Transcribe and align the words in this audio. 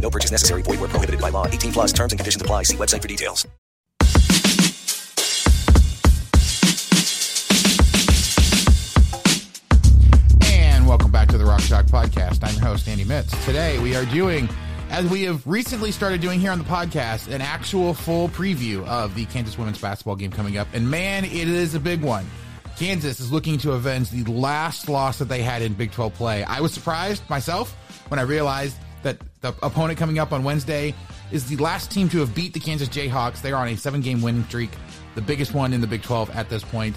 No 0.00 0.10
purchase 0.10 0.30
necessary. 0.30 0.62
Void 0.62 0.80
where 0.80 0.88
prohibited 0.88 1.20
by 1.20 1.28
law. 1.28 1.46
18 1.46 1.72
plus 1.72 1.92
terms 1.92 2.12
and 2.12 2.18
conditions 2.18 2.42
apply. 2.42 2.64
See 2.64 2.76
website 2.76 3.02
for 3.02 3.08
details. 3.08 3.46
And 10.46 10.86
welcome 10.86 11.10
back 11.10 11.28
to 11.28 11.38
the 11.38 11.44
Rock 11.44 11.60
Chalk 11.62 11.86
Podcast. 11.86 12.42
I'm 12.42 12.54
your 12.54 12.64
host, 12.64 12.88
Andy 12.88 13.04
Mitts. 13.04 13.32
Today 13.44 13.78
we 13.78 13.94
are 13.94 14.06
doing, 14.06 14.48
as 14.88 15.08
we 15.10 15.22
have 15.24 15.46
recently 15.46 15.92
started 15.92 16.20
doing 16.20 16.40
here 16.40 16.50
on 16.50 16.58
the 16.58 16.64
podcast, 16.64 17.32
an 17.32 17.40
actual 17.40 17.94
full 17.94 18.28
preview 18.30 18.86
of 18.86 19.14
the 19.14 19.26
Kansas 19.26 19.58
women's 19.58 19.80
basketball 19.80 20.16
game 20.16 20.30
coming 20.30 20.56
up. 20.56 20.68
And 20.72 20.90
man, 20.90 21.24
it 21.24 21.32
is 21.32 21.74
a 21.74 21.80
big 21.80 22.02
one. 22.02 22.26
Kansas 22.76 23.20
is 23.20 23.30
looking 23.30 23.58
to 23.58 23.72
avenge 23.72 24.10
the 24.10 24.24
last 24.24 24.88
loss 24.88 25.18
that 25.18 25.26
they 25.26 25.42
had 25.42 25.60
in 25.60 25.74
Big 25.74 25.92
12 25.92 26.14
play. 26.14 26.42
I 26.44 26.60
was 26.60 26.72
surprised 26.72 27.28
myself 27.28 27.76
when 28.08 28.18
I 28.18 28.22
realized 28.22 28.76
that 29.02 29.18
the 29.40 29.48
opponent 29.62 29.98
coming 29.98 30.18
up 30.18 30.32
on 30.32 30.44
Wednesday 30.44 30.94
is 31.30 31.46
the 31.46 31.56
last 31.56 31.90
team 31.90 32.08
to 32.10 32.18
have 32.18 32.34
beat 32.34 32.52
the 32.52 32.60
Kansas 32.60 32.88
Jayhawks. 32.88 33.40
They 33.40 33.52
are 33.52 33.62
on 33.62 33.68
a 33.68 33.76
seven 33.76 34.00
game 34.00 34.20
winning 34.22 34.44
streak, 34.44 34.70
the 35.14 35.22
biggest 35.22 35.54
one 35.54 35.72
in 35.72 35.80
the 35.80 35.86
Big 35.86 36.02
12 36.02 36.30
at 36.30 36.48
this 36.48 36.62
point. 36.62 36.96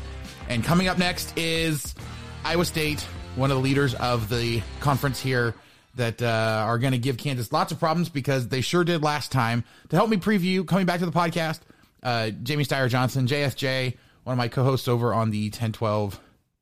And 0.50 0.64
coming 0.64 0.88
up 0.88 0.98
next 0.98 1.38
is 1.38 1.96
Iowa 2.44 2.66
State, 2.66 3.02
one 3.36 3.52
of 3.52 3.58
the 3.58 3.64
leaders 3.64 3.96
of 3.96 4.30
the 4.30 4.62
conference 4.80 5.20
here 5.20 5.56
that 5.96 6.22
uh, 6.22 6.64
are 6.66 6.80
going 6.80 6.94
to 6.94 7.00
give 7.00 7.18
Kansas 7.18 7.52
lots 7.52 7.72
of 7.72 7.80
problems 7.80 8.10
because 8.10 8.48
they 8.48 8.62
sure 8.62 8.84
did 8.84 9.04
last 9.04 9.32
time. 9.32 9.64
To 9.90 9.96
help 9.96 10.10
me 10.10 10.18
preview 10.18 10.68
coming 10.68 10.86
back 10.86 11.00
to 11.00 11.06
the 11.06 11.12
podcast, 11.12 11.60
uh, 12.02 12.32
Jamie 12.32 12.66
Steyer 12.66 12.90
Johnson, 12.90 13.28
JSJ, 13.28 13.96
one 14.24 14.34
of 14.34 14.38
my 14.38 14.48
co-hosts 14.48 14.88
over 14.88 15.14
on 15.14 15.30
the 15.30 15.46
1012 15.46 16.20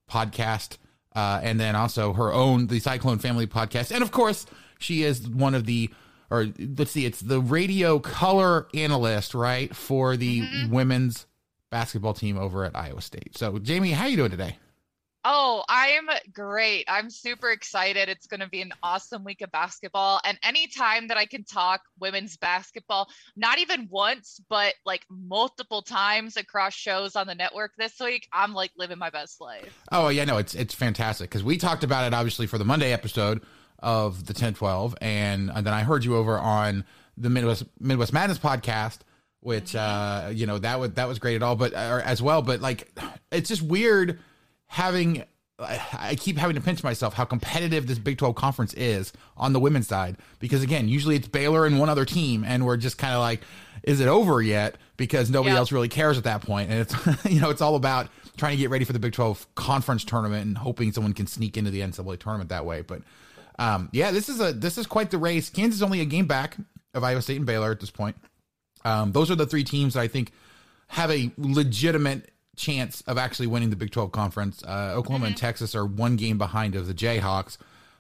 podcast, 0.10 0.78
uh, 1.16 1.40
and 1.42 1.60
then 1.60 1.76
also 1.76 2.14
her 2.14 2.34
own 2.34 2.68
the 2.68 2.80
Cyclone 2.80 3.20
Family 3.20 3.48
podcast, 3.48 3.92
and 3.92 4.04
of 4.04 4.12
course 4.12 4.46
she 4.82 5.04
is 5.04 5.28
one 5.28 5.56
of 5.56 5.66
the 5.66 5.90
or 6.32 6.48
let's 6.78 6.92
see, 6.92 7.06
it's 7.06 7.20
the 7.20 7.42
radio 7.42 8.00
color 8.00 8.68
analyst, 8.74 9.34
right, 9.34 9.76
for 9.76 10.16
the 10.16 10.42
mm-hmm. 10.42 10.74
women's 10.74 11.26
basketball 11.70 12.14
team 12.14 12.38
over 12.38 12.64
at 12.64 12.76
Iowa 12.76 13.02
State. 13.02 13.38
So, 13.38 13.60
Jamie, 13.60 13.92
how 13.92 14.06
you 14.06 14.16
doing 14.16 14.32
today? 14.32 14.58
Oh, 15.24 15.64
I'm 15.70 16.10
great. 16.34 16.86
I'm 16.88 17.10
super 17.12 17.52
excited. 17.52 18.10
It's 18.10 18.26
going 18.26 18.40
to 18.40 18.48
be 18.48 18.62
an 18.62 18.74
awesome 18.82 19.24
week 19.24 19.42
of 19.42 19.52
basketball. 19.52 20.20
And 20.26 20.40
anytime 20.42 21.10
that 21.10 21.18
I 21.18 21.26
can 21.26 21.44
talk 21.44 21.82
women's 22.00 22.38
basketball, 22.38 23.08
not 23.36 23.60
even 23.60 23.88
once, 23.92 24.42
but 24.50 24.74
like 24.84 25.06
multiple 25.10 25.84
times 25.84 26.38
across 26.38 26.74
shows 26.74 27.16
on 27.16 27.28
the 27.28 27.36
network 27.36 27.74
this 27.78 28.00
week, 28.00 28.28
I'm 28.34 28.54
like 28.54 28.72
living 28.78 28.98
my 28.98 29.12
best 29.12 29.40
life. 29.40 29.84
Oh, 29.92 30.08
yeah, 30.08 30.26
no, 30.26 30.38
it's 30.38 30.56
it's 30.56 30.74
fantastic 30.74 31.30
because 31.30 31.44
we 31.44 31.58
talked 31.58 31.84
about 31.84 32.06
it 32.06 32.16
obviously 32.16 32.48
for 32.48 32.58
the 32.58 32.66
Monday 32.66 32.92
episode 32.92 33.42
of 33.82 34.26
the 34.26 34.32
1012 34.34 34.96
and, 35.02 35.52
and 35.54 35.66
then 35.66 35.74
I 35.74 35.82
heard 35.84 36.04
you 36.06 36.16
over 36.16 36.38
on 36.38 36.86
the 37.18 37.30
Midwest 37.30 37.64
Midwest 37.80 38.14
Madness 38.14 38.38
podcast 38.40 39.00
which 39.42 39.76
uh 39.76 40.30
you 40.34 40.46
know 40.46 40.60
that 40.60 40.80
was 40.80 40.92
that 40.92 41.08
was 41.08 41.18
great 41.20 41.36
at 41.36 41.42
all 41.44 41.56
but 41.56 41.74
uh, 41.74 42.02
as 42.06 42.22
well 42.22 42.42
but 42.44 42.62
like 42.62 42.92
it's 43.32 43.50
just 43.50 43.62
weird 43.64 44.20
having 44.68 45.24
I 45.60 46.16
keep 46.20 46.38
having 46.40 46.56
to 46.56 46.62
pinch 46.62 46.84
myself 46.84 47.14
how 47.14 47.26
competitive 47.26 47.86
this 47.86 48.00
Big 48.00 48.18
12 48.18 48.34
conference 48.36 48.74
is 48.74 49.14
on 49.38 49.54
the 49.54 49.60
women's 49.60 49.88
side 49.88 50.18
because 50.40 50.64
again, 50.64 50.90
usually 50.90 51.16
it's 51.16 51.28
Baylor 51.28 51.68
and 51.68 51.78
one 51.80 51.88
other 51.88 52.04
team 52.06 52.44
and 52.44 52.66
we're 52.66 52.78
just 52.78 52.98
kind 52.98 53.14
of 53.14 53.20
like 53.20 53.42
is 53.84 54.00
it 54.00 54.08
over 54.08 54.42
yet 54.42 54.76
because 54.98 55.30
nobody 55.30 55.54
Yeah. 55.54 55.60
else 55.60 55.72
really 55.72 55.88
cares 55.88 56.18
at 56.18 56.24
that 56.24 56.42
point 56.42 56.72
and 56.72 56.80
it's 56.80 57.26
you 57.32 57.40
know 57.40 57.50
it's 57.52 57.62
all 57.62 57.76
about 57.76 58.08
trying 58.38 58.52
to 58.54 58.58
get 58.58 58.72
ready 58.72 58.86
for 58.86 58.94
the 58.94 59.00
Big 59.00 59.14
12 59.14 59.54
conference 59.54 60.04
tournament 60.04 60.46
and 60.48 60.58
hoping 60.58 60.92
someone 60.92 61.14
can 61.14 61.28
sneak 61.28 61.58
into 61.58 61.70
the 61.70 61.82
NCAA 61.82 62.20
tournament 62.20 62.50
that 62.50 62.66
way 62.66 62.82
but 62.82 63.02
um 63.60 63.90
yeah, 63.92 64.12
this 64.12 64.30
is 64.30 64.40
a 64.40 64.54
this 64.54 64.78
is 64.78 64.88
quite 64.88 65.12
the 65.12 65.18
race. 65.18 65.50
Kansas 65.50 65.78
is 65.78 65.84
only 65.84 66.02
a 66.02 66.06
game 66.06 66.28
back 66.28 66.58
of 66.94 67.04
Iowa 67.04 67.22
State 67.22 67.38
and 67.38 67.46
Baylor 67.46 67.72
at 67.72 67.80
this 67.80 67.92
point. 67.92 68.16
Um, 68.84 69.12
those 69.12 69.30
are 69.30 69.36
the 69.36 69.46
three 69.46 69.64
teams 69.64 69.94
that 69.94 70.02
I 70.02 70.08
think 70.08 70.32
have 70.88 71.12
a 71.12 71.32
legitimate 71.38 72.32
chance 72.56 73.02
of 73.08 73.18
actually 73.18 73.48
winning 73.48 73.70
the 73.70 73.76
Big 73.76 73.92
12 73.92 74.12
conference. 74.12 74.64
Uh, 74.64 74.94
Oklahoma 74.96 75.28
and 75.28 75.38
Texas 75.38 75.76
are 75.76 75.86
one 75.86 76.16
game 76.16 76.38
behind 76.38 76.76
of 76.76 76.88
the 76.88 76.94
Jayhawks. 76.94 77.58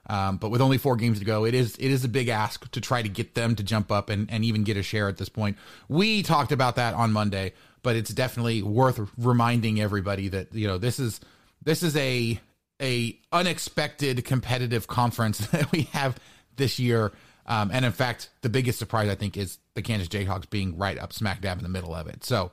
Um, 0.07 0.37
but 0.37 0.49
with 0.49 0.61
only 0.61 0.77
four 0.77 0.95
games 0.95 1.19
to 1.19 1.25
go, 1.25 1.45
it 1.45 1.53
is 1.53 1.75
it 1.77 1.91
is 1.91 2.03
a 2.03 2.09
big 2.09 2.27
ask 2.27 2.69
to 2.71 2.81
try 2.81 3.01
to 3.01 3.09
get 3.09 3.35
them 3.35 3.55
to 3.55 3.63
jump 3.63 3.91
up 3.91 4.09
and, 4.09 4.29
and 4.31 4.43
even 4.43 4.63
get 4.63 4.75
a 4.75 4.83
share 4.83 5.07
at 5.07 5.17
this 5.17 5.29
point. 5.29 5.57
We 5.89 6.23
talked 6.23 6.51
about 6.51 6.75
that 6.77 6.95
on 6.95 7.13
Monday, 7.13 7.53
but 7.83 7.95
it's 7.95 8.09
definitely 8.09 8.63
worth 8.63 8.99
reminding 9.17 9.79
everybody 9.79 10.27
that 10.29 10.53
you 10.53 10.67
know 10.67 10.79
this 10.79 10.99
is 10.99 11.21
this 11.63 11.83
is 11.83 11.95
a 11.95 12.39
a 12.81 13.17
unexpected 13.31 14.25
competitive 14.25 14.87
conference 14.87 15.37
that 15.47 15.71
we 15.71 15.83
have 15.93 16.17
this 16.55 16.79
year. 16.79 17.11
Um, 17.45 17.71
and 17.73 17.85
in 17.85 17.91
fact, 17.91 18.29
the 18.41 18.49
biggest 18.49 18.79
surprise 18.79 19.09
I 19.09 19.15
think 19.15 19.37
is 19.37 19.57
the 19.73 19.81
Kansas 19.81 20.07
Jayhawks 20.07 20.49
being 20.49 20.77
right 20.77 20.97
up 20.97 21.13
smack 21.13 21.41
dab 21.41 21.57
in 21.57 21.63
the 21.63 21.69
middle 21.69 21.93
of 21.93 22.07
it. 22.07 22.23
So 22.23 22.51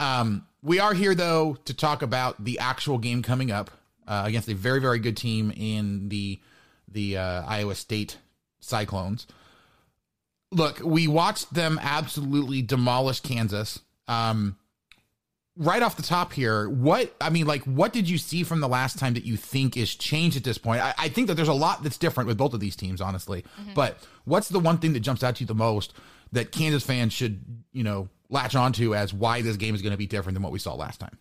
um, 0.00 0.46
we 0.62 0.80
are 0.80 0.94
here 0.94 1.14
though 1.14 1.56
to 1.64 1.74
talk 1.74 2.02
about 2.02 2.42
the 2.42 2.58
actual 2.58 2.98
game 2.98 3.22
coming 3.22 3.50
up 3.50 3.70
uh, 4.06 4.22
against 4.26 4.48
a 4.48 4.54
very 4.54 4.80
very 4.80 4.98
good 4.98 5.16
team 5.16 5.52
in 5.56 6.08
the 6.08 6.38
the 6.90 7.18
uh, 7.18 7.44
Iowa 7.46 7.74
State 7.74 8.18
Cyclones. 8.60 9.26
Look, 10.50 10.80
we 10.82 11.06
watched 11.06 11.52
them 11.52 11.78
absolutely 11.82 12.62
demolish 12.62 13.20
Kansas. 13.20 13.80
Um, 14.06 14.56
right 15.58 15.82
off 15.82 15.96
the 15.96 16.02
top 16.02 16.32
here, 16.32 16.68
what 16.70 17.14
I 17.20 17.30
mean, 17.30 17.46
like, 17.46 17.62
what 17.64 17.92
did 17.92 18.08
you 18.08 18.16
see 18.16 18.44
from 18.44 18.60
the 18.60 18.68
last 18.68 18.98
time 18.98 19.14
that 19.14 19.24
you 19.24 19.36
think 19.36 19.76
is 19.76 19.94
changed 19.94 20.36
at 20.36 20.44
this 20.44 20.56
point? 20.56 20.80
I, 20.80 20.94
I 20.96 21.08
think 21.08 21.26
that 21.26 21.34
there's 21.34 21.48
a 21.48 21.52
lot 21.52 21.82
that's 21.82 21.98
different 21.98 22.28
with 22.28 22.38
both 22.38 22.54
of 22.54 22.60
these 22.60 22.76
teams, 22.76 23.00
honestly. 23.00 23.44
Mm-hmm. 23.60 23.74
But 23.74 23.98
what's 24.24 24.48
the 24.48 24.60
one 24.60 24.78
thing 24.78 24.92
that 24.94 25.00
jumps 25.00 25.22
out 25.22 25.36
to 25.36 25.40
you 25.40 25.46
the 25.46 25.54
most 25.54 25.92
that 26.32 26.52
Kansas 26.52 26.84
fans 26.84 27.12
should, 27.12 27.42
you 27.72 27.82
know, 27.82 28.08
latch 28.30 28.54
onto 28.54 28.94
as 28.94 29.12
why 29.12 29.42
this 29.42 29.56
game 29.56 29.74
is 29.74 29.82
going 29.82 29.92
to 29.92 29.98
be 29.98 30.06
different 30.06 30.34
than 30.34 30.42
what 30.42 30.52
we 30.52 30.58
saw 30.58 30.74
last 30.74 31.00
time? 31.00 31.18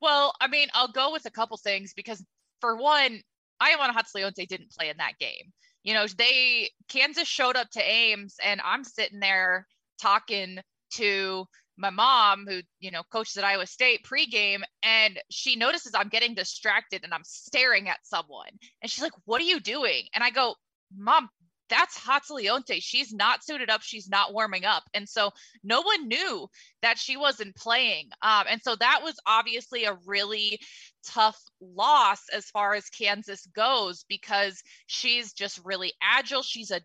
Well, 0.00 0.32
I 0.40 0.46
mean, 0.46 0.68
I'll 0.74 0.92
go 0.92 1.12
with 1.12 1.26
a 1.26 1.30
couple 1.30 1.56
things 1.56 1.92
because 1.94 2.24
for 2.60 2.76
one, 2.76 3.22
Ioanna 3.60 3.92
Chatzileonti 3.92 4.46
didn't 4.46 4.70
play 4.70 4.88
in 4.88 4.96
that 4.98 5.18
game. 5.18 5.52
You 5.82 5.94
know, 5.94 6.06
they 6.06 6.70
Kansas 6.88 7.26
showed 7.26 7.56
up 7.56 7.70
to 7.70 7.82
Ames 7.82 8.36
and 8.44 8.60
I'm 8.64 8.84
sitting 8.84 9.20
there 9.20 9.66
talking 10.00 10.58
to 10.92 11.46
my 11.78 11.90
mom 11.90 12.46
who, 12.46 12.60
you 12.80 12.90
know, 12.90 13.02
coaches 13.10 13.36
at 13.36 13.44
Iowa 13.44 13.66
State 13.66 14.04
pregame 14.04 14.62
and 14.82 15.18
she 15.30 15.56
notices 15.56 15.92
I'm 15.94 16.08
getting 16.08 16.34
distracted 16.34 17.04
and 17.04 17.14
I'm 17.14 17.24
staring 17.24 17.88
at 17.88 18.00
someone. 18.04 18.50
And 18.82 18.90
she's 18.90 19.02
like, 19.02 19.12
"What 19.24 19.40
are 19.40 19.44
you 19.44 19.60
doing?" 19.60 20.08
And 20.12 20.24
I 20.24 20.30
go, 20.30 20.56
"Mom, 20.96 21.30
that's 21.68 21.98
Chatzileonti. 22.00 22.82
She's 22.82 23.12
not 23.12 23.44
suited 23.44 23.70
up. 23.70 23.82
She's 23.82 24.08
not 24.08 24.32
warming 24.32 24.64
up. 24.64 24.84
And 24.94 25.08
so 25.08 25.30
no 25.62 25.82
one 25.82 26.08
knew 26.08 26.48
that 26.82 26.98
she 26.98 27.16
wasn't 27.16 27.56
playing. 27.56 28.10
Um, 28.22 28.44
and 28.48 28.60
so 28.62 28.74
that 28.76 29.00
was 29.02 29.14
obviously 29.26 29.84
a 29.84 29.98
really 30.06 30.60
tough 31.06 31.38
loss 31.60 32.22
as 32.32 32.46
far 32.46 32.74
as 32.74 32.88
Kansas 32.88 33.46
goes 33.54 34.04
because 34.08 34.62
she's 34.86 35.32
just 35.32 35.60
really 35.64 35.92
agile. 36.02 36.42
She's 36.42 36.70
a 36.70 36.80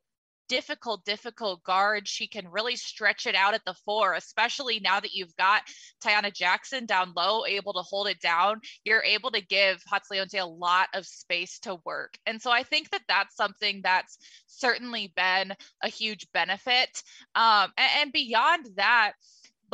difficult, 0.54 1.04
difficult 1.04 1.64
guard. 1.64 2.08
She 2.08 2.28
can 2.28 2.48
really 2.48 2.76
stretch 2.76 3.26
it 3.26 3.34
out 3.34 3.56
at 3.56 3.66
the 3.66 3.74
four, 3.86 4.14
especially 4.14 4.80
now 4.80 5.00
that 5.00 5.16
you've 5.16 5.36
got 5.36 5.64
Taiyanna 6.06 6.32
Jackson 6.32 6.86
down 6.86 7.12
low, 7.16 7.44
able 7.44 7.74
to 7.74 7.80
hold 7.80 8.08
it 8.08 8.20
down. 8.20 8.62
You're 8.84 9.02
able 9.04 9.32
to 9.32 9.42
give 9.42 9.82
Chatzileonti 9.92 10.40
a 10.40 10.46
lot 10.46 10.90
of 10.94 11.08
space 11.08 11.58
to 11.62 11.80
work. 11.84 12.20
And 12.28 12.40
so 12.40 12.52
I 12.52 12.62
think 12.62 12.92
that 12.92 13.02
that's 13.08 13.36
something 13.36 13.82
that's 13.84 14.20
certainly 14.46 15.12
been 15.16 15.56
a 15.82 15.90
huge 15.90 16.28
benefit. 16.34 17.02
Um, 17.34 17.72
and, 17.76 17.92
and 18.02 18.14
beyond 18.14 18.68
that, 18.76 19.14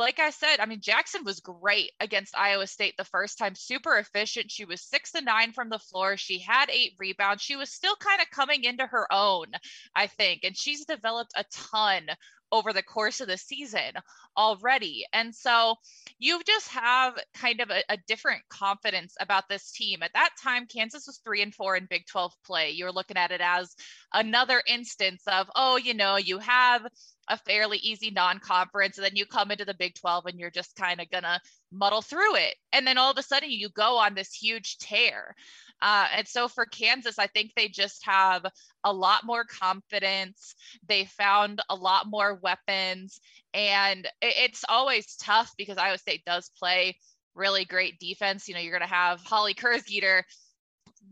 like 0.00 0.18
I 0.18 0.30
said, 0.30 0.56
I 0.60 0.66
mean, 0.66 0.80
Jackson 0.80 1.24
was 1.24 1.40
great 1.40 1.92
against 2.00 2.36
Iowa 2.36 2.66
State 2.66 2.94
the 2.96 3.04
first 3.04 3.36
time, 3.36 3.54
super 3.54 3.98
efficient. 3.98 4.50
She 4.50 4.64
was 4.64 4.80
six 4.80 5.12
to 5.12 5.20
nine 5.20 5.52
from 5.52 5.68
the 5.68 5.78
floor. 5.78 6.16
She 6.16 6.38
had 6.38 6.70
eight 6.70 6.94
rebounds. 6.98 7.42
She 7.42 7.54
was 7.54 7.70
still 7.70 7.94
kind 7.96 8.20
of 8.20 8.30
coming 8.30 8.64
into 8.64 8.86
her 8.86 9.06
own, 9.12 9.46
I 9.94 10.06
think. 10.06 10.40
And 10.42 10.56
she's 10.56 10.86
developed 10.86 11.32
a 11.36 11.44
ton 11.52 12.06
over 12.52 12.72
the 12.72 12.82
course 12.82 13.20
of 13.20 13.28
the 13.28 13.36
season 13.36 13.92
already. 14.36 15.04
And 15.12 15.34
so 15.34 15.76
you 16.18 16.40
just 16.46 16.68
have 16.68 17.18
kind 17.34 17.60
of 17.60 17.70
a, 17.70 17.82
a, 17.88 17.96
different 18.06 18.42
confidence 18.48 19.14
about 19.20 19.48
this 19.48 19.72
team. 19.72 20.02
At 20.02 20.12
that 20.14 20.30
time, 20.42 20.66
Kansas 20.66 21.06
was 21.06 21.20
three 21.24 21.42
and 21.42 21.54
four 21.54 21.76
in 21.76 21.86
Big 21.88 22.06
12 22.06 22.32
play. 22.44 22.70
You 22.70 22.84
were 22.84 22.92
looking 22.92 23.16
at 23.16 23.30
it 23.30 23.40
as 23.42 23.74
another 24.12 24.62
instance 24.66 25.22
of, 25.26 25.50
oh, 25.54 25.76
you 25.76 25.94
know, 25.94 26.16
you 26.16 26.38
have 26.38 26.86
a 27.28 27.36
fairly 27.38 27.78
easy 27.78 28.10
non-conference 28.10 28.98
and 28.98 29.04
then 29.04 29.14
you 29.14 29.24
come 29.24 29.50
into 29.50 29.64
the 29.64 29.74
big 29.74 29.94
12 29.94 30.26
and 30.26 30.40
you're 30.40 30.50
just 30.50 30.74
kind 30.74 31.00
of 31.00 31.08
gonna 31.10 31.40
muddle 31.72 32.02
through 32.02 32.34
it 32.34 32.56
and 32.72 32.84
then 32.84 32.98
all 32.98 33.12
of 33.12 33.18
a 33.18 33.22
sudden 33.22 33.50
you 33.50 33.68
go 33.68 33.96
on 33.98 34.14
this 34.14 34.34
huge 34.34 34.76
tear 34.78 35.36
uh, 35.82 36.06
and 36.16 36.28
so 36.28 36.48
for 36.48 36.66
kansas 36.66 37.18
i 37.18 37.26
think 37.26 37.52
they 37.54 37.68
just 37.68 38.04
have 38.04 38.44
a 38.84 38.92
lot 38.92 39.24
more 39.24 39.44
confidence. 39.44 40.54
They 40.86 41.04
found 41.04 41.60
a 41.68 41.74
lot 41.74 42.06
more 42.06 42.34
weapons. 42.34 43.20
And 43.52 44.08
it's 44.22 44.64
always 44.68 45.16
tough 45.16 45.52
because 45.56 45.78
iowa 45.78 45.98
state 45.98 46.24
does 46.24 46.50
play 46.58 46.96
really 47.34 47.64
great 47.64 47.98
defense. 47.98 48.48
You 48.48 48.54
know 48.54 48.60
you're 48.60 48.78
going 48.78 48.88
to 48.88 48.94
have 48.94 49.20
Holly 49.20 49.54
Kersgieter 49.54 50.22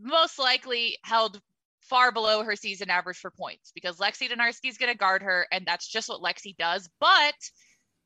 most 0.01 0.39
likely 0.39 0.99
held 1.03 1.41
far 1.81 2.13
below 2.13 2.43
her 2.43 2.55
season 2.55 2.91
average 2.91 3.17
for 3.17 3.31
points 3.31 3.73
because 3.75 3.97
Lexi 3.97 4.31
Donarski 4.31 4.69
is 4.69 4.79
going 4.79 4.93
to 4.93 4.99
guard 4.99 5.23
her, 5.23 5.47
and 5.51 5.67
that's 5.67 5.89
just 5.89 6.09
what 6.09 6.23
Lexi 6.23 6.57
does. 6.57 6.89
But 7.01 7.35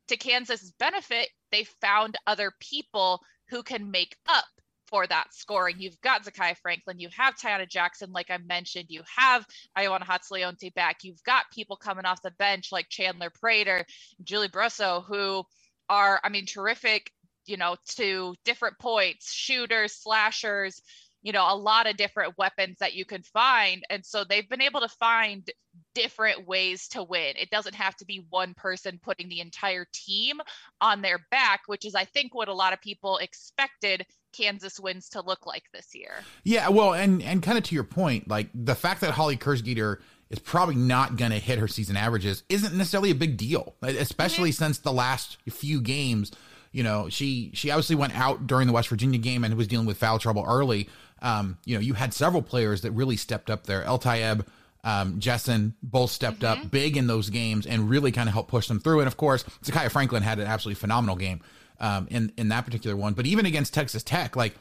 to 0.08 0.16
Kansas's 0.16 0.72
benefit, 0.78 1.28
they 1.50 1.64
found 1.80 2.16
other 2.26 2.52
people 2.60 3.20
who 3.48 3.62
can 3.62 3.90
make 3.90 4.16
up 4.28 4.44
for 4.92 5.06
that 5.06 5.32
scoring. 5.32 5.76
You've 5.78 6.00
got 6.02 6.24
Zakiyah 6.24 6.58
Franklin, 6.58 7.00
you 7.00 7.08
have 7.16 7.34
Taiyanna 7.34 7.66
Jackson, 7.66 8.12
like 8.12 8.30
I 8.30 8.36
mentioned, 8.36 8.86
you 8.90 9.02
have 9.16 9.46
Ioanna 9.76 10.04
Chatzileonti 10.04 10.74
back, 10.74 10.98
you've 11.02 11.24
got 11.24 11.50
people 11.50 11.76
coming 11.76 12.04
off 12.04 12.20
the 12.20 12.30
bench 12.32 12.68
like 12.70 12.90
Chandler 12.90 13.30
Prater, 13.30 13.86
Julie 14.22 14.48
Brosseau, 14.48 15.02
who 15.02 15.44
are, 15.88 16.20
I 16.22 16.28
mean, 16.28 16.44
terrific, 16.44 17.10
you 17.46 17.56
know, 17.56 17.76
to 17.96 18.34
different 18.44 18.78
points, 18.78 19.32
shooters, 19.32 19.94
slashers, 19.94 20.82
you 21.24 21.30
know 21.30 21.46
a 21.48 21.54
lot 21.54 21.88
of 21.88 21.96
different 21.96 22.36
weapons 22.36 22.78
that 22.80 22.94
you 22.94 23.04
can 23.04 23.22
find. 23.22 23.84
And 23.88 24.04
so 24.04 24.24
they've 24.24 24.48
been 24.48 24.60
able 24.60 24.80
to 24.80 24.88
find 24.88 25.48
different 25.94 26.48
ways 26.48 26.88
to 26.88 27.04
win. 27.04 27.34
It 27.38 27.48
doesn't 27.48 27.76
have 27.76 27.94
to 27.98 28.04
be 28.04 28.26
one 28.28 28.54
person 28.54 28.98
putting 29.00 29.28
the 29.28 29.38
entire 29.38 29.86
team 29.92 30.40
on 30.80 31.00
their 31.00 31.20
back 31.30 31.60
which 31.66 31.84
is 31.84 31.94
i 31.94 32.04
think 32.04 32.34
what 32.34 32.48
a 32.48 32.54
lot 32.54 32.72
of 32.72 32.80
people 32.80 33.18
expected 33.18 34.04
kansas 34.32 34.80
wins 34.80 35.08
to 35.08 35.20
look 35.20 35.46
like 35.46 35.64
this 35.72 35.94
year 35.94 36.12
yeah 36.44 36.68
well 36.68 36.94
and 36.94 37.22
and 37.22 37.42
kind 37.42 37.58
of 37.58 37.64
to 37.64 37.74
your 37.74 37.84
point 37.84 38.28
like 38.28 38.48
the 38.54 38.74
fact 38.74 39.00
that 39.00 39.10
Holly 39.10 39.36
Kersgieter 39.36 39.98
is 40.30 40.38
probably 40.38 40.76
not 40.76 41.16
going 41.16 41.30
to 41.30 41.38
hit 41.38 41.58
her 41.58 41.68
season 41.68 41.96
averages 41.96 42.42
isn't 42.48 42.74
necessarily 42.74 43.10
a 43.10 43.14
big 43.14 43.36
deal 43.36 43.74
especially 43.82 44.50
mm-hmm. 44.50 44.64
since 44.64 44.78
the 44.78 44.92
last 44.92 45.38
few 45.48 45.80
games 45.80 46.32
you 46.72 46.82
know 46.82 47.08
she 47.08 47.50
she 47.52 47.70
obviously 47.70 47.96
went 47.96 48.16
out 48.18 48.46
during 48.46 48.66
the 48.66 48.72
west 48.72 48.88
virginia 48.88 49.18
game 49.18 49.44
and 49.44 49.54
was 49.54 49.66
dealing 49.66 49.86
with 49.86 49.98
foul 49.98 50.18
trouble 50.18 50.44
early 50.48 50.88
um, 51.22 51.56
you 51.64 51.76
know, 51.76 51.80
you 51.80 51.94
had 51.94 52.12
several 52.12 52.42
players 52.42 52.82
that 52.82 52.90
really 52.90 53.16
stepped 53.16 53.48
up 53.48 53.64
there. 53.64 53.82
Eltayeb, 53.84 54.44
um, 54.84 55.20
Jessen 55.20 55.72
both 55.82 56.10
stepped 56.10 56.40
mm-hmm. 56.40 56.62
up 56.62 56.70
big 56.70 56.96
in 56.96 57.06
those 57.06 57.30
games 57.30 57.64
and 57.64 57.88
really 57.88 58.10
kind 58.10 58.28
of 58.28 58.32
helped 58.34 58.50
push 58.50 58.66
them 58.66 58.80
through. 58.80 59.00
And 59.00 59.06
of 59.06 59.16
course, 59.16 59.44
Zakiyah 59.64 59.90
Franklin 59.90 60.24
had 60.24 60.40
an 60.40 60.48
absolutely 60.48 60.80
phenomenal 60.80 61.16
game 61.16 61.40
um, 61.80 62.06
in 62.10 62.32
in 62.36 62.48
that 62.48 62.64
particular 62.64 62.96
one. 62.96 63.14
But 63.14 63.26
even 63.26 63.46
against 63.46 63.74
Texas 63.74 64.02
Tech, 64.02 64.36
like 64.36 64.54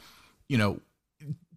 you 0.48 0.58
know, 0.58 0.80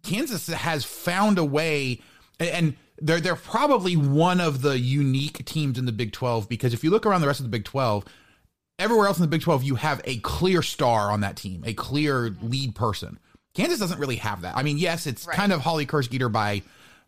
Kansas 0.03 0.47
has 0.47 0.83
found 0.83 1.37
a 1.37 1.43
way, 1.43 2.01
and 2.39 2.75
they're 2.99 3.19
they're 3.19 3.35
probably 3.35 3.95
one 3.95 4.39
of 4.39 4.61
the 4.61 4.79
unique 4.79 5.45
teams 5.45 5.77
in 5.77 5.85
the 5.85 5.91
Big 5.91 6.11
Twelve 6.11 6.47
because 6.49 6.73
if 6.73 6.83
you 6.83 6.91
look 6.91 7.05
around 7.05 7.21
the 7.21 7.27
rest 7.27 7.39
of 7.39 7.45
the 7.45 7.51
Big 7.51 7.65
Twelve. 7.65 8.05
Everywhere 8.77 9.07
else 9.07 9.17
in 9.17 9.21
the 9.21 9.29
Big 9.29 9.41
12, 9.41 9.63
you 9.63 9.75
have 9.75 10.01
a 10.03 10.17
clear 10.17 10.61
star 10.61 11.09
on 11.09 11.21
that 11.21 11.37
team, 11.37 11.63
a 11.65 11.73
clear 11.73 12.35
lead 12.41 12.75
person. 12.75 13.17
Kansas 13.53 13.79
doesn't 13.79 13.99
really 13.99 14.17
have 14.17 14.41
that. 14.41 14.57
I 14.57 14.63
mean, 14.63 14.77
yes, 14.77 15.07
it's 15.07 15.25
right. 15.25 15.35
kind 15.35 15.53
of 15.53 15.61
Holly 15.61 15.85
Kersgieter 15.85 16.29
by 16.29 16.61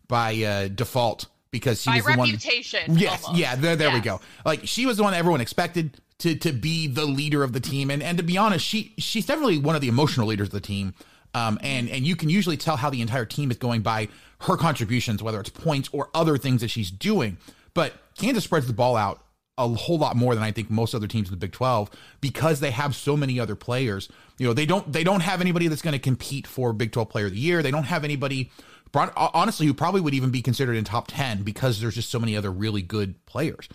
by 0.08 0.34
uh, 0.42 0.68
default 0.68 1.26
because 1.50 1.82
she 1.82 1.90
by 1.90 1.96
was 1.96 2.06
the 2.06 2.16
reputation, 2.16 2.92
one. 2.92 2.98
Yes, 2.98 3.24
almost. 3.24 3.40
yeah, 3.40 3.54
there, 3.54 3.76
there 3.76 3.88
yes. 3.88 3.94
we 3.94 4.00
go. 4.00 4.20
Like 4.44 4.66
she 4.66 4.86
was 4.86 4.96
the 4.96 5.02
one 5.02 5.14
everyone 5.14 5.40
expected 5.40 5.96
to 6.20 6.34
to 6.36 6.52
be 6.52 6.86
the 6.86 7.04
leader 7.04 7.42
of 7.42 7.52
the 7.52 7.60
team, 7.60 7.90
and 7.90 8.02
and 8.02 8.18
to 8.18 8.24
be 8.24 8.36
honest, 8.36 8.64
she 8.64 8.94
she's 8.98 9.26
definitely 9.26 9.58
one 9.58 9.74
of 9.74 9.80
the 9.80 9.88
emotional 9.88 10.26
leaders 10.26 10.48
of 10.48 10.52
the 10.52 10.60
team. 10.60 10.94
Um, 11.34 11.58
and 11.62 11.88
and 11.88 12.06
you 12.06 12.16
can 12.16 12.30
usually 12.30 12.56
tell 12.56 12.76
how 12.76 12.90
the 12.90 13.02
entire 13.02 13.26
team 13.26 13.50
is 13.50 13.56
going 13.56 13.82
by 13.82 14.08
her 14.40 14.56
contributions, 14.56 15.22
whether 15.22 15.40
it's 15.40 15.50
points 15.50 15.88
or 15.92 16.08
other 16.14 16.38
things 16.38 16.60
that 16.62 16.68
she's 16.68 16.90
doing. 16.90 17.36
But 17.74 17.92
Kansas 18.16 18.44
spreads 18.44 18.66
the 18.66 18.72
ball 18.72 18.96
out 18.96 19.22
a 19.58 19.68
whole 19.68 19.98
lot 19.98 20.16
more 20.16 20.34
than 20.34 20.44
I 20.44 20.52
think 20.52 20.70
most 20.70 20.94
other 20.94 21.08
teams 21.08 21.28
in 21.28 21.32
the 21.32 21.36
Big 21.36 21.52
12 21.52 21.90
because 22.20 22.60
they 22.60 22.70
have 22.70 22.94
so 22.94 23.16
many 23.16 23.40
other 23.40 23.56
players. 23.56 24.08
You 24.38 24.46
know, 24.46 24.54
they 24.54 24.66
don't 24.66 24.90
they 24.92 25.04
don't 25.04 25.20
have 25.20 25.40
anybody 25.40 25.68
that's 25.68 25.82
going 25.82 25.92
to 25.92 25.98
compete 25.98 26.46
for 26.46 26.72
Big 26.72 26.92
12 26.92 27.08
player 27.08 27.26
of 27.26 27.32
the 27.32 27.38
year. 27.38 27.62
They 27.62 27.72
don't 27.72 27.84
have 27.84 28.04
anybody 28.04 28.50
honestly 28.94 29.66
who 29.66 29.74
probably 29.74 30.00
would 30.00 30.14
even 30.14 30.30
be 30.30 30.40
considered 30.40 30.76
in 30.76 30.84
top 30.84 31.08
10 31.08 31.42
because 31.42 31.80
there's 31.80 31.94
just 31.94 32.10
so 32.10 32.18
many 32.18 32.36
other 32.36 32.50
really 32.50 32.80
good 32.80 33.24
players. 33.26 33.68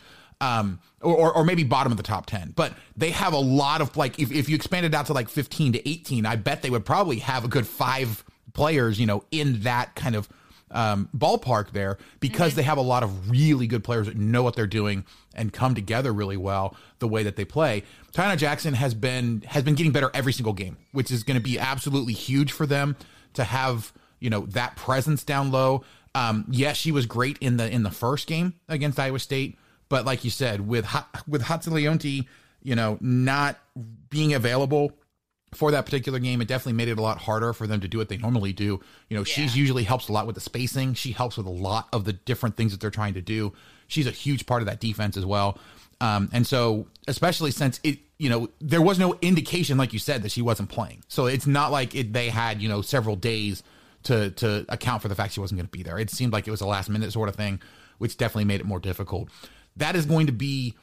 Um, 0.43 0.79
or, 1.01 1.33
or 1.33 1.43
maybe 1.43 1.63
bottom 1.63 1.91
of 1.91 1.97
the 1.97 2.03
top 2.03 2.25
10. 2.25 2.53
But 2.55 2.73
they 2.95 3.11
have 3.11 3.33
a 3.33 3.37
lot 3.37 3.81
of 3.81 3.95
like 3.97 4.19
if, 4.19 4.31
if 4.31 4.47
you 4.47 4.55
expanded 4.55 4.95
out 4.95 5.07
to 5.07 5.13
like 5.13 5.29
15 5.29 5.73
to 5.73 5.89
18, 5.89 6.25
I 6.25 6.37
bet 6.37 6.61
they 6.61 6.69
would 6.69 6.85
probably 6.85 7.19
have 7.19 7.43
a 7.43 7.47
good 7.47 7.67
five 7.67 8.23
players, 8.53 8.99
you 8.99 9.05
know, 9.05 9.23
in 9.31 9.61
that 9.61 9.95
kind 9.95 10.15
of 10.15 10.29
um, 10.71 11.07
ballpark 11.15 11.71
there 11.71 11.97
because 12.19 12.51
mm-hmm. 12.51 12.57
they 12.57 12.63
have 12.63 12.77
a 12.77 12.81
lot 12.81 13.03
of 13.03 13.29
really 13.29 13.67
good 13.67 13.83
players 13.83 14.07
that 14.07 14.17
know 14.17 14.43
what 14.43 14.55
they're 14.55 14.67
doing 14.67 15.05
and 15.35 15.53
come 15.53 15.75
together 15.75 16.11
really 16.11 16.37
well 16.37 16.75
the 16.99 17.07
way 17.07 17.23
that 17.23 17.35
they 17.35 17.45
play. 17.45 17.83
Taiyanna 18.11 18.37
Jackson 18.37 18.73
has 18.73 18.93
been 18.93 19.43
has 19.47 19.63
been 19.63 19.75
getting 19.75 19.91
better 19.91 20.09
every 20.13 20.33
single 20.33 20.53
game, 20.53 20.77
which 20.91 21.11
is 21.11 21.23
going 21.23 21.37
to 21.37 21.43
be 21.43 21.59
absolutely 21.59 22.13
huge 22.13 22.51
for 22.51 22.65
them 22.65 22.95
to 23.33 23.43
have 23.43 23.93
you 24.19 24.29
know 24.29 24.41
that 24.47 24.75
presence 24.75 25.23
down 25.23 25.51
low. 25.51 25.83
Um, 26.15 26.45
yes, 26.49 26.77
she 26.77 26.91
was 26.91 27.05
great 27.05 27.37
in 27.39 27.57
the 27.57 27.69
in 27.69 27.83
the 27.83 27.91
first 27.91 28.27
game 28.27 28.53
against 28.67 28.99
Iowa 28.99 29.19
State, 29.19 29.57
but 29.93 30.05
like 30.05 30.23
you 30.23 30.31
said, 30.31 30.67
with 30.67 30.87
with 31.27 31.43
Chatzileonti, 31.43 32.25
you 32.63 32.75
know, 32.75 32.97
not 32.99 33.59
being 34.09 34.33
available 34.33 34.91
for 35.53 35.69
that 35.69 35.85
particular 35.85 36.17
game, 36.17 36.41
it 36.41 36.47
definitely 36.47 36.73
made 36.73 36.87
it 36.87 36.97
a 36.97 37.01
lot 37.01 37.19
harder 37.19 37.53
for 37.53 37.67
them 37.67 37.79
to 37.81 37.87
do 37.87 37.99
what 37.99 38.09
they 38.09 38.17
normally 38.17 38.53
do. 38.53 38.81
You 39.07 39.17
know, 39.17 39.19
yeah. 39.19 39.25
she's 39.25 39.55
usually 39.55 39.83
helps 39.83 40.09
a 40.09 40.11
lot 40.11 40.25
with 40.25 40.33
the 40.33 40.41
spacing. 40.41 40.95
She 40.95 41.11
helps 41.11 41.37
with 41.37 41.45
a 41.45 41.51
lot 41.51 41.89
of 41.93 42.05
the 42.05 42.13
different 42.13 42.57
things 42.57 42.71
that 42.71 42.81
they're 42.81 42.89
trying 42.89 43.13
to 43.13 43.21
do. 43.21 43.53
She's 43.85 44.07
a 44.07 44.09
huge 44.11 44.47
part 44.47 44.63
of 44.63 44.65
that 44.65 44.79
defense 44.79 45.15
as 45.15 45.27
well. 45.27 45.59
Um, 46.01 46.27
and 46.33 46.47
so, 46.47 46.87
especially 47.07 47.51
since 47.51 47.79
it, 47.83 47.99
you 48.17 48.31
know, 48.31 48.49
there 48.59 48.81
was 48.81 48.97
no 48.97 49.15
indication, 49.21 49.77
like 49.77 49.93
you 49.93 49.99
said, 49.99 50.23
that 50.23 50.31
she 50.31 50.41
wasn't 50.41 50.69
playing. 50.69 51.03
So 51.07 51.27
it's 51.27 51.45
not 51.45 51.71
like 51.71 51.93
it, 51.93 52.13
they 52.13 52.29
had, 52.29 52.63
you 52.63 52.67
know, 52.67 52.81
several 52.81 53.15
days 53.15 53.61
to 54.05 54.31
to 54.31 54.65
account 54.69 55.03
for 55.03 55.07
the 55.07 55.13
fact 55.13 55.33
she 55.33 55.39
wasn't 55.39 55.59
going 55.59 55.67
to 55.67 55.71
be 55.71 55.83
there. 55.83 55.99
It 55.99 56.09
seemed 56.09 56.33
like 56.33 56.47
it 56.47 56.51
was 56.51 56.61
a 56.61 56.65
last 56.65 56.89
minute 56.89 57.13
sort 57.13 57.29
of 57.29 57.35
thing, 57.35 57.61
which 57.99 58.17
definitely 58.17 58.45
made 58.45 58.59
it 58.59 58.65
more 58.65 58.79
difficult. 58.79 59.29
That 59.77 59.95
is 59.95 60.05
going 60.05 60.27
to 60.27 60.33
be 60.33 60.75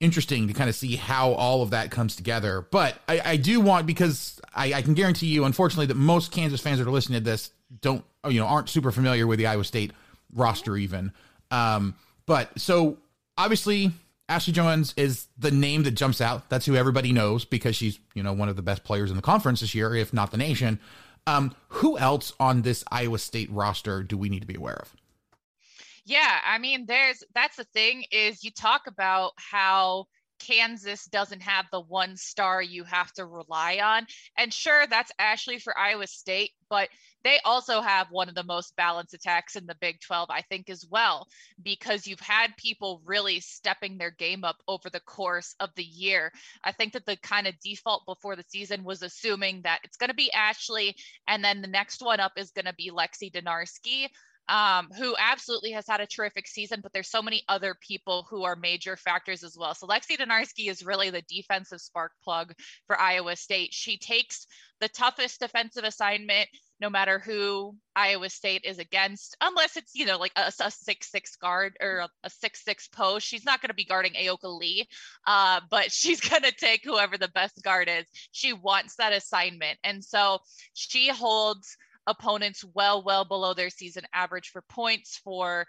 interesting 0.00 0.48
to 0.48 0.54
kind 0.54 0.68
of 0.68 0.74
see 0.74 0.96
how 0.96 1.32
all 1.32 1.62
of 1.62 1.70
that 1.70 1.90
comes 1.90 2.16
together. 2.16 2.66
But 2.70 2.98
I, 3.08 3.20
I 3.24 3.36
do 3.36 3.60
want 3.60 3.86
because 3.86 4.40
I, 4.54 4.74
I, 4.74 4.82
can 4.82 4.94
guarantee 4.94 5.28
you, 5.28 5.44
unfortunately, 5.44 5.86
that 5.86 5.96
most 5.96 6.32
Kansas 6.32 6.60
fans 6.60 6.78
that 6.78 6.86
are 6.86 6.90
listening 6.90 7.20
to 7.20 7.24
this 7.24 7.50
don't 7.80 8.04
you 8.28 8.40
know 8.40 8.46
aren't 8.46 8.68
super 8.68 8.92
familiar 8.92 9.26
with 9.26 9.38
the 9.38 9.46
Iowa 9.46 9.64
State 9.64 9.92
roster 10.34 10.76
even. 10.76 11.12
Um, 11.50 11.94
but 12.26 12.58
so 12.58 12.98
obviously 13.38 13.92
Ashley 14.28 14.52
Joens 14.52 14.92
is 14.96 15.28
the 15.38 15.50
name 15.50 15.84
that 15.84 15.92
jumps 15.92 16.20
out. 16.20 16.48
That's 16.48 16.66
who 16.66 16.76
everybody 16.76 17.12
knows 17.12 17.44
because 17.44 17.76
she's 17.76 17.98
you 18.14 18.22
know 18.22 18.32
one 18.32 18.48
of 18.48 18.56
the 18.56 18.62
best 18.62 18.84
players 18.84 19.10
in 19.10 19.16
the 19.16 19.22
conference 19.22 19.60
this 19.60 19.74
year, 19.74 19.94
if 19.94 20.12
not 20.12 20.30
the 20.30 20.36
nation. 20.36 20.80
Um, 21.28 21.54
who 21.68 21.98
else 21.98 22.32
on 22.38 22.62
this 22.62 22.84
Iowa 22.90 23.18
State 23.18 23.50
roster 23.50 24.02
do 24.02 24.16
we 24.16 24.28
need 24.28 24.40
to 24.40 24.46
be 24.46 24.54
aware 24.54 24.76
of? 24.76 24.94
Yeah, 26.06 26.38
I 26.44 26.58
mean, 26.58 26.86
there's 26.86 27.22
that's 27.34 27.56
the 27.56 27.64
thing 27.64 28.04
is 28.12 28.44
you 28.44 28.52
talk 28.52 28.82
about 28.86 29.32
how 29.36 30.06
Kansas 30.38 31.06
doesn't 31.06 31.42
have 31.42 31.64
the 31.72 31.80
one 31.80 32.16
star 32.16 32.62
you 32.62 32.84
have 32.84 33.12
to 33.14 33.26
rely 33.26 33.80
on. 33.82 34.06
And 34.38 34.52
sure, 34.54 34.86
that's 34.86 35.10
Ashley 35.18 35.58
for 35.58 35.76
Iowa 35.76 36.06
State, 36.06 36.52
but 36.70 36.88
they 37.24 37.40
also 37.44 37.80
have 37.80 38.06
one 38.10 38.28
of 38.28 38.36
the 38.36 38.44
most 38.44 38.76
balanced 38.76 39.14
attacks 39.14 39.56
in 39.56 39.66
the 39.66 39.74
Big 39.80 40.00
12, 40.00 40.28
I 40.30 40.42
think, 40.42 40.70
as 40.70 40.86
well, 40.88 41.26
because 41.60 42.06
you've 42.06 42.20
had 42.20 42.56
people 42.56 43.02
really 43.04 43.40
stepping 43.40 43.98
their 43.98 44.12
game 44.12 44.44
up 44.44 44.58
over 44.68 44.88
the 44.88 45.00
course 45.00 45.56
of 45.58 45.70
the 45.74 45.82
year. 45.82 46.30
I 46.62 46.70
think 46.70 46.92
that 46.92 47.06
the 47.06 47.16
kind 47.16 47.48
of 47.48 47.58
default 47.58 48.04
before 48.06 48.36
the 48.36 48.44
season 48.46 48.84
was 48.84 49.02
assuming 49.02 49.62
that 49.62 49.80
it's 49.82 49.96
going 49.96 50.10
to 50.10 50.14
be 50.14 50.30
Ashley, 50.30 50.94
and 51.26 51.42
then 51.42 51.62
the 51.62 51.68
next 51.68 52.00
one 52.00 52.20
up 52.20 52.32
is 52.36 52.52
going 52.52 52.66
to 52.66 52.74
be 52.74 52.92
Lexi 52.92 53.32
Donarski 53.32 54.08
um, 54.48 54.88
who 54.96 55.14
absolutely 55.18 55.72
has 55.72 55.86
had 55.88 56.00
a 56.00 56.06
terrific 56.06 56.46
season, 56.46 56.80
but 56.82 56.92
there's 56.92 57.10
so 57.10 57.22
many 57.22 57.42
other 57.48 57.74
people 57.80 58.26
who 58.30 58.44
are 58.44 58.56
major 58.56 58.96
factors 58.96 59.42
as 59.42 59.56
well. 59.58 59.74
So 59.74 59.86
Lexi 59.86 60.16
Donarski 60.16 60.70
is 60.70 60.84
really 60.84 61.10
the 61.10 61.22
defensive 61.28 61.80
spark 61.80 62.12
plug 62.22 62.52
for 62.86 62.98
Iowa 62.98 63.36
State. 63.36 63.72
She 63.72 63.98
takes 63.98 64.46
the 64.80 64.88
toughest 64.88 65.40
defensive 65.40 65.84
assignment, 65.84 66.48
no 66.80 66.90
matter 66.90 67.18
who 67.18 67.74
Iowa 67.94 68.28
State 68.28 68.62
is 68.64 68.78
against, 68.78 69.36
unless 69.40 69.76
it's, 69.76 69.94
you 69.94 70.04
know, 70.04 70.18
like 70.18 70.32
a, 70.36 70.52
a 70.60 70.70
six 70.70 71.10
six 71.10 71.36
guard 71.36 71.76
or 71.80 72.06
a, 72.22 72.30
six 72.30 72.62
six 72.64 72.86
post. 72.88 73.26
She's 73.26 73.44
not 73.44 73.62
going 73.62 73.68
to 73.70 73.74
be 73.74 73.84
guarding 73.84 74.12
Ayoka 74.12 74.58
Lee, 74.58 74.86
uh, 75.26 75.60
but 75.70 75.90
she's 75.90 76.20
going 76.20 76.42
to 76.42 76.52
take 76.52 76.84
whoever 76.84 77.16
the 77.16 77.28
best 77.28 77.62
guard 77.62 77.88
is. 77.88 78.04
She 78.32 78.52
wants 78.52 78.96
that 78.96 79.12
assignment. 79.12 79.78
And 79.82 80.04
so 80.04 80.38
she 80.74 81.08
holds 81.08 81.76
opponents 82.06 82.64
well, 82.74 83.02
well 83.02 83.24
below 83.24 83.54
their 83.54 83.70
season 83.70 84.04
average 84.12 84.50
for 84.50 84.62
points, 84.62 85.20
for 85.22 85.66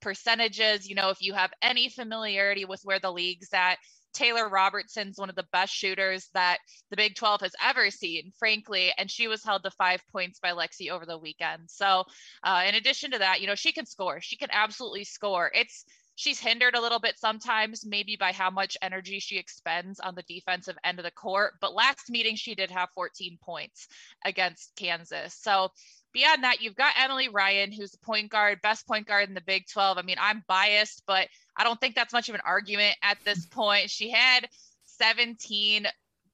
percentages. 0.00 0.88
You 0.88 0.94
know, 0.94 1.10
if 1.10 1.20
you 1.20 1.34
have 1.34 1.52
any 1.62 1.88
familiarity 1.88 2.64
with 2.64 2.80
where 2.84 2.98
the 3.00 3.12
league's 3.12 3.48
at, 3.52 3.78
Taylor 4.12 4.48
Robertson's 4.48 5.18
one 5.18 5.30
of 5.30 5.36
the 5.36 5.46
best 5.52 5.72
shooters 5.72 6.28
that 6.34 6.58
the 6.90 6.96
Big 6.96 7.14
12 7.14 7.42
has 7.42 7.52
ever 7.64 7.90
seen, 7.90 8.32
frankly, 8.38 8.92
and 8.98 9.10
she 9.10 9.28
was 9.28 9.44
held 9.44 9.62
to 9.62 9.70
five 9.70 10.02
points 10.10 10.40
by 10.40 10.50
Lexi 10.50 10.90
over 10.90 11.06
the 11.06 11.18
weekend. 11.18 11.70
So, 11.70 12.04
uh, 12.42 12.64
in 12.66 12.74
addition 12.74 13.12
to 13.12 13.18
that, 13.18 13.40
you 13.40 13.46
know, 13.46 13.54
she 13.54 13.72
can 13.72 13.86
score. 13.86 14.20
She 14.20 14.36
can 14.36 14.48
absolutely 14.52 15.04
score. 15.04 15.50
It's 15.54 15.84
she's 16.20 16.38
hindered 16.38 16.74
a 16.74 16.80
little 16.80 16.98
bit 16.98 17.18
sometimes, 17.18 17.86
maybe 17.86 18.14
by 18.14 18.30
how 18.30 18.50
much 18.50 18.76
energy 18.82 19.20
she 19.20 19.38
expends 19.38 19.98
on 20.00 20.14
the 20.14 20.22
defensive 20.24 20.76
end 20.84 20.98
of 20.98 21.04
the 21.06 21.10
court. 21.10 21.54
But 21.62 21.72
last 21.72 22.10
meeting, 22.10 22.36
she 22.36 22.54
did 22.54 22.70
have 22.70 22.90
14 22.90 23.38
points 23.40 23.88
against 24.22 24.76
Kansas. 24.76 25.32
So 25.32 25.70
beyond 26.12 26.44
that, 26.44 26.60
you've 26.60 26.76
got 26.76 26.92
Emily 26.98 27.30
Ryan, 27.30 27.72
who's 27.72 27.92
the 27.92 27.98
point 28.04 28.30
guard, 28.30 28.60
best 28.60 28.86
point 28.86 29.06
guard 29.06 29.30
in 29.30 29.34
the 29.34 29.40
Big 29.40 29.66
12. 29.72 29.96
I 29.96 30.02
mean, 30.02 30.18
I'm 30.20 30.44
biased, 30.46 31.04
but 31.06 31.26
I 31.56 31.64
don't 31.64 31.80
think 31.80 31.94
that's 31.94 32.12
much 32.12 32.28
of 32.28 32.34
an 32.34 32.42
argument 32.44 32.96
at 33.02 33.16
this 33.24 33.46
point. 33.46 33.88
She 33.88 34.10
had 34.10 34.46
17 34.98 35.86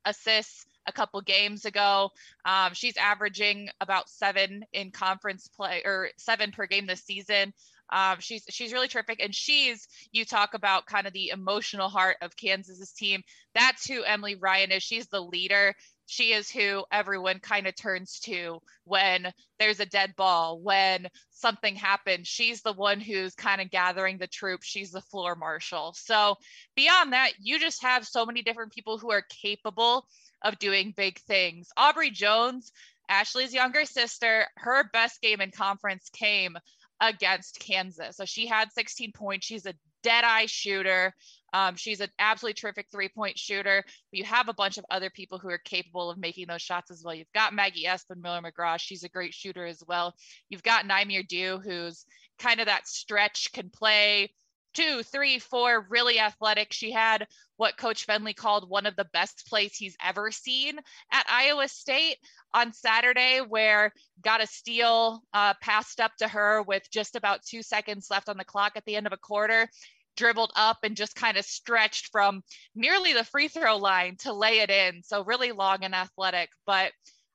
assists 0.05 0.67
a 0.89 0.93
couple 0.93 1.21
games 1.21 1.65
ago. 1.65 2.11
Um, 2.45 2.75
she's 2.75 2.97
averaging 2.97 3.69
about 3.81 4.09
seven 4.09 4.65
in 4.73 4.91
conference 4.91 5.47
play 5.47 5.83
or 5.85 6.11
seven 6.17 6.51
per 6.51 6.67
game 6.67 6.87
this 6.87 7.05
season. 7.05 7.53
Um, 7.91 8.17
she's 8.21 8.45
she's 8.51 8.73
really 8.73 8.89
terrific, 8.89 9.23
and 9.23 9.35
she's 9.35 9.87
you 10.13 10.25
talk 10.25 10.55
about 10.55 10.87
kind 10.87 11.07
of 11.07 11.13
the 11.13 11.31
emotional 11.31 11.89
heart 11.89 12.17
of 12.23 12.37
Kansas's 12.37 12.93
team. 12.93 13.23
That's 13.55 13.87
who 13.87 14.03
Emily 14.03 14.35
Ryan 14.35 14.73
is. 14.73 14.83
She's 14.83 15.07
the 15.07 15.21
leader. 15.21 15.75
She 16.07 16.33
is 16.33 16.49
who 16.49 16.85
everyone 16.93 17.41
kind 17.41 17.67
of 17.67 17.75
turns 17.75 18.21
to 18.21 18.61
when 18.85 19.33
there's 19.59 19.81
a 19.81 19.87
dead 19.87 20.15
ball, 20.17 20.61
when 20.61 21.09
something 21.31 21.75
happens. 21.75 22.29
She's 22.29 22.63
the 22.63 22.73
one 22.73 23.01
who's 23.01 23.35
kind 23.35 23.61
of 23.61 23.71
gathering 23.71 24.19
the 24.19 24.29
troops. 24.29 24.67
She's 24.67 24.93
the 24.93 25.01
floor 25.01 25.35
marshal. 25.35 25.95
So 25.95 26.37
beyond 26.77 27.13
that, 27.13 27.33
you 27.41 27.59
just 27.59 27.83
have 27.83 28.07
so 28.07 28.25
many 28.25 28.43
different 28.43 28.73
people 28.73 28.99
who 28.99 29.11
are 29.11 29.25
capable 29.43 30.07
of 30.43 30.61
doing 30.61 30.95
big 30.97 31.19
things. 31.23 31.69
Aubrey 31.77 32.11
Joens, 32.11 32.71
Ashley's 33.09 33.55
younger 33.55 33.85
sister, 33.85 34.47
her 34.57 34.89
best 34.93 35.21
game 35.21 35.41
in 35.41 35.51
conference 35.51 36.09
came 36.11 36.57
against 37.01 37.61
Kansas. 37.61 38.17
So 38.17 38.25
she 38.25 38.47
had 38.47 38.73
16 38.73 39.13
points. 39.13 39.47
She's 39.47 39.67
a 39.67 39.75
dead 40.03 40.25
eye 40.25 40.47
shooter. 40.47 41.13
Um, 41.53 41.77
she's 41.77 42.01
an 42.01 42.11
absolutely 42.19 42.55
terrific 42.55 42.87
three 42.93 43.09
point 43.09 43.39
shooter. 43.39 43.83
But 43.85 44.19
you 44.19 44.25
have 44.25 44.49
a 44.49 44.55
bunch 44.55 44.79
of 44.79 44.85
other 44.91 45.11
people 45.11 45.39
who 45.39 45.49
are 45.49 45.59
capable 45.59 46.11
of 46.11 46.19
making 46.19 46.47
those 46.49 46.63
shots 46.63 46.91
as 46.91 47.03
well. 47.05 47.15
You've 47.15 47.33
got 47.35 47.55
Maggie 47.55 47.87
Espenmiller-McGraw. 47.87 48.79
She's 48.79 49.05
a 49.05 49.09
great 49.09 49.35
shooter 49.35 49.67
as 49.67 49.83
well. 49.87 50.15
You've 50.49 50.63
got 50.63 50.87
Nyamer 50.87 51.23
Diew, 51.23 51.63
who's 51.63 52.05
kind 52.39 52.61
of 52.61 52.67
that 52.67 52.87
stretch, 52.87 53.53
can 53.53 53.71
play 53.71 54.31
two, 54.77 55.03
three, 55.03 55.39
four, 55.39 55.87
really 55.89 56.21
athletic. 56.21 56.73
She 56.73 56.93
had 56.93 57.27
what 57.57 57.79
Coach 57.79 58.07
Fennelly 58.07 58.37
called 58.37 58.69
one 58.69 58.85
of 58.85 58.95
the 58.95 59.09
best 59.13 59.47
plays 59.49 59.75
he's 59.75 59.97
ever 60.05 60.31
seen 60.31 60.79
at 61.11 61.27
Iowa 61.31 61.67
State 61.69 62.19
on 62.53 62.75
Saturday, 62.75 63.41
where 63.41 63.93
got 64.23 64.43
a 64.43 64.47
steal 64.47 65.23
uh, 65.33 65.55
passed 65.63 65.99
up 65.99 66.13
to 66.19 66.29
her 66.29 66.63
with 66.63 66.83
just 66.93 67.17
about 67.17 67.41
two 67.43 67.63
seconds 67.63 68.09
left 68.11 68.29
on 68.29 68.37
the 68.37 68.45
clock 68.45 68.73
at 68.77 68.85
the 68.85 68.97
end 68.97 69.07
of 69.07 69.15
a 69.15 69.19
quarter. 69.19 69.69
Dribbled 70.17 70.53
up 70.57 70.79
and 70.83 70.97
just 70.97 71.15
kind 71.15 71.37
of 71.37 71.45
stretched 71.45 72.09
from 72.13 72.43
nearly 72.75 73.13
the 73.13 73.25
free 73.25 73.49
throw 73.49 73.77
line 73.77 74.17
to 74.21 74.33
lay 74.33 74.61
it 74.61 74.71
in. 74.71 75.03
So 75.03 75.25
really 75.25 75.53
long 75.53 75.79
and 75.83 75.95
athletic. 75.95 76.51
But 76.67 76.93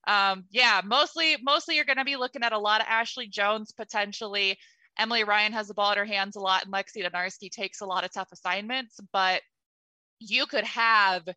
um, 0.07 0.45
yeah, 0.51 0.81
mostly 0.83 1.37
mostly 1.43 1.75
you're 1.75 1.85
going 1.85 1.97
to 1.97 2.05
be 2.05 2.15
looking 2.15 2.43
at 2.43 2.53
a 2.53 2.59
lot 2.59 2.81
of 2.81 2.87
Ashley 2.89 3.27
Joens 3.27 3.71
potentially. 3.71 4.57
Emily 4.97 5.23
Ryan 5.23 5.53
has 5.53 5.67
the 5.67 5.73
ball 5.73 5.91
in 5.91 5.97
her 5.97 6.05
hands 6.05 6.35
a 6.35 6.39
lot, 6.39 6.65
and 6.65 6.73
Lexi 6.73 7.05
Donarski 7.05 7.49
takes 7.49 7.81
a 7.81 7.85
lot 7.85 8.03
of 8.03 8.11
tough 8.11 8.31
assignments, 8.31 8.99
but 9.11 9.41
you 10.19 10.45
could 10.45 10.65
have 10.65 11.27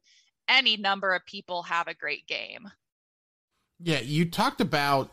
any 0.49 0.77
number 0.77 1.15
of 1.15 1.25
people 1.25 1.63
have 1.63 1.89
a 1.89 1.95
great 1.95 2.27
game. 2.27 2.71
Yeah, 3.81 4.01
you 4.01 4.31
talked 4.31 4.61
about, 4.61 5.11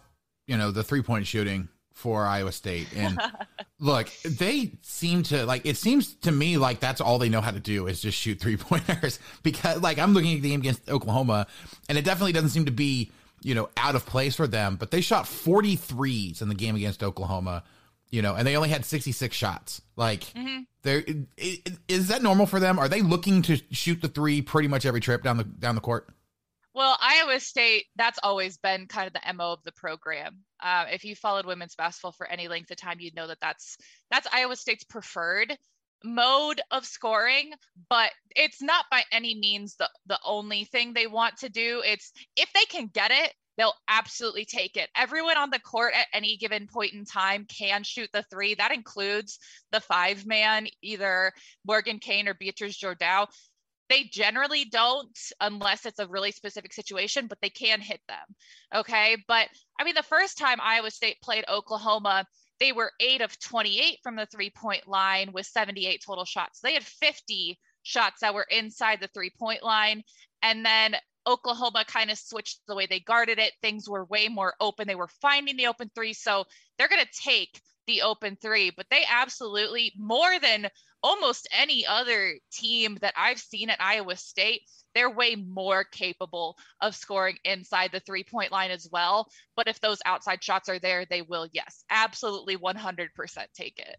you 0.48 0.57
know, 0.57 0.71
the 0.71 0.83
three 0.83 1.01
point 1.01 1.27
shooting 1.27 1.69
for 1.93 2.25
Iowa 2.25 2.51
State. 2.51 2.88
And 2.95 3.19
look, 3.79 4.12
they 4.24 4.71
seem 4.81 5.24
to 5.24 5.45
like 5.45 5.65
it 5.65 5.77
seems 5.77 6.15
to 6.15 6.31
me 6.31 6.57
like 6.57 6.79
that's 6.79 7.01
all 7.01 7.19
they 7.19 7.29
know 7.29 7.41
how 7.41 7.51
to 7.51 7.60
do 7.60 7.88
is 7.88 8.01
just 8.01 8.17
shoot 8.17 8.39
three 8.39 8.57
pointers 8.57 9.19
because 9.43 9.81
like 9.81 10.00
I'm 10.00 10.13
looking 10.13 10.36
at 10.36 10.41
the 10.41 10.50
game 10.50 10.62
against 10.62 10.89
Oklahoma 10.89 11.48
and 11.89 11.98
it 11.98 12.05
definitely 12.05 12.33
doesn't 12.33 12.50
seem 12.50 12.65
to 12.65 12.71
be, 12.71 13.12
you 13.41 13.55
know, 13.55 13.69
out 13.77 13.95
of 13.95 14.05
place 14.05 14.36
for 14.36 14.48
them, 14.48 14.75
but 14.75 14.91
they 14.91 15.01
shot 15.01 15.25
43s 15.25 16.41
in 16.41 16.50
the 16.50 16.55
game 16.55 16.75
against 16.75 17.03
Oklahoma 17.03 17.63
you 18.11 18.21
know, 18.21 18.35
and 18.35 18.45
they 18.45 18.55
only 18.55 18.69
had 18.69 18.85
66 18.85 19.35
shots. 19.35 19.81
Like, 19.95 20.25
mm-hmm. 20.25 20.63
there 20.83 21.03
is 21.87 22.09
that 22.09 22.21
normal 22.21 22.45
for 22.45 22.59
them? 22.59 22.77
Are 22.77 22.89
they 22.89 23.01
looking 23.01 23.41
to 23.43 23.59
shoot 23.71 24.01
the 24.01 24.09
three 24.09 24.41
pretty 24.41 24.67
much 24.67 24.85
every 24.85 24.99
trip 24.99 25.23
down 25.23 25.37
the 25.37 25.45
down 25.45 25.75
the 25.75 25.81
court? 25.81 26.09
Well, 26.73 26.97
Iowa 27.01 27.39
State, 27.39 27.85
that's 27.97 28.19
always 28.23 28.57
been 28.57 28.87
kind 28.87 29.07
of 29.07 29.13
the 29.13 29.33
mo 29.33 29.51
of 29.51 29.63
the 29.63 29.73
program. 29.73 30.39
Uh, 30.61 30.85
if 30.91 31.03
you 31.03 31.15
followed 31.15 31.45
women's 31.45 31.75
basketball 31.75 32.13
for 32.13 32.25
any 32.27 32.47
length 32.47 32.71
of 32.71 32.77
time, 32.77 32.97
you'd 32.99 33.15
know 33.15 33.27
that 33.27 33.39
that's 33.41 33.77
that's 34.09 34.27
Iowa 34.31 34.55
State's 34.55 34.83
preferred 34.83 35.57
mode 36.03 36.61
of 36.71 36.83
scoring 36.83 37.51
but 37.87 38.09
it's 38.35 38.59
not 38.59 38.85
by 38.89 39.03
any 39.11 39.35
means 39.35 39.75
the 39.75 39.87
the 40.07 40.19
only 40.25 40.63
thing 40.65 40.93
they 40.93 41.05
want 41.05 41.37
to 41.37 41.47
do 41.47 41.83
it's 41.85 42.11
if 42.35 42.51
they 42.53 42.65
can 42.65 42.87
get 42.87 43.11
it 43.11 43.33
they'll 43.61 43.73
absolutely 43.87 44.43
take 44.43 44.75
it. 44.75 44.89
Everyone 44.95 45.37
on 45.37 45.51
the 45.51 45.59
court 45.59 45.93
at 45.95 46.07
any 46.13 46.35
given 46.35 46.65
point 46.65 46.93
in 46.93 47.05
time 47.05 47.45
can 47.45 47.83
shoot 47.83 48.09
the 48.11 48.23
three. 48.23 48.55
That 48.55 48.71
includes 48.71 49.37
the 49.71 49.79
five 49.79 50.25
man, 50.25 50.65
either 50.81 51.31
Morgan 51.63 51.99
Kane 51.99 52.27
or 52.27 52.33
Beatrice 52.33 52.75
Jordan. 52.75 53.27
They 53.87 54.05
generally 54.05 54.65
don't 54.65 55.15
unless 55.39 55.85
it's 55.85 55.99
a 55.99 56.07
really 56.07 56.31
specific 56.31 56.73
situation, 56.73 57.27
but 57.27 57.37
they 57.39 57.51
can 57.51 57.81
hit 57.81 58.01
them. 58.07 58.35
Okay. 58.73 59.17
But 59.27 59.47
I 59.79 59.83
mean, 59.83 59.93
the 59.93 60.01
first 60.01 60.39
time 60.39 60.57
Iowa 60.59 60.89
State 60.89 61.21
played 61.21 61.45
Oklahoma, 61.47 62.25
they 62.59 62.71
were 62.71 62.91
eight 62.99 63.21
of 63.21 63.39
28 63.39 63.99
from 64.01 64.15
the 64.15 64.25
three 64.25 64.49
point 64.49 64.87
line 64.87 65.33
with 65.33 65.45
78 65.45 66.01
total 66.03 66.25
shots. 66.25 66.61
They 66.61 66.73
had 66.73 66.83
50 66.83 67.59
shots 67.83 68.21
that 68.21 68.33
were 68.33 68.47
inside 68.49 69.01
the 69.01 69.09
three 69.13 69.31
point 69.37 69.61
line. 69.61 70.01
And 70.41 70.65
then 70.65 70.95
Oklahoma 71.27 71.85
kind 71.87 72.09
of 72.09 72.17
switched 72.17 72.59
the 72.67 72.75
way 72.75 72.85
they 72.85 72.99
guarded 72.99 73.39
it. 73.39 73.53
Things 73.61 73.87
were 73.87 74.05
way 74.05 74.27
more 74.27 74.53
open. 74.59 74.87
They 74.87 74.95
were 74.95 75.09
finding 75.21 75.57
the 75.57 75.67
open 75.67 75.91
three. 75.93 76.13
So 76.13 76.45
they're 76.77 76.87
going 76.87 77.05
to 77.05 77.21
take 77.21 77.61
the 77.87 78.03
open 78.03 78.37
three, 78.41 78.71
but 78.71 78.85
they 78.89 79.03
absolutely, 79.09 79.91
more 79.97 80.39
than 80.39 80.67
almost 81.03 81.47
any 81.51 81.85
other 81.85 82.35
team 82.51 82.97
that 83.01 83.13
I've 83.17 83.39
seen 83.39 83.69
at 83.69 83.81
Iowa 83.81 84.15
State, 84.15 84.61
they're 84.93 85.09
way 85.09 85.35
more 85.35 85.83
capable 85.83 86.57
of 86.79 86.95
scoring 86.95 87.37
inside 87.43 87.91
the 87.91 87.99
three 87.99 88.23
point 88.23 88.51
line 88.51 88.71
as 88.71 88.87
well. 88.91 89.27
But 89.55 89.67
if 89.67 89.79
those 89.79 89.99
outside 90.05 90.43
shots 90.43 90.69
are 90.69 90.79
there, 90.79 91.05
they 91.05 91.21
will, 91.21 91.47
yes, 91.51 91.83
absolutely 91.89 92.57
100% 92.57 93.09
take 93.53 93.79
it. 93.79 93.97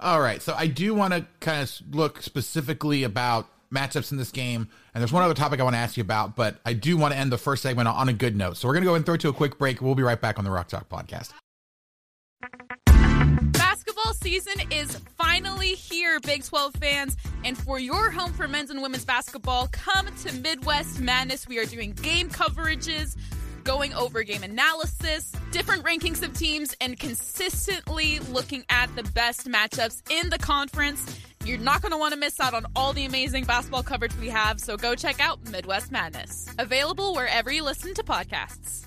All 0.00 0.20
right. 0.20 0.40
So 0.40 0.54
I 0.56 0.66
do 0.66 0.94
want 0.94 1.14
to 1.14 1.26
kind 1.40 1.62
of 1.62 1.72
look 1.90 2.22
specifically 2.22 3.02
about 3.02 3.48
matchups 3.74 4.12
in 4.12 4.18
this 4.18 4.30
game. 4.30 4.68
And 4.94 5.02
there's 5.02 5.12
one 5.12 5.22
other 5.22 5.34
topic 5.34 5.60
I 5.60 5.64
want 5.64 5.74
to 5.74 5.80
ask 5.80 5.96
you 5.96 6.02
about, 6.02 6.36
but 6.36 6.56
I 6.64 6.72
do 6.72 6.96
want 6.96 7.12
to 7.12 7.18
end 7.18 7.32
the 7.32 7.38
first 7.38 7.62
segment 7.62 7.88
on 7.88 8.08
a 8.08 8.12
good 8.12 8.36
note. 8.36 8.56
So 8.56 8.68
we're 8.68 8.74
going 8.74 8.84
to 8.84 8.90
go 8.90 8.94
and 8.94 9.04
throw 9.04 9.14
it 9.14 9.20
to 9.22 9.28
a 9.28 9.32
quick 9.32 9.58
break. 9.58 9.80
We'll 9.80 9.94
be 9.94 10.02
right 10.02 10.20
back 10.20 10.38
on 10.38 10.44
the 10.44 10.50
Rock 10.50 10.68
Chalk 10.68 10.88
podcast. 10.88 11.32
Basketball 13.52 14.14
season 14.14 14.54
is 14.70 14.96
finally 15.18 15.74
here, 15.74 16.20
Big 16.20 16.44
12 16.44 16.74
fans. 16.76 17.16
And 17.44 17.56
for 17.56 17.78
your 17.78 18.10
home 18.10 18.32
for 18.32 18.48
men's 18.48 18.70
and 18.70 18.80
women's 18.80 19.04
basketball, 19.04 19.68
come 19.68 20.06
to 20.24 20.32
Midwest 20.32 21.00
Madness. 21.00 21.46
We 21.48 21.58
are 21.58 21.66
doing 21.66 21.92
game 21.92 22.28
coverages, 22.30 23.16
going 23.64 23.94
over 23.94 24.22
game 24.22 24.42
analysis, 24.42 25.32
different 25.50 25.82
rankings 25.84 26.22
of 26.22 26.32
teams, 26.34 26.76
and 26.80 26.98
consistently 26.98 28.20
looking 28.30 28.64
at 28.68 28.94
the 28.94 29.02
best 29.14 29.48
matchups 29.48 30.02
in 30.10 30.28
the 30.30 30.38
conference. 30.38 31.18
You're 31.44 31.58
not 31.58 31.82
going 31.82 31.92
to 31.92 31.98
want 31.98 32.14
to 32.14 32.20
miss 32.20 32.38
out 32.40 32.54
on 32.54 32.66
all 32.76 32.92
the 32.92 33.04
amazing 33.04 33.44
basketball 33.44 33.82
coverage 33.82 34.16
we 34.16 34.28
have, 34.28 34.60
so 34.60 34.76
go 34.76 34.94
check 34.94 35.20
out 35.20 35.42
Midwest 35.50 35.90
Madness. 35.90 36.48
Available 36.58 37.14
wherever 37.14 37.50
you 37.50 37.64
listen 37.64 37.94
to 37.94 38.02
podcasts. 38.02 38.86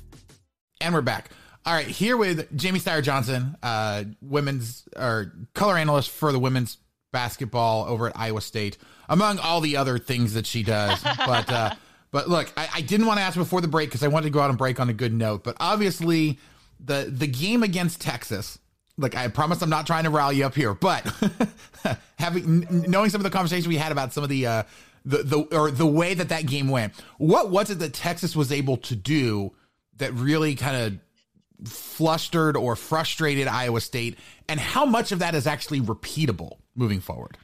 And 0.79 0.93
we're 0.93 1.01
back. 1.01 1.31
All 1.65 1.73
right, 1.73 1.87
here 1.87 2.15
with 2.15 2.55
Jamie 2.55 2.79
Steyer 2.79 3.03
Johnson, 3.03 3.57
uh, 3.61 4.05
women's 4.21 4.87
or 4.95 5.33
color 5.53 5.77
analyst 5.77 6.09
for 6.09 6.31
the 6.31 6.39
women's 6.39 6.77
basketball 7.11 7.85
over 7.85 8.07
at 8.07 8.17
Iowa 8.17 8.41
State, 8.41 8.77
among 9.09 9.39
all 9.39 9.59
the 9.59 9.77
other 9.77 9.97
things 9.97 10.33
that 10.35 10.45
she 10.45 10.63
does. 10.63 11.03
but 11.25 11.51
uh, 11.51 11.75
but 12.11 12.29
look, 12.29 12.51
I, 12.55 12.69
I 12.75 12.81
didn't 12.81 13.05
want 13.05 13.19
to 13.19 13.23
ask 13.23 13.37
before 13.37 13.61
the 13.61 13.67
break 13.67 13.89
because 13.89 14.03
I 14.03 14.07
wanted 14.07 14.25
to 14.25 14.29
go 14.31 14.39
out 14.39 14.49
and 14.49 14.57
break 14.57 14.79
on 14.79 14.89
a 14.89 14.93
good 14.93 15.13
note. 15.13 15.43
But 15.43 15.57
obviously, 15.59 16.39
the 16.79 17.11
the 17.11 17.27
game 17.27 17.63
against 17.63 18.01
Texas. 18.01 18.59
Like 18.99 19.15
I 19.15 19.27
promise, 19.27 19.61
I'm 19.61 19.69
not 19.69 19.85
trying 19.85 20.05
to 20.05 20.09
rile 20.09 20.33
you 20.33 20.45
up 20.45 20.55
here, 20.55 20.73
but 20.73 21.05
having 22.17 22.65
knowing 22.71 23.11
some 23.11 23.21
of 23.21 23.23
the 23.23 23.29
conversations 23.29 23.67
we 23.67 23.77
had 23.77 23.91
about 23.91 24.11
some 24.11 24.23
of 24.23 24.29
the 24.29 24.47
uh, 24.47 24.63
the 25.05 25.23
the 25.23 25.39
or 25.55 25.69
the 25.69 25.85
way 25.85 26.13
that 26.13 26.29
that 26.29 26.47
game 26.47 26.69
went, 26.69 26.93
what 27.17 27.49
was 27.49 27.69
it 27.69 27.79
that 27.79 27.93
Texas 27.93 28.35
was 28.35 28.51
able 28.51 28.77
to 28.77 28.95
do 28.95 29.53
that 29.97 30.13
really 30.13 30.55
kind 30.55 30.75
of 31.63 31.69
flustered 31.69 32.57
or 32.57 32.75
frustrated 32.75 33.47
Iowa 33.47 33.81
State, 33.81 34.17
and 34.49 34.59
how 34.59 34.85
much 34.85 35.11
of 35.11 35.19
that 35.19 35.35
is 35.35 35.45
actually 35.45 35.81
repeatable 35.81 36.57
moving 36.75 36.99
forward? 36.99 37.37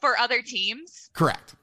For 0.00 0.18
other 0.18 0.42
teams? 0.42 1.10
Correct. 1.12 1.54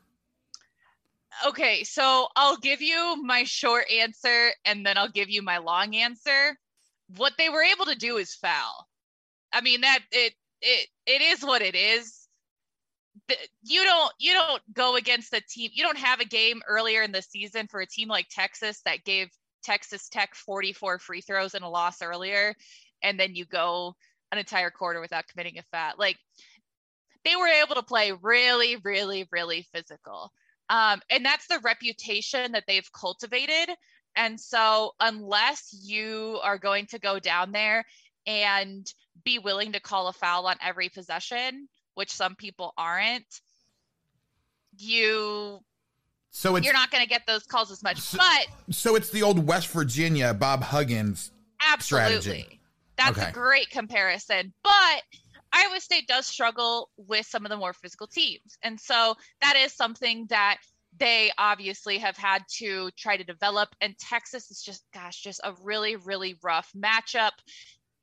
Okay, 1.46 1.84
so 1.84 2.28
I'll 2.36 2.58
give 2.58 2.82
you 2.82 3.22
my 3.24 3.44
short 3.44 3.86
answer 3.92 4.52
and 4.66 4.86
then 4.86 4.98
I'll 4.98 5.12
give 5.12 5.30
you 5.30 5.42
my 5.42 5.60
long 5.60 5.96
answer. 5.96 6.56
What 7.16 7.34
they 7.38 7.50
were 7.50 7.62
able 7.62 7.86
to 7.86 7.96
do 7.96 8.18
is 8.18 8.34
foul. 8.34 8.88
I 9.54 9.62
mean 9.62 9.82
that 9.82 10.00
it 10.12 10.34
it 10.62 10.88
it 11.06 11.22
is 11.22 11.44
what 11.44 11.62
it 11.62 11.76
is. 11.76 12.28
You 13.64 13.84
don't 13.84 14.12
you 14.20 14.34
don't 14.34 14.62
go 14.74 14.96
against 14.96 15.34
a 15.34 15.42
team. 15.42 15.72
You 15.74 15.84
don't 15.84 15.98
have 15.98 16.20
a 16.20 16.26
game 16.26 16.62
earlier 16.68 17.02
in 17.02 17.12
the 17.12 17.22
season 17.22 17.68
for 17.68 17.82
a 17.82 17.88
team 17.88 18.08
like 18.08 18.28
Texas 18.30 18.82
that 18.86 19.04
gave 19.04 19.30
Texas 19.64 20.10
Tech 20.10 20.34
44 20.36 21.00
free 21.00 21.22
throws 21.22 21.54
and 21.54 21.64
a 21.64 21.70
loss 21.70 22.02
earlier, 22.02 22.56
and 23.04 23.20
then 23.20 23.36
you 23.36 23.46
go 23.46 23.96
an 24.32 24.38
entire 24.38 24.70
quarter 24.70 25.00
without 25.00 25.28
committing 25.28 25.58
a 25.58 25.64
fat. 25.64 26.00
Like 26.00 26.18
they 27.26 27.36
were 27.36 27.48
able 27.48 27.76
to 27.76 27.84
play 27.84 28.12
really, 28.22 28.78
really, 28.84 29.28
really 29.32 29.68
physical. 29.74 30.32
Um, 30.70 31.02
and 31.10 31.24
that's 31.26 31.48
the 31.48 31.60
reputation 31.64 32.52
that 32.52 32.66
they've 32.68 32.90
cultivated. 32.92 33.74
And 34.16 34.40
so, 34.40 34.94
unless 35.00 35.76
you 35.84 36.40
are 36.44 36.58
going 36.58 36.88
to 36.88 37.00
go 37.00 37.20
down 37.20 37.52
there 37.52 37.86
and 38.26 38.92
be 39.24 39.40
willing 39.40 39.74
to 39.74 39.80
call 39.80 40.08
a 40.08 40.14
foul 40.14 40.48
on 40.48 40.56
every 40.62 40.90
possession, 40.90 41.70
which 41.94 42.12
some 42.12 42.36
people 42.36 42.74
aren't, 42.78 43.42
you 44.78 45.60
so 46.32 46.56
you're 46.58 46.74
not 46.74 46.92
going 46.92 47.04
to 47.04 47.10
get 47.10 47.26
those 47.26 47.44
calls 47.44 47.72
as 47.72 47.82
much. 47.82 48.00
So, 48.00 48.18
but 48.18 48.48
so 48.70 48.96
it's 48.96 49.10
the 49.10 49.24
old 49.24 49.48
West 49.48 49.70
Virginia 49.70 50.34
Bob 50.34 50.62
Huggins 50.62 51.32
absolutely. 51.62 52.22
Strategy. 52.22 52.60
That's 52.98 53.18
okay. 53.18 53.30
a 53.30 53.32
great 53.32 53.70
comparison. 53.70 54.54
But 54.64 55.02
Iowa 55.54 55.80
State 55.80 56.08
does 56.08 56.26
struggle 56.26 56.90
with 56.98 57.26
some 57.26 57.46
of 57.46 57.50
the 57.50 57.58
more 57.58 57.74
physical 57.74 58.08
teams. 58.08 58.58
And 58.64 58.80
so 58.80 59.16
that 59.42 59.56
is 59.56 59.74
something 59.74 60.26
that 60.30 60.58
they 60.98 61.32
obviously 61.38 61.98
have 62.00 62.18
had 62.18 62.44
to 62.58 62.90
try 62.98 63.18
to 63.18 63.24
develop. 63.24 63.70
And 63.82 63.98
Texas 63.98 64.50
is 64.52 64.62
just, 64.62 64.84
gosh, 64.94 65.22
just 65.22 65.42
a 65.44 65.54
really, 65.62 65.96
really 65.96 66.36
rough 66.44 66.72
matchup. 66.76 67.32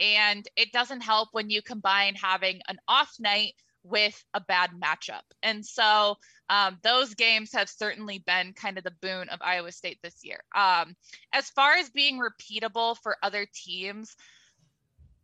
And 0.01 0.47
it 0.57 0.73
doesn't 0.73 1.03
help 1.03 1.29
when 1.33 1.51
you 1.51 1.63
combine 1.63 2.15
having 2.15 2.61
an 2.69 2.79
off 2.89 3.15
night 3.21 3.55
with 3.85 4.25
a 4.33 4.41
bad 4.41 4.71
matchup. 4.83 5.23
And 5.43 5.65
so 5.65 6.17
um, 6.49 6.79
those 6.83 7.15
games 7.15 7.53
have 7.53 7.69
certainly 7.69 8.23
been 8.27 8.55
kind 8.55 8.79
of 8.79 8.85
the 8.85 8.95
boon 9.03 9.29
of 9.29 9.39
Iowa 9.43 9.73
State 9.73 9.99
this 10.03 10.25
year. 10.25 10.41
Um, 10.55 10.97
as 11.33 11.51
far 11.51 11.75
as 11.75 11.91
being 11.91 12.19
repeatable 12.19 12.97
for 13.03 13.17
other 13.23 13.47
teams, 13.55 14.17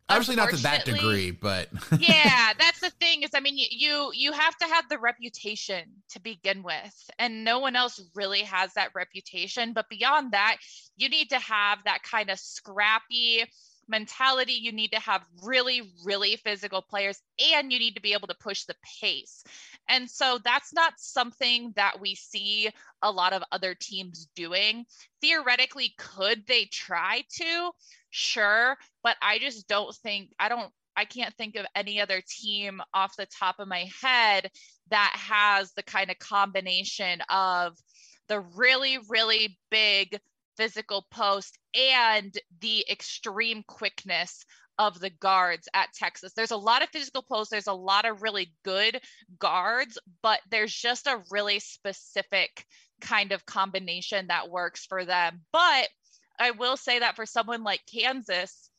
obviously 0.09 0.35
not 0.35 0.49
to 0.49 0.57
that 0.57 0.85
degree, 0.85 1.31
but 1.31 1.69
yeah, 1.99 2.53
that's 2.57 2.79
the 2.79 2.89
thing 2.89 3.23
is, 3.23 3.31
I 3.33 3.39
mean, 3.39 3.55
you 3.57 4.11
you 4.13 4.31
have 4.31 4.55
to 4.57 4.65
have 4.67 4.89
the 4.89 4.97
reputation 4.97 5.83
to 6.09 6.21
begin 6.21 6.63
with, 6.63 7.09
and 7.19 7.43
no 7.43 7.59
one 7.59 7.75
else 7.75 8.01
really 8.15 8.41
has 8.41 8.73
that 8.73 8.89
reputation. 8.95 9.73
But 9.73 9.89
beyond 9.89 10.33
that, 10.33 10.57
you 10.97 11.09
need 11.09 11.29
to 11.29 11.39
have 11.39 11.79
that 11.85 12.03
kind 12.03 12.29
of 12.29 12.39
scrappy 12.39 13.45
mentality. 13.91 14.53
You 14.53 14.71
need 14.71 14.91
to 14.93 14.99
have 14.99 15.21
really, 15.43 15.93
really 16.03 16.37
physical 16.37 16.81
players 16.81 17.21
and 17.53 17.71
you 17.71 17.77
need 17.77 17.93
to 17.95 18.01
be 18.01 18.13
able 18.13 18.27
to 18.29 18.35
push 18.39 18.63
the 18.63 18.75
pace. 18.99 19.43
And 19.87 20.09
so 20.09 20.39
that's 20.43 20.73
not 20.73 20.93
something 20.97 21.73
that 21.75 21.99
we 22.01 22.15
see 22.15 22.69
a 23.03 23.11
lot 23.11 23.33
of 23.33 23.43
other 23.51 23.75
teams 23.79 24.27
doing. 24.35 24.85
Theoretically, 25.21 25.93
could 25.99 26.47
they 26.47 26.65
try 26.65 27.23
to? 27.33 27.71
Sure. 28.09 28.77
But 29.03 29.17
I 29.21 29.37
just 29.37 29.67
don't 29.67 29.93
think, 29.97 30.31
I 30.39 30.49
don't 30.49 30.71
I 30.95 31.05
can't 31.05 31.33
think 31.35 31.55
of 31.55 31.65
any 31.75 32.01
other 32.01 32.21
team 32.27 32.81
off 32.93 33.15
the 33.15 33.27
top 33.27 33.55
of 33.59 33.67
my 33.67 33.89
head 34.01 34.49
that 34.89 35.13
has 35.15 35.71
the 35.73 35.83
kind 35.83 36.11
of 36.11 36.19
combination 36.19 37.21
of 37.29 37.77
the 38.27 38.41
really, 38.41 38.99
really 39.09 39.57
big 39.69 40.19
physical 40.61 41.07
post 41.09 41.57
and 41.73 42.37
the 42.59 42.85
extreme 42.87 43.63
quickness 43.67 44.45
of 44.77 44.99
the 44.99 45.09
guards 45.09 45.67
at 45.73 45.91
Texas. 45.91 46.33
There's 46.33 46.51
a 46.51 46.55
lot 46.55 46.83
of 46.83 46.89
physical 46.89 47.23
posts, 47.23 47.49
there's 47.49 47.65
a 47.65 47.73
lot 47.73 48.05
of 48.05 48.21
really 48.21 48.53
good 48.63 49.01
guards, 49.39 49.97
but 50.21 50.39
there's 50.51 50.71
just 50.71 51.07
a 51.07 51.23
really 51.31 51.57
specific 51.57 52.63
kind 53.01 53.31
of 53.31 53.43
combination 53.43 54.27
that 54.27 54.51
works 54.51 54.85
for 54.85 55.03
them. 55.03 55.41
But 55.51 55.87
I 56.39 56.51
will 56.51 56.77
say 56.77 56.99
that 56.99 57.15
for 57.15 57.25
someone 57.25 57.63
like 57.63 57.81
Kansas, 57.91 58.69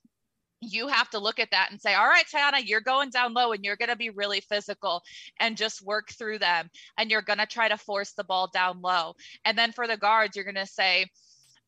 you 0.60 0.86
have 0.86 1.10
to 1.10 1.18
look 1.18 1.40
at 1.40 1.50
that 1.50 1.72
and 1.72 1.80
say, 1.80 1.94
all 1.94 2.06
right, 2.06 2.26
Tiana, 2.32 2.62
you're 2.64 2.80
going 2.80 3.10
down 3.10 3.34
low 3.34 3.50
and 3.50 3.64
you're 3.64 3.74
going 3.74 3.88
to 3.88 3.96
be 3.96 4.10
really 4.10 4.40
physical 4.40 5.02
and 5.40 5.56
just 5.56 5.84
work 5.84 6.10
through 6.12 6.38
them. 6.38 6.70
And 6.96 7.10
you're 7.10 7.22
going 7.22 7.40
to 7.40 7.46
try 7.46 7.66
to 7.66 7.76
force 7.76 8.12
the 8.12 8.22
ball 8.22 8.48
down 8.54 8.80
low. 8.82 9.16
And 9.44 9.58
then 9.58 9.72
for 9.72 9.88
the 9.88 9.96
guards, 9.96 10.36
you're 10.36 10.44
going 10.44 10.54
to 10.54 10.66
say, 10.66 11.06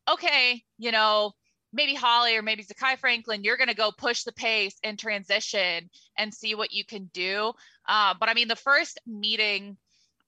okay, 0.09 0.63
you 0.77 0.91
know, 0.91 1.31
maybe 1.73 1.93
Holly 1.93 2.35
or 2.35 2.41
maybe 2.41 2.63
Zakiyah 2.63 2.97
Franklin, 2.97 3.43
you're 3.43 3.57
going 3.57 3.69
to 3.69 3.75
go 3.75 3.91
push 3.91 4.23
the 4.23 4.31
pace 4.31 4.77
and 4.83 4.97
transition 4.97 5.89
and 6.17 6.33
see 6.33 6.55
what 6.55 6.71
you 6.71 6.85
can 6.85 7.09
do. 7.13 7.51
Uh, 7.87 8.13
but 8.19 8.29
I 8.29 8.33
mean, 8.33 8.47
the 8.47 8.55
first 8.55 8.99
meeting 9.05 9.77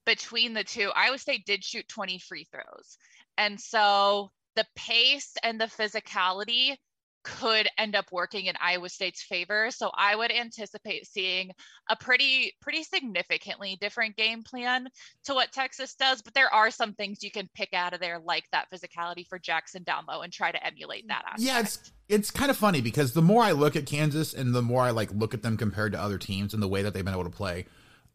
between 0.05 0.53
the 0.53 0.63
two, 0.63 0.91
Iowa 0.95 1.17
State 1.17 1.45
did 1.45 1.63
shoot 1.63 1.87
20 1.87 2.19
free 2.19 2.47
throws. 2.51 2.97
And 3.37 3.59
so 3.59 4.31
the 4.55 4.65
pace 4.75 5.33
and 5.43 5.59
the 5.59 5.65
physicality 5.65 6.75
could 7.27 7.67
end 7.77 7.95
up 7.95 8.05
working 8.11 8.45
in 8.45 8.55
Iowa 8.59 8.87
State's 8.87 9.21
favor. 9.21 9.69
So 9.71 9.91
I 9.93 10.15
would 10.15 10.31
anticipate 10.31 11.05
seeing 11.05 11.51
a 11.89 11.95
pretty 11.95 12.53
pretty 12.61 12.83
significantly 12.83 13.77
different 13.81 14.15
game 14.15 14.43
plan 14.43 14.87
to 15.25 15.33
what 15.33 15.51
Texas 15.51 15.93
does, 15.95 16.21
but 16.21 16.33
there 16.33 16.53
are 16.53 16.71
some 16.71 16.93
things 16.93 17.23
you 17.23 17.31
can 17.31 17.49
pick 17.53 17.73
out 17.73 17.93
of 17.93 17.99
there 17.99 18.19
like 18.19 18.45
that 18.51 18.67
physicality 18.71 19.27
for 19.27 19.37
Jackson 19.37 19.83
down 19.83 20.05
low 20.07 20.21
and 20.21 20.31
try 20.31 20.51
to 20.51 20.65
emulate 20.65 21.07
that 21.09 21.23
aspect. 21.25 21.41
Yeah, 21.41 21.59
it's 21.59 21.91
it's 22.07 22.31
kind 22.31 22.49
of 22.49 22.55
funny 22.55 22.79
because 22.79 23.11
the 23.11 23.21
more 23.21 23.43
I 23.43 23.51
look 23.51 23.75
at 23.75 23.85
Kansas 23.85 24.33
and 24.33 24.55
the 24.55 24.61
more 24.61 24.83
I 24.83 24.91
like 24.91 25.11
look 25.11 25.33
at 25.33 25.41
them 25.41 25.57
compared 25.57 25.91
to 25.91 26.01
other 26.01 26.17
teams 26.17 26.53
and 26.53 26.63
the 26.63 26.67
way 26.67 26.81
that 26.83 26.93
they've 26.93 27.03
been 27.03 27.13
able 27.13 27.25
to 27.25 27.29
play, 27.29 27.65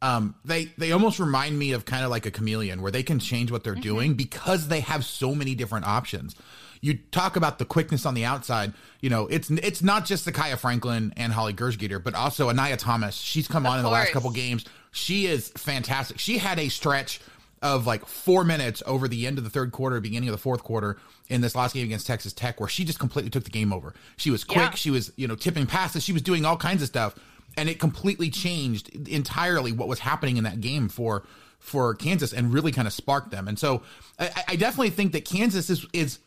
um, 0.01 0.35
they 0.45 0.67
they 0.79 0.93
almost 0.93 1.21
remind 1.21 1.59
me 1.59 1.73
of 1.73 1.85
kind 1.85 2.03
of 2.05 2.11
like 2.11 2.25
a 2.25 2.31
chameleon 2.31 2.81
where 2.81 2.91
they 2.91 3.03
can 3.03 3.19
change 3.19 3.51
what 3.51 3.63
they're 3.63 3.75
mm-hmm. 3.75 3.83
doing 3.83 4.15
because 4.15 4.69
they 4.69 4.81
have 4.81 5.05
so 5.05 5.35
many 5.35 5.55
different 5.55 5.87
options 5.87 6.35
you 6.83 6.99
talk 7.13 7.37
about 7.37 7.59
the 7.59 7.65
quickness 7.65 8.05
on 8.05 8.15
the 8.15 8.25
outside. 8.25 8.75
You 9.01 9.09
know, 9.09 9.29
it's 9.29 9.49
it's 9.51 9.83
not 9.83 10.05
just 10.05 10.27
Zakiyah 10.27 10.59
Franklin 10.59 11.15
and 11.17 11.33
Holly 11.33 11.55
Kersgieter, 11.55 12.03
but 12.03 12.15
also 12.15 12.51
Aniya 12.51 12.77
Thomas. 12.77 13.15
She's 13.15 13.49
come 13.49 13.65
on 13.67 13.79
in 13.79 13.85
the 13.85 13.91
last 13.91 14.13
couple 14.13 14.31
games. 14.31 14.65
She 14.91 15.27
is 15.27 15.49
fantastic. 15.51 16.19
She 16.19 16.39
had 16.39 16.59
a 16.59 16.69
stretch 16.69 17.21
of 17.63 17.87
like 17.87 18.05
four 18.05 18.43
minutes 18.43 18.83
over 18.85 19.07
the 19.07 19.29
end 19.29 19.39
of 19.39 19.45
the 19.45 19.51
third 19.51 19.71
quarter, 19.71 20.01
beginning 20.01 20.29
of 20.29 20.33
the 20.33 20.39
fourth 20.43 20.65
quarter 20.65 20.99
in 21.29 21.41
this 21.41 21.55
last 21.55 21.75
game 21.75 21.87
against 21.87 22.07
Texas 22.07 22.33
Tech, 22.33 22.59
where 22.59 22.69
she 22.69 22.85
just 22.85 22.99
completely 22.99 23.31
took 23.31 23.45
the 23.45 23.51
game 23.51 23.73
over. 23.73 23.95
She 24.17 24.33
was 24.33 24.43
quick. 24.43 24.59
Yeah. 24.59 24.71
She 24.75 24.91
was, 24.91 25.13
you 25.17 25.29
know, 25.29 25.37
tipping 25.37 25.67
passes. 25.67 26.03
She 26.03 26.13
was 26.13 26.23
doing 26.23 26.45
all 26.45 26.57
kinds 26.57 26.83
of 26.83 26.89
stuff. 26.89 27.15
And 27.57 27.69
it 27.69 27.79
completely 27.79 28.31
changed 28.31 29.09
entirely 29.09 29.73
what 29.73 29.87
was 29.87 30.01
happening 30.01 30.37
in 30.37 30.45
that 30.45 30.61
game 30.61 30.89
for 30.89 31.25
for 31.59 31.95
Kansas 31.95 32.33
and 32.33 32.53
really 32.53 32.73
kind 32.73 32.89
of 32.89 32.95
sparked 32.95 33.31
them. 33.31 33.47
And 33.47 33.59
so 33.59 33.83
I, 34.19 34.31
I 34.49 34.57
definitely 34.57 34.91
think 34.91 35.13
that 35.13 35.25
Kansas 35.25 35.71
is 35.71 35.87
is 35.93 36.19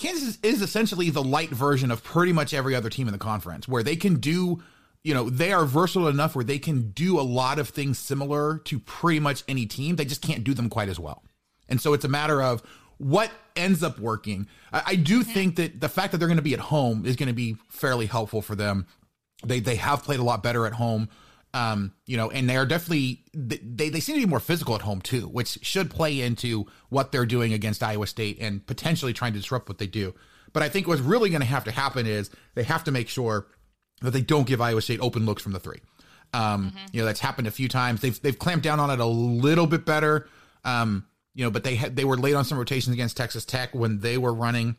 Kansas 0.00 0.38
is 0.42 0.62
essentially 0.62 1.10
the 1.10 1.22
light 1.22 1.50
version 1.50 1.90
of 1.90 2.02
pretty 2.02 2.32
much 2.32 2.52
every 2.52 2.74
other 2.74 2.90
team 2.90 3.06
in 3.06 3.12
the 3.12 3.18
conference, 3.18 3.68
where 3.68 3.82
they 3.82 3.96
can 3.96 4.16
do 4.16 4.62
you 5.02 5.14
know, 5.14 5.30
they 5.30 5.52
are 5.52 5.64
versatile 5.64 6.08
enough 6.08 6.34
where 6.34 6.44
they 6.44 6.58
can 6.58 6.90
do 6.90 7.18
a 7.18 7.22
lot 7.22 7.58
of 7.58 7.68
things 7.68 7.98
similar 7.98 8.58
to 8.58 8.78
pretty 8.78 9.20
much 9.20 9.42
any 9.48 9.66
team. 9.66 9.96
They 9.96 10.04
just 10.04 10.20
can't 10.22 10.44
do 10.44 10.52
them 10.52 10.68
quite 10.68 10.88
as 10.88 11.00
well. 11.00 11.22
And 11.68 11.80
so 11.80 11.94
it's 11.94 12.04
a 12.04 12.08
matter 12.08 12.42
of 12.42 12.62
what 12.98 13.30
ends 13.56 13.82
up 13.82 13.98
working. 13.98 14.46
I, 14.72 14.82
I 14.88 14.94
do 14.96 15.20
mm-hmm. 15.20 15.32
think 15.32 15.56
that 15.56 15.80
the 15.80 15.88
fact 15.88 16.12
that 16.12 16.18
they're 16.18 16.28
going 16.28 16.36
to 16.36 16.42
be 16.42 16.54
at 16.54 16.60
home 16.60 17.06
is 17.06 17.16
going 17.16 17.28
to 17.28 17.34
be 17.34 17.56
fairly 17.68 18.06
helpful 18.06 18.42
for 18.42 18.54
them. 18.54 18.86
They 19.44 19.60
they 19.60 19.76
have 19.76 20.02
played 20.02 20.20
a 20.20 20.22
lot 20.22 20.42
better 20.42 20.66
at 20.66 20.74
home. 20.74 21.08
Um, 21.52 21.94
you 22.06 22.16
know, 22.16 22.30
and 22.30 22.48
they 22.48 22.56
are 22.56 22.66
definitely 22.66 23.24
they 23.34 23.88
they 23.88 24.00
seem 24.00 24.14
to 24.14 24.22
be 24.22 24.26
more 24.26 24.40
physical 24.40 24.76
at 24.76 24.82
home 24.82 25.00
too, 25.00 25.26
which 25.28 25.58
should 25.62 25.90
play 25.90 26.20
into 26.20 26.66
what 26.90 27.10
they're 27.10 27.26
doing 27.26 27.52
against 27.52 27.82
Iowa 27.82 28.06
State 28.06 28.38
and 28.40 28.64
potentially 28.64 29.12
trying 29.12 29.32
to 29.32 29.40
disrupt 29.40 29.68
what 29.68 29.78
they 29.78 29.88
do. 29.88 30.14
But 30.52 30.62
I 30.62 30.68
think 30.68 30.86
what's 30.86 31.00
really 31.00 31.30
going 31.30 31.40
to 31.40 31.46
have 31.46 31.64
to 31.64 31.72
happen 31.72 32.06
is 32.06 32.30
they 32.54 32.62
have 32.62 32.84
to 32.84 32.92
make 32.92 33.08
sure 33.08 33.46
that 34.00 34.12
they 34.12 34.20
don't 34.20 34.46
give 34.46 34.60
Iowa 34.60 34.80
State 34.80 35.00
open 35.00 35.26
looks 35.26 35.42
from 35.42 35.52
the 35.52 35.60
three. 35.60 35.80
Um, 36.32 36.68
mm-hmm. 36.70 36.86
You 36.92 37.00
know, 37.00 37.06
that's 37.06 37.20
happened 37.20 37.48
a 37.48 37.52
few 37.52 37.68
times. 37.68 38.00
They've 38.00 38.20
they've 38.22 38.38
clamped 38.38 38.64
down 38.64 38.80
on 38.80 38.90
it 38.90 39.00
a 39.00 39.06
little 39.06 39.66
bit 39.66 39.84
better. 39.84 40.28
Um, 40.64 41.06
you 41.34 41.44
know, 41.44 41.50
but 41.50 41.64
they 41.64 41.74
had 41.76 41.96
they 41.96 42.04
were 42.04 42.16
late 42.16 42.34
on 42.34 42.44
some 42.44 42.58
rotations 42.58 42.94
against 42.94 43.16
Texas 43.16 43.44
Tech 43.44 43.74
when 43.74 44.00
they 44.00 44.18
were 44.18 44.32
running, 44.32 44.76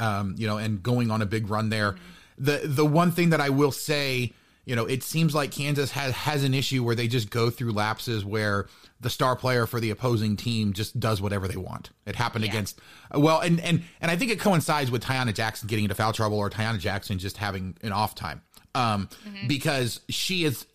um, 0.00 0.34
you 0.38 0.46
know, 0.46 0.58
and 0.58 0.82
going 0.82 1.10
on 1.10 1.22
a 1.22 1.26
big 1.26 1.48
run 1.48 1.70
there. 1.70 1.92
Mm-hmm. 1.92 2.44
The 2.44 2.60
the 2.64 2.86
one 2.86 3.10
thing 3.10 3.30
that 3.30 3.40
I 3.40 3.48
will 3.48 3.72
say, 3.72 4.32
you 4.66 4.74
know, 4.74 4.84
it 4.84 5.04
seems 5.04 5.34
like 5.34 5.52
Kansas 5.52 5.92
has 5.92 6.12
has 6.12 6.42
an 6.42 6.52
issue 6.52 6.82
where 6.82 6.96
they 6.96 7.06
just 7.06 7.30
go 7.30 7.50
through 7.50 7.72
lapses 7.72 8.24
where 8.24 8.66
the 9.00 9.08
star 9.08 9.36
player 9.36 9.64
for 9.64 9.78
the 9.78 9.90
opposing 9.90 10.36
team 10.36 10.72
just 10.72 10.98
does 10.98 11.22
whatever 11.22 11.46
they 11.46 11.56
want. 11.56 11.90
It 12.04 12.16
happened 12.16 12.44
yeah. 12.44 12.50
against 12.50 12.80
well, 13.14 13.40
and 13.40 13.60
and 13.60 13.84
and 14.00 14.10
I 14.10 14.16
think 14.16 14.32
it 14.32 14.40
coincides 14.40 14.90
with 14.90 15.04
Taiyanna 15.04 15.34
Jackson 15.34 15.68
getting 15.68 15.84
into 15.84 15.94
foul 15.94 16.12
trouble 16.12 16.38
or 16.38 16.50
Taiyanna 16.50 16.80
Jackson 16.80 17.18
just 17.18 17.36
having 17.36 17.76
an 17.82 17.92
off 17.92 18.16
time. 18.16 18.42
Um, 18.74 19.08
mm-hmm. 19.26 19.46
because 19.46 20.00
she 20.10 20.44
is 20.44 20.66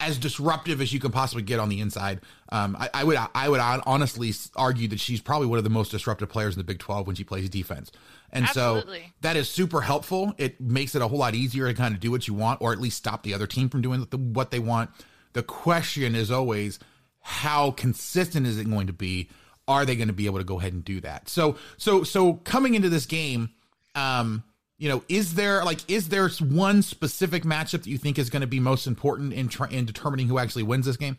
as 0.00 0.18
disruptive 0.18 0.80
as 0.80 0.92
you 0.92 0.98
can 0.98 1.12
possibly 1.12 1.42
get 1.42 1.60
on 1.60 1.68
the 1.68 1.80
inside. 1.80 2.20
Um, 2.48 2.76
I, 2.78 2.90
I, 2.94 3.04
would 3.04 3.18
I 3.34 3.48
would 3.48 3.60
honestly 3.60 4.32
argue 4.56 4.88
that 4.88 5.00
she's 5.00 5.20
probably 5.20 5.46
one 5.46 5.58
of 5.58 5.64
the 5.64 5.70
most 5.70 5.90
disruptive 5.90 6.28
players 6.28 6.54
in 6.54 6.58
the 6.58 6.64
Big 6.64 6.78
12 6.78 7.06
when 7.06 7.16
she 7.16 7.24
plays 7.24 7.48
defense. 7.48 7.92
And 8.32 8.44
Absolutely. 8.44 9.00
so 9.00 9.04
that 9.20 9.36
is 9.36 9.48
super 9.48 9.82
helpful. 9.82 10.34
It 10.38 10.60
makes 10.60 10.94
it 10.94 11.02
a 11.02 11.08
whole 11.08 11.18
lot 11.18 11.34
easier 11.34 11.68
to 11.68 11.74
kind 11.74 11.94
of 11.94 12.00
do 12.00 12.10
what 12.10 12.26
you 12.26 12.34
want 12.34 12.62
or 12.62 12.72
at 12.72 12.80
least 12.80 12.96
stop 12.96 13.22
the 13.22 13.34
other 13.34 13.46
team 13.46 13.68
from 13.68 13.82
doing 13.82 14.00
what 14.32 14.50
they 14.50 14.58
want. 14.58 14.90
The 15.32 15.42
question 15.42 16.14
is 16.14 16.30
always 16.30 16.78
how 17.20 17.72
consistent 17.72 18.46
is 18.46 18.58
it 18.58 18.68
going 18.68 18.86
to 18.86 18.92
be? 18.92 19.28
Are 19.68 19.84
they 19.84 19.94
going 19.94 20.08
to 20.08 20.14
be 20.14 20.26
able 20.26 20.38
to 20.38 20.44
go 20.44 20.58
ahead 20.58 20.72
and 20.72 20.84
do 20.84 21.00
that? 21.02 21.28
So 21.28 21.56
so 21.76 22.02
so 22.02 22.34
coming 22.34 22.74
into 22.74 22.88
this 22.88 23.06
game, 23.06 23.50
um, 23.94 24.42
you 24.80 24.88
know, 24.88 25.04
is 25.10 25.34
there 25.34 25.62
like 25.62 25.78
is 25.90 26.08
there 26.08 26.26
one 26.30 26.80
specific 26.80 27.42
matchup 27.42 27.82
that 27.82 27.86
you 27.86 27.98
think 27.98 28.18
is 28.18 28.30
going 28.30 28.40
to 28.40 28.46
be 28.46 28.58
most 28.58 28.86
important 28.86 29.34
in 29.34 29.48
tr- 29.48 29.66
in 29.66 29.84
determining 29.84 30.26
who 30.26 30.38
actually 30.38 30.62
wins 30.62 30.86
this 30.86 30.96
game? 30.96 31.18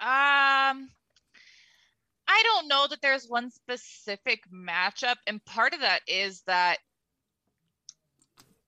Um, 0.00 0.88
I 2.26 2.42
don't 2.42 2.66
know 2.66 2.88
that 2.90 3.00
there's 3.00 3.28
one 3.28 3.52
specific 3.52 4.42
matchup, 4.52 5.14
and 5.28 5.42
part 5.44 5.72
of 5.72 5.80
that 5.82 6.00
is 6.08 6.42
that 6.48 6.78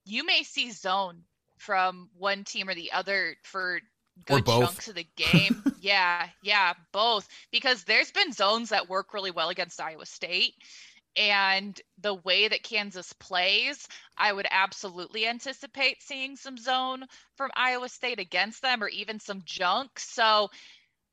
you 0.04 0.24
may 0.24 0.44
see 0.44 0.70
zone 0.70 1.24
from 1.58 2.10
one 2.16 2.44
team 2.44 2.68
or 2.68 2.76
the 2.76 2.92
other 2.92 3.34
for 3.42 3.80
good 4.24 4.46
chunks 4.46 4.87
of 4.87 4.94
the 4.94 5.06
game. 5.16 5.64
yeah, 5.80 6.28
yeah, 6.44 6.74
both. 6.92 7.26
Because 7.50 7.82
there's 7.82 8.12
been 8.12 8.32
zones 8.32 8.68
that 8.68 8.88
work 8.88 9.12
really 9.12 9.32
well 9.32 9.48
against 9.48 9.80
Iowa 9.80 10.06
State 10.06 10.54
and 11.16 11.81
the 11.98 12.14
way 12.14 12.48
that 12.48 12.62
Kansas 12.62 13.12
plays, 13.14 13.87
I 14.16 14.33
would 14.33 14.46
absolutely 14.50 15.27
anticipate 15.27 16.03
seeing 16.03 16.37
some 16.37 16.57
zone 16.57 17.05
from 17.37 17.50
Iowa 17.55 17.88
State 17.88 18.18
against 18.18 18.62
them 18.62 18.83
or 18.83 18.88
even 18.88 19.20
some 19.20 19.42
junk. 19.44 19.98
So 19.98 20.50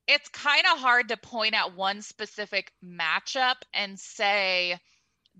it's 0.07 0.29
kind 0.29 0.63
of 0.73 0.79
hard 0.79 1.09
to 1.09 1.17
point 1.17 1.53
at 1.53 1.75
one 1.75 2.01
specific 2.01 2.71
matchup 2.83 3.55
and 3.73 3.99
say 3.99 4.77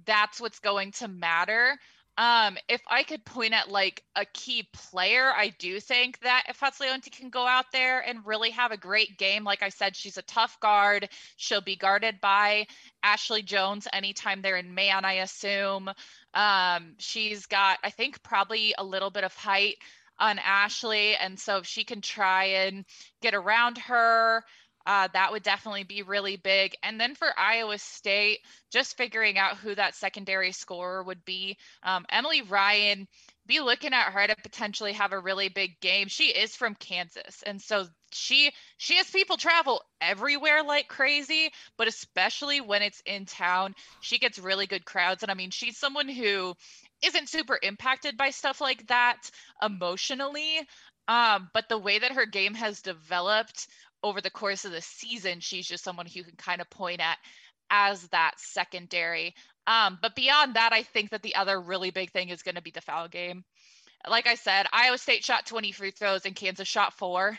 that's 0.06 0.40
what's 0.40 0.60
going 0.60 0.92
to 0.94 1.08
matter. 1.08 1.78
Um, 2.22 2.56
if 2.70 2.84
I 2.88 3.02
could 3.02 3.26
point 3.26 3.56
at 3.56 3.72
like 3.72 4.04
a 4.16 4.26
key 4.26 4.70
player, 4.74 5.34
I 5.36 5.56
do 5.58 5.80
think 5.80 6.20
that 6.20 6.44
if 6.48 6.60
Hatz 6.60 6.80
can 7.10 7.32
go 7.32 7.48
out 7.48 7.72
there 7.74 8.00
and 8.02 8.24
really 8.24 8.52
have 8.52 8.72
a 8.72 8.78
great 8.78 9.18
game, 9.18 9.44
like 9.44 9.64
I 9.64 9.70
said, 9.70 9.96
she's 9.96 10.20
a 10.20 10.22
tough 10.22 10.60
guard. 10.60 11.10
She'll 11.38 11.62
be 11.62 11.76
guarded 11.76 12.22
by 12.22 12.68
Ashley 13.02 13.42
Joens 13.42 13.88
anytime 13.92 14.44
they're 14.44 14.58
in 14.58 14.76
man, 14.76 15.04
I 15.04 15.14
assume. 15.14 15.90
Um, 16.36 16.94
she's 17.00 17.48
got, 17.48 17.80
I 17.84 17.90
think, 17.90 18.22
probably 18.22 18.76
a 18.78 18.84
little 18.84 19.10
bit 19.10 19.24
of 19.24 19.34
height 19.34 19.78
on 20.20 20.38
Ashley. 20.38 21.16
And 21.16 21.40
so 21.40 21.58
if 21.58 21.66
she 21.66 21.84
can 21.84 22.02
try 22.02 22.44
and 22.44 22.86
get 23.24 23.34
around 23.34 23.80
her, 23.80 24.44
uh, 24.86 25.08
that 25.14 25.32
would 25.32 25.44
definitely 25.44 25.84
be 25.84 26.04
really 26.04 26.38
big. 26.38 26.76
And 26.84 27.00
then 27.00 27.16
for 27.16 27.28
Iowa 27.38 27.78
State, 27.78 28.40
just 28.72 28.98
figuring 28.98 29.38
out 29.38 29.58
who 29.58 29.76
that 29.76 29.96
secondary 29.96 30.52
scorer 30.52 31.04
would 31.04 31.24
be. 31.26 31.58
Um, 31.84 32.06
Emily 32.10 32.42
Ryan, 32.42 33.08
be 33.48 33.60
looking 33.60 33.94
at 33.94 34.14
her 34.14 34.28
to 34.28 34.36
potentially 34.44 34.94
have 34.94 35.14
a 35.14 35.20
really 35.20 35.50
big 35.50 35.80
game. 35.80 36.08
She 36.08 36.26
is 36.26 36.56
from 36.56 36.76
Kansas, 36.76 37.44
and 37.46 37.62
so 37.62 37.88
she 38.12 38.52
she 38.78 38.98
has 38.98 39.10
people 39.10 39.38
travel 39.38 39.82
everywhere 40.00 40.64
like 40.64 40.88
crazy, 40.88 41.52
but 41.78 41.88
especially 41.88 42.62
when 42.62 42.82
it's 42.82 43.02
in 43.06 43.26
town, 43.26 43.74
she 44.00 44.20
gets 44.20 44.40
really 44.40 44.68
good 44.68 44.86
crowds. 44.86 45.24
And 45.24 45.32
I 45.32 45.36
mean, 45.36 45.50
she's 45.50 45.78
someone 45.78 46.08
who 46.08 46.54
isn't 47.04 47.30
super 47.30 47.60
impacted 47.62 48.16
by 48.16 48.30
stuff 48.30 48.62
like 48.62 48.88
that 48.88 49.18
emotionally. 49.62 50.60
Um, 51.08 51.50
but 51.54 51.68
the 51.68 51.78
way 51.78 52.00
that 52.00 52.14
her 52.14 52.26
game 52.26 52.54
has 52.54 52.82
developed 52.82 53.68
over 54.04 54.22
the 54.22 54.30
course 54.30 54.66
of 54.66 54.72
the 54.72 54.82
season, 54.82 55.40
she's 55.40 55.68
just 55.68 55.84
someone 55.84 56.06
who 56.06 56.24
can 56.24 56.36
kind 56.36 56.62
of 56.62 56.70
point 56.70 57.00
at 57.00 57.18
as 57.70 58.08
that 58.10 58.34
secondary. 58.38 59.34
Um, 59.68 59.98
but 60.02 60.16
beyond 60.16 60.56
that, 60.56 60.74
I 60.74 60.84
think 60.84 61.12
that 61.12 61.22
the 61.22 61.36
other 61.36 61.60
really 61.60 61.92
big 61.92 62.12
thing 62.12 62.30
is 62.30 62.44
going 62.44 62.56
to 62.56 62.62
be 62.62 62.72
the 62.72 62.82
foul 62.82 63.08
game. 63.08 63.44
Like 64.10 64.28
I 64.28 64.36
said, 64.36 64.66
Iowa 64.74 64.98
State 64.98 65.24
shot 65.24 65.46
20 65.46 65.72
free 65.72 65.92
throws 65.92 66.26
and 66.26 66.36
Kansas 66.36 66.68
shot 66.68 66.94
four 66.94 67.38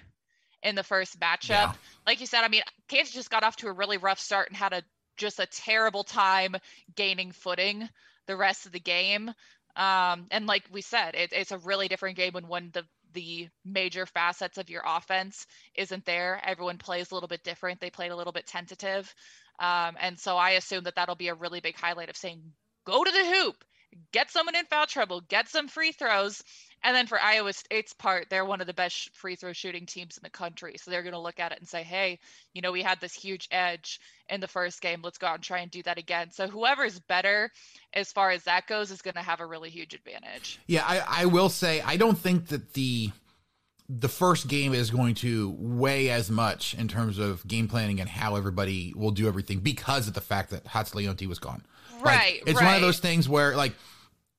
in 0.63 0.75
the 0.75 0.85
first 0.85 1.19
matchup. 1.19 1.49
Yeah. 1.49 1.73
Like 2.07 2.21
you 2.21 2.27
said, 2.27 2.45
I 2.45 2.49
mean, 2.49 2.63
Kansas 2.89 3.15
just 3.15 3.31
got 3.31 3.43
off 3.43 3.57
to 3.57 3.69
a 3.69 3.73
really 3.73 3.99
rough 3.99 4.21
start 4.21 4.49
and 4.49 4.57
had 4.57 4.73
a 4.73 4.83
just 5.17 5.41
a 5.41 5.47
terrible 5.47 6.05
time 6.05 6.57
gaining 6.95 7.33
footing 7.33 7.89
the 8.27 8.37
rest 8.37 8.67
of 8.67 8.73
the 8.73 8.81
game. 8.81 9.29
Um, 9.77 10.27
and 10.31 10.47
like 10.47 10.65
we 10.71 10.83
said, 10.83 11.15
it, 11.15 11.33
it's 11.33 11.53
a 11.53 11.59
really 11.59 11.89
different 11.89 12.17
game 12.17 12.33
when 12.33 12.47
one 12.47 12.71
the 12.73 12.85
the 13.13 13.49
major 13.65 14.07
facets 14.07 14.59
of 14.59 14.71
your 14.71 14.83
offense 14.87 15.47
isn't 15.75 16.05
there. 16.05 16.41
Everyone 16.45 16.79
plays 16.79 17.11
a 17.11 17.15
little 17.15 17.29
bit 17.29 17.45
different. 17.45 17.81
They 17.81 17.91
played 17.91 18.13
a 18.13 18.17
little 18.17 18.33
bit 18.33 18.47
tentative. 18.47 19.13
Um, 19.59 19.97
and 20.01 20.19
so 20.19 20.37
I 20.37 20.51
assume 20.53 20.85
that 20.85 20.97
that'll 20.97 21.15
be 21.15 21.29
a 21.29 21.35
really 21.35 21.61
big 21.61 21.77
highlight 21.77 22.11
of 22.11 22.17
saying, 22.17 22.43
go 22.87 23.05
to 23.05 23.11
the 23.11 23.25
hoop, 23.25 23.65
get 24.13 24.31
someone 24.31 24.57
in 24.57 24.65
foul 24.67 24.87
trouble, 24.87 25.21
get 25.29 25.49
some 25.49 25.69
free 25.69 25.93
throws. 25.93 26.43
And 26.85 26.97
then 26.97 27.07
for 27.07 27.21
Iowa 27.21 27.53
State's 27.53 27.93
part, 27.93 28.29
they're 28.29 28.45
one 28.45 28.61
of 28.61 28.67
the 28.67 28.75
best 28.75 29.15
free 29.15 29.37
throw 29.37 29.53
shooting 29.53 29.87
teams 29.87 30.17
in 30.17 30.23
the 30.23 30.31
country. 30.31 30.77
So 30.79 30.91
they're 30.91 31.03
going 31.03 31.13
to 31.13 31.21
look 31.21 31.39
at 31.39 31.53
it 31.53 31.59
and 31.59 31.69
say, 31.69 31.83
hey, 31.83 32.19
you 32.55 32.63
know, 32.63 32.73
we 32.73 32.83
had 32.83 33.01
this 33.01 33.15
huge 33.15 33.49
edge 33.53 34.01
in 34.29 34.41
the 34.41 34.49
first 34.49 34.81
game. 34.81 35.01
Let's 35.03 35.19
go 35.19 35.29
out 35.29 35.37
and 35.37 35.45
try 35.45 35.61
and 35.61 35.71
do 35.71 35.83
that 35.85 35.99
again. 35.99 36.31
So 36.33 36.49
whoever's 36.49 36.99
better 36.99 37.51
as 37.93 38.13
far 38.13 38.31
as 38.31 38.45
that 38.45 38.67
goes 38.67 38.91
is 38.91 39.03
going 39.03 39.15
to 39.15 39.21
have 39.21 39.41
a 39.41 39.47
really 39.47 39.71
huge 39.71 39.95
advantage. 39.95 40.59
Yeah, 40.67 40.85
I, 40.87 41.23
I 41.23 41.27
will 41.27 41.49
say, 41.49 41.81
I 41.83 41.97
don't 41.97 42.19
think 42.19 42.49
that 42.49 42.75
the 42.75 43.11
the 43.89 44.09
first 44.09 44.49
game 44.49 44.73
is 44.73 44.91
going 44.91 45.15
to 45.15 45.55
weigh 45.59 46.09
as 46.09 46.31
much 46.31 46.73
in 46.75 46.89
terms 46.89 47.19
of 47.19 47.47
game 47.47 47.69
planning 47.69 48.01
and 48.01 48.09
how 48.09 48.37
everybody 48.37 48.95
will 48.97 49.11
do 49.11 49.29
everything 49.29 49.59
because 49.59 50.09
of 50.09 50.15
the 50.15 50.21
fact 50.21 50.51
that 50.51 50.65
Chatzileonti 50.65 51.27
was 51.27 51.39
gone. 51.39 51.63
Right. 52.01 52.41
Like, 52.41 52.43
it's 52.47 52.61
right. 52.61 52.67
one 52.67 52.75
of 52.75 52.81
those 52.81 53.01
things 53.01 53.29
where 53.29 53.55
like 53.55 53.75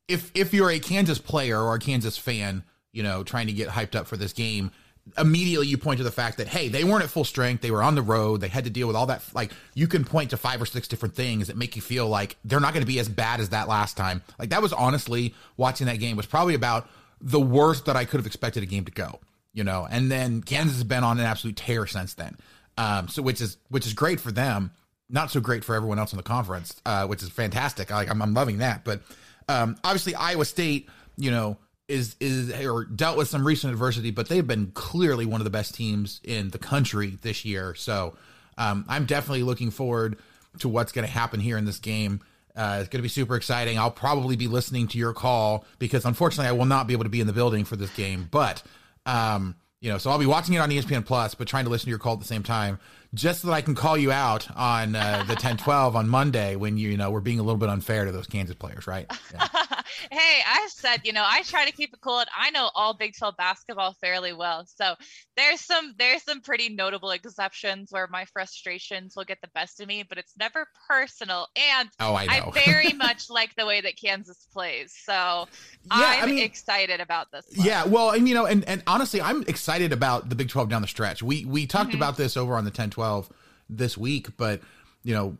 if 0.07 0.31
if 0.35 0.53
you're 0.53 0.69
a 0.69 0.79
Kansas 0.79 1.19
player 1.19 1.59
or 1.59 1.75
a 1.75 1.79
Kansas 1.79 2.17
fan, 2.17 2.63
you 2.91 3.03
know, 3.03 3.23
trying 3.23 3.47
to 3.47 3.53
get 3.53 3.69
hyped 3.69 3.95
up 3.95 4.07
for 4.07 4.17
this 4.17 4.33
game, 4.33 4.71
immediately 5.17 5.67
you 5.67 5.77
point 5.77 5.97
to 5.97 6.03
the 6.03 6.11
fact 6.11 6.37
that 6.37 6.47
hey, 6.47 6.67
they 6.69 6.83
weren't 6.83 7.03
at 7.03 7.09
full 7.09 7.25
strength, 7.25 7.61
they 7.61 7.71
were 7.71 7.83
on 7.83 7.95
the 7.95 8.01
road, 8.01 8.41
they 8.41 8.47
had 8.47 8.63
to 8.63 8.69
deal 8.69 8.87
with 8.87 8.95
all 8.95 9.07
that 9.07 9.23
like 9.33 9.51
you 9.73 9.87
can 9.87 10.03
point 10.03 10.29
to 10.31 10.37
five 10.37 10.61
or 10.61 10.65
six 10.65 10.87
different 10.87 11.15
things 11.15 11.47
that 11.47 11.57
make 11.57 11.75
you 11.75 11.81
feel 11.81 12.07
like 12.07 12.37
they're 12.45 12.59
not 12.59 12.73
going 12.73 12.85
to 12.85 12.91
be 12.91 12.99
as 12.99 13.09
bad 13.09 13.39
as 13.39 13.49
that 13.49 13.67
last 13.67 13.97
time. 13.97 14.21
Like 14.39 14.49
that 14.49 14.61
was 14.61 14.73
honestly 14.73 15.33
watching 15.57 15.87
that 15.87 15.99
game 15.99 16.17
was 16.17 16.25
probably 16.25 16.55
about 16.55 16.89
the 17.21 17.39
worst 17.39 17.85
that 17.85 17.95
I 17.95 18.05
could 18.05 18.19
have 18.19 18.27
expected 18.27 18.63
a 18.63 18.65
game 18.65 18.85
to 18.85 18.91
go 18.91 19.19
you 19.53 19.63
know, 19.63 19.87
and 19.89 20.11
then 20.11 20.41
Kansas 20.41 20.75
has 20.75 20.83
been 20.83 21.03
on 21.03 21.19
an 21.19 21.25
absolute 21.25 21.55
tear 21.55 21.85
since 21.85 22.15
then. 22.15 22.37
Um, 22.77 23.07
so 23.07 23.21
which 23.21 23.39
is 23.39 23.57
which 23.69 23.85
is 23.85 23.93
great 23.93 24.19
for 24.19 24.31
them, 24.31 24.71
not 25.09 25.29
so 25.29 25.39
great 25.39 25.63
for 25.63 25.75
everyone 25.75 25.99
else 25.99 26.11
in 26.11 26.17
the 26.17 26.23
conference, 26.23 26.81
uh, 26.85 27.05
which 27.05 27.21
is 27.21 27.29
fantastic. 27.29 27.91
I, 27.91 28.05
I'm, 28.05 28.21
I'm 28.21 28.33
loving 28.33 28.57
that. 28.57 28.83
But 28.83 29.01
um, 29.47 29.75
obviously 29.83 30.15
Iowa 30.15 30.45
State, 30.45 30.89
you 31.17 31.31
know, 31.31 31.57
is 31.87 32.15
is 32.19 32.51
or 32.65 32.85
dealt 32.85 33.17
with 33.17 33.27
some 33.27 33.45
recent 33.45 33.73
adversity, 33.73 34.11
but 34.11 34.29
they've 34.29 34.47
been 34.47 34.71
clearly 34.73 35.25
one 35.25 35.41
of 35.41 35.45
the 35.45 35.51
best 35.51 35.75
teams 35.75 36.21
in 36.23 36.49
the 36.49 36.57
country 36.57 37.17
this 37.21 37.43
year. 37.45 37.75
So 37.75 38.15
um, 38.57 38.85
I'm 38.87 39.05
definitely 39.05 39.43
looking 39.43 39.69
forward 39.71 40.17
to 40.59 40.69
what's 40.69 40.91
going 40.91 41.05
to 41.05 41.11
happen 41.11 41.39
here 41.39 41.57
in 41.57 41.65
this 41.65 41.79
game. 41.79 42.21
Uh, 42.55 42.77
it's 42.79 42.89
going 42.89 42.99
to 42.99 43.03
be 43.03 43.09
super 43.09 43.35
exciting. 43.35 43.79
I'll 43.79 43.91
probably 43.91 44.35
be 44.35 44.47
listening 44.47 44.87
to 44.89 44.97
your 44.97 45.13
call 45.13 45.65
because 45.79 46.05
unfortunately 46.05 46.47
I 46.49 46.51
will 46.53 46.65
not 46.65 46.87
be 46.87 46.93
able 46.93 47.03
to 47.03 47.09
be 47.09 47.19
in 47.19 47.27
the 47.27 47.33
building 47.33 47.65
for 47.65 47.75
this 47.75 47.93
game, 47.95 48.27
but 48.31 48.63
Um, 49.05 49.55
you 49.81 49.91
know, 49.91 49.97
so 49.97 50.09
I'll 50.11 50.17
be 50.19 50.25
watching 50.25 50.53
it 50.53 50.59
on 50.59 50.69
ESPN 50.69 51.05
Plus, 51.05 51.35
but 51.35 51.45
trying 51.45 51.65
to 51.65 51.69
listen 51.69 51.87
to 51.87 51.89
your 51.89 51.99
call 51.99 52.13
at 52.13 52.19
the 52.19 52.25
same 52.25 52.43
time, 52.43 52.79
just 53.13 53.41
so 53.41 53.47
that 53.47 53.53
I 53.53 53.61
can 53.61 53.75
call 53.75 53.97
you 53.97 54.11
out 54.11 54.47
on 54.55 54.95
uh, 54.95 55.23
the 55.27 55.35
10-12 55.35 55.95
on 55.95 56.09
Monday 56.09 56.55
when 56.55 56.77
you, 56.77 56.89
you 56.89 56.97
know 56.97 57.11
we're 57.11 57.19
being 57.19 57.39
a 57.39 57.43
little 57.43 57.59
bit 57.59 57.69
unfair 57.69 58.05
to 58.05 58.11
those 58.11 58.27
Kansas 58.27 58.55
players, 58.55 58.87
right? 58.87 59.11
Yeah. 59.33 59.47
hey, 60.11 60.41
I 60.45 60.67
said, 60.71 61.01
you 61.03 61.13
know, 61.13 61.23
I 61.25 61.41
try 61.43 61.65
to 61.65 61.71
keep 61.71 61.93
it 61.93 62.01
cool, 62.01 62.19
and 62.19 62.29
I 62.37 62.49
know 62.51 62.69
all 62.75 62.93
Big 62.93 63.13
12 63.17 63.35
basketball 63.37 63.95
fairly 64.01 64.33
well. 64.33 64.65
So 64.65 64.95
there's 65.35 65.61
some 65.61 65.93
there's 65.97 66.23
some 66.23 66.41
pretty 66.41 66.69
notable 66.69 67.11
exceptions 67.11 67.91
where 67.91 68.07
my 68.07 68.25
frustrations 68.25 69.13
will 69.15 69.25
get 69.25 69.39
the 69.41 69.49
best 69.53 69.79
of 69.81 69.87
me, 69.87 70.03
but 70.07 70.17
it's 70.17 70.33
never 70.37 70.67
personal. 70.87 71.47
And 71.55 71.89
oh, 71.99 72.13
I, 72.13 72.23
I 72.29 72.51
very 72.51 72.93
much 72.97 73.29
like 73.29 73.55
the 73.55 73.65
way 73.65 73.81
that 73.81 73.93
Kansas 73.99 74.47
plays. 74.51 74.93
So 75.03 75.13
yeah, 75.13 75.45
I'm 75.91 76.23
I 76.23 76.25
mean, 76.27 76.39
excited 76.39 76.99
about 76.99 77.31
this. 77.31 77.45
One. 77.55 77.65
Yeah, 77.65 77.85
well, 77.85 78.11
and 78.11 78.27
you 78.27 78.35
know, 78.35 78.45
and 78.45 78.67
and 78.67 78.83
honestly, 78.87 79.21
I'm 79.21 79.43
excited 79.43 79.91
about 79.91 80.29
the 80.29 80.35
Big 80.35 80.49
12 80.49 80.69
down 80.69 80.81
the 80.81 80.87
stretch. 80.87 81.23
We 81.23 81.45
we 81.45 81.67
talked 81.67 81.89
mm-hmm. 81.89 81.97
about 81.97 82.17
this 82.17 82.37
over 82.37 82.55
on 82.55 82.65
the 82.65 82.71
10-12 82.71 83.29
this 83.69 83.97
week, 83.97 84.35
but 84.37 84.61
you 85.03 85.13
know, 85.13 85.37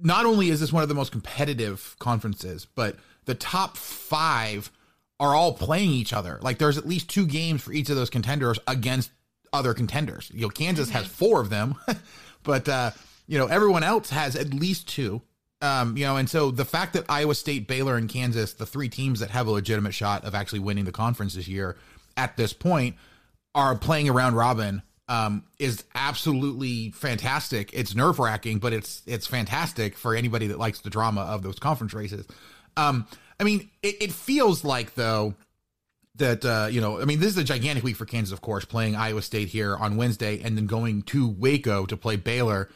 not 0.00 0.26
only 0.26 0.50
is 0.50 0.60
this 0.60 0.72
one 0.72 0.82
of 0.82 0.88
the 0.88 0.94
most 0.94 1.12
competitive 1.12 1.96
conferences, 1.98 2.66
but 2.66 2.96
the 3.24 3.34
top 3.34 3.76
five 3.76 4.70
are 5.20 5.34
all 5.34 5.52
playing 5.52 5.90
each 5.90 6.12
other. 6.12 6.38
Like 6.42 6.58
there's 6.58 6.78
at 6.78 6.86
least 6.86 7.08
two 7.08 7.26
games 7.26 7.62
for 7.62 7.72
each 7.72 7.90
of 7.90 7.96
those 7.96 8.10
contenders 8.10 8.58
against 8.66 9.10
other 9.52 9.74
contenders. 9.74 10.30
You 10.34 10.42
know, 10.42 10.48
Kansas 10.48 10.90
has 10.90 11.04
mm-hmm. 11.04 11.12
four 11.12 11.40
of 11.40 11.50
them, 11.50 11.76
but 12.42 12.68
uh, 12.68 12.90
you 13.26 13.38
know, 13.38 13.46
everyone 13.46 13.82
else 13.82 14.10
has 14.10 14.36
at 14.36 14.52
least 14.52 14.88
two. 14.88 15.22
Um, 15.60 15.96
you 15.96 16.04
know, 16.04 16.16
and 16.16 16.28
so 16.28 16.50
the 16.50 16.64
fact 16.64 16.94
that 16.94 17.04
Iowa 17.08 17.36
State, 17.36 17.68
Baylor, 17.68 17.96
and 17.96 18.08
Kansas, 18.08 18.54
the 18.54 18.66
three 18.66 18.88
teams 18.88 19.20
that 19.20 19.30
have 19.30 19.46
a 19.46 19.52
legitimate 19.52 19.94
shot 19.94 20.24
of 20.24 20.34
actually 20.34 20.58
winning 20.58 20.84
the 20.84 20.92
conference 20.92 21.34
this 21.34 21.46
year 21.46 21.76
at 22.16 22.36
this 22.36 22.52
point, 22.52 22.96
are 23.54 23.76
playing 23.76 24.08
around 24.08 24.34
robin 24.34 24.82
um, 25.08 25.44
is 25.58 25.84
absolutely 25.94 26.90
fantastic. 26.90 27.70
It's 27.74 27.94
nerve 27.94 28.18
wracking, 28.18 28.58
but 28.58 28.72
it's 28.72 29.02
it's 29.06 29.26
fantastic 29.26 29.96
for 29.96 30.14
anybody 30.14 30.46
that 30.48 30.58
likes 30.58 30.80
the 30.80 30.90
drama 30.90 31.20
of 31.22 31.42
those 31.42 31.58
conference 31.58 31.92
races. 31.92 32.26
Um, 32.76 33.06
I 33.38 33.44
mean, 33.44 33.70
it, 33.82 34.02
it 34.02 34.12
feels 34.12 34.64
like 34.64 34.94
though 34.94 35.34
that 36.16 36.44
uh, 36.44 36.68
you 36.70 36.80
know, 36.80 37.00
I 37.00 37.04
mean, 37.04 37.20
this 37.20 37.30
is 37.30 37.38
a 37.38 37.44
gigantic 37.44 37.84
week 37.84 37.96
for 37.96 38.04
Kansas, 38.04 38.32
of 38.32 38.40
course, 38.40 38.64
playing 38.64 38.96
Iowa 38.96 39.22
State 39.22 39.48
here 39.48 39.76
on 39.76 39.96
Wednesday, 39.96 40.40
and 40.42 40.56
then 40.56 40.66
going 40.66 41.02
to 41.02 41.28
Waco 41.28 41.86
to 41.86 41.96
play 41.96 42.16
Baylor 42.16 42.68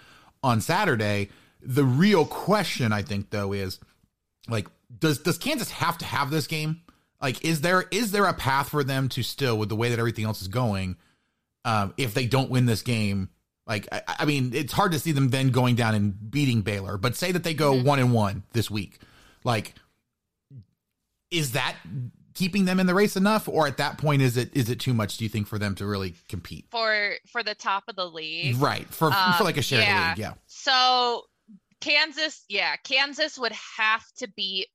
on 0.43 0.61
Saturday. 0.61 1.29
The 1.63 1.85
real 1.85 2.25
question, 2.25 2.93
I 2.93 3.03
think, 3.03 3.31
though, 3.31 3.53
is 3.53 3.79
like, 4.49 4.69
does 4.99 5.19
does 5.19 5.39
Kansas 5.39 5.71
have 5.71 5.99
to 5.99 6.05
have 6.05 6.31
this 6.31 6.47
game? 6.47 6.81
Like, 7.21 7.45
is 7.45 7.61
there 7.61 7.85
is 7.91 8.13
there 8.13 8.27
a 8.27 8.35
path 8.35 8.71
for 8.71 8.85
them 8.85 9.09
to 9.11 9.23
still, 9.23 9.59
with 9.59 9.69
the 9.69 9.77
way 9.77 9.91
that 9.91 9.99
everything 9.99 10.25
else 10.25 10.41
is 10.43 10.49
going, 10.49 10.97
um, 11.65 11.93
if 11.97 12.15
they 12.15 12.27
don't 12.27 12.51
win 12.51 12.67
this 12.67 12.83
game? 12.83 13.31
Like, 13.67 13.89
I, 13.91 14.03
I, 14.21 14.25
mean, 14.27 14.53
it's 14.55 14.73
hard 14.73 14.93
to 14.93 14.99
see 14.99 15.11
them 15.11 15.31
then 15.31 15.51
going 15.51 15.75
down 15.75 15.97
and 15.97 16.31
beating 16.31 16.63
Baylor. 16.63 16.99
But 16.99 17.17
say 17.17 17.33
that 17.33 17.43
they 17.43 17.53
go 17.53 17.73
mm-hmm. 17.73 17.87
one 17.87 17.99
and 17.99 18.13
one 18.13 18.45
this 18.53 18.71
week, 18.71 19.01
like 19.43 19.75
is 21.31 21.53
that 21.53 21.77
keeping 22.35 22.67
them 22.67 22.79
in 22.79 22.87
the 22.87 22.95
race 22.95 23.17
enough 23.17 23.49
or 23.49 23.67
at 23.67 23.79
that 23.79 23.99
point 23.99 24.21
is 24.23 24.37
it 24.37 24.55
is 24.55 24.69
it 24.69 24.79
too 24.79 24.93
much 24.93 25.17
do 25.17 25.25
you 25.25 25.29
think 25.31 25.47
for 25.47 25.59
them 25.59 25.75
to 25.75 25.87
really 25.87 26.15
compete? 26.29 26.67
For 26.71 27.15
for 27.27 27.43
the 27.43 27.55
top 27.55 27.85
of 27.89 27.97
the 27.97 28.09
league? 28.09 28.57
Right 28.57 28.87
for 28.87 29.13
um, 29.13 29.35
for 29.35 29.45
like 29.45 29.57
a 29.57 29.63
shared 29.63 29.85
yeah. 29.85 30.11
league 30.11 30.19
yeah. 30.19 30.35
So 30.47 31.23
kansas 31.81 32.45
yeah 32.49 32.77
kansas 32.85 33.39
would 33.39 33.53
have 33.79 34.05
to 34.19 34.29
beat 34.37 34.69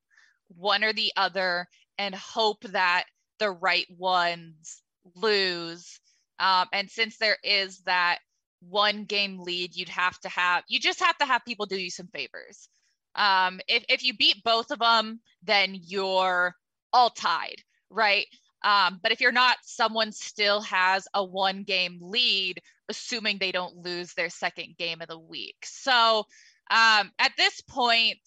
one 0.50 0.84
or 0.84 0.92
the 0.94 1.12
other 1.16 1.68
and 1.98 2.14
hope 2.16 2.62
that 2.64 3.06
the 3.40 3.52
right 3.52 3.88
ones 3.98 4.82
lose. 5.16 6.00
Um, 6.40 6.68
and 6.74 6.90
since 6.90 7.18
there 7.18 7.38
is 7.44 7.80
that 7.86 8.20
one 8.68 9.06
game 9.06 9.40
lead 9.40 9.76
you'd 9.76 9.90
have 9.90 10.20
to 10.20 10.30
have 10.30 10.64
you 10.68 10.80
just 10.80 11.00
have 11.00 11.18
to 11.18 11.26
have 11.26 11.44
people 11.46 11.66
do 11.66 11.80
you 11.80 11.90
some 11.90 12.08
favors 12.08 12.70
um, 13.16 13.60
if, 13.68 13.84
if 13.90 14.04
you 14.04 14.16
beat 14.16 14.44
both 14.44 14.72
of 14.72 14.80
them, 14.80 15.20
then 15.44 15.76
you're 15.82 16.56
all 16.94 17.10
tied, 17.10 17.58
right? 17.90 18.26
Um, 18.64 19.00
but 19.02 19.12
if 19.12 19.22
you're 19.22 19.32
not, 19.32 19.58
someone 19.64 20.12
still 20.12 20.62
has 20.62 21.08
a 21.14 21.24
one 21.24 21.64
game 21.64 21.98
lead, 22.02 22.62
assuming 22.90 23.38
they 23.38 23.52
don't 23.52 23.78
lose 23.78 24.14
their 24.14 24.30
second 24.30 24.78
game 24.78 25.02
of 25.02 25.08
the 25.08 25.20
week. 25.20 25.58
So 25.64 26.26
um, 26.70 27.12
at 27.20 27.32
this 27.38 27.62
point, 27.62 28.20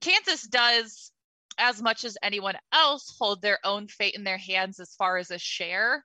Kansas 0.00 0.42
does, 0.42 1.10
as 1.58 1.82
much 1.82 2.04
as 2.04 2.16
anyone 2.22 2.56
else, 2.72 3.14
hold 3.18 3.40
their 3.40 3.58
own 3.64 3.88
fate 3.88 4.14
in 4.14 4.24
their 4.24 4.38
hands 4.38 4.78
as 4.78 4.94
far 4.94 5.16
as 5.16 5.30
a 5.30 5.38
share 5.38 6.04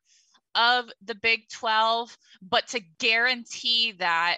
of 0.56 0.86
the 1.04 1.16
Big 1.16 1.48
12. 1.50 2.18
But 2.42 2.68
to 2.70 2.80
guarantee 3.00 3.94
that 4.00 4.38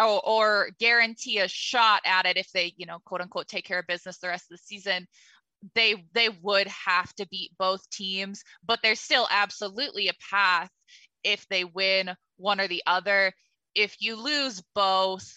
or, 0.00 0.20
or 0.26 0.70
guarantee 0.78 1.38
a 1.38 1.48
shot 1.48 2.00
at 2.04 2.26
it 2.26 2.36
if 2.36 2.50
they, 2.52 2.72
you 2.76 2.86
know, 2.86 2.98
quote 3.04 3.20
unquote, 3.20 3.48
take 3.48 3.64
care 3.64 3.78
of 3.78 3.86
business 3.86 4.18
the 4.18 4.28
rest 4.28 4.50
of 4.50 4.56
the 4.56 4.62
season 4.64 5.06
they 5.74 6.06
they 6.14 6.28
would 6.42 6.66
have 6.68 7.12
to 7.14 7.26
beat 7.28 7.50
both 7.58 7.88
teams 7.90 8.42
but 8.64 8.78
there's 8.82 9.00
still 9.00 9.26
absolutely 9.30 10.08
a 10.08 10.14
path 10.30 10.70
if 11.22 11.46
they 11.48 11.64
win 11.64 12.10
one 12.38 12.60
or 12.60 12.68
the 12.68 12.82
other 12.86 13.32
if 13.74 13.96
you 14.00 14.16
lose 14.16 14.62
both 14.74 15.34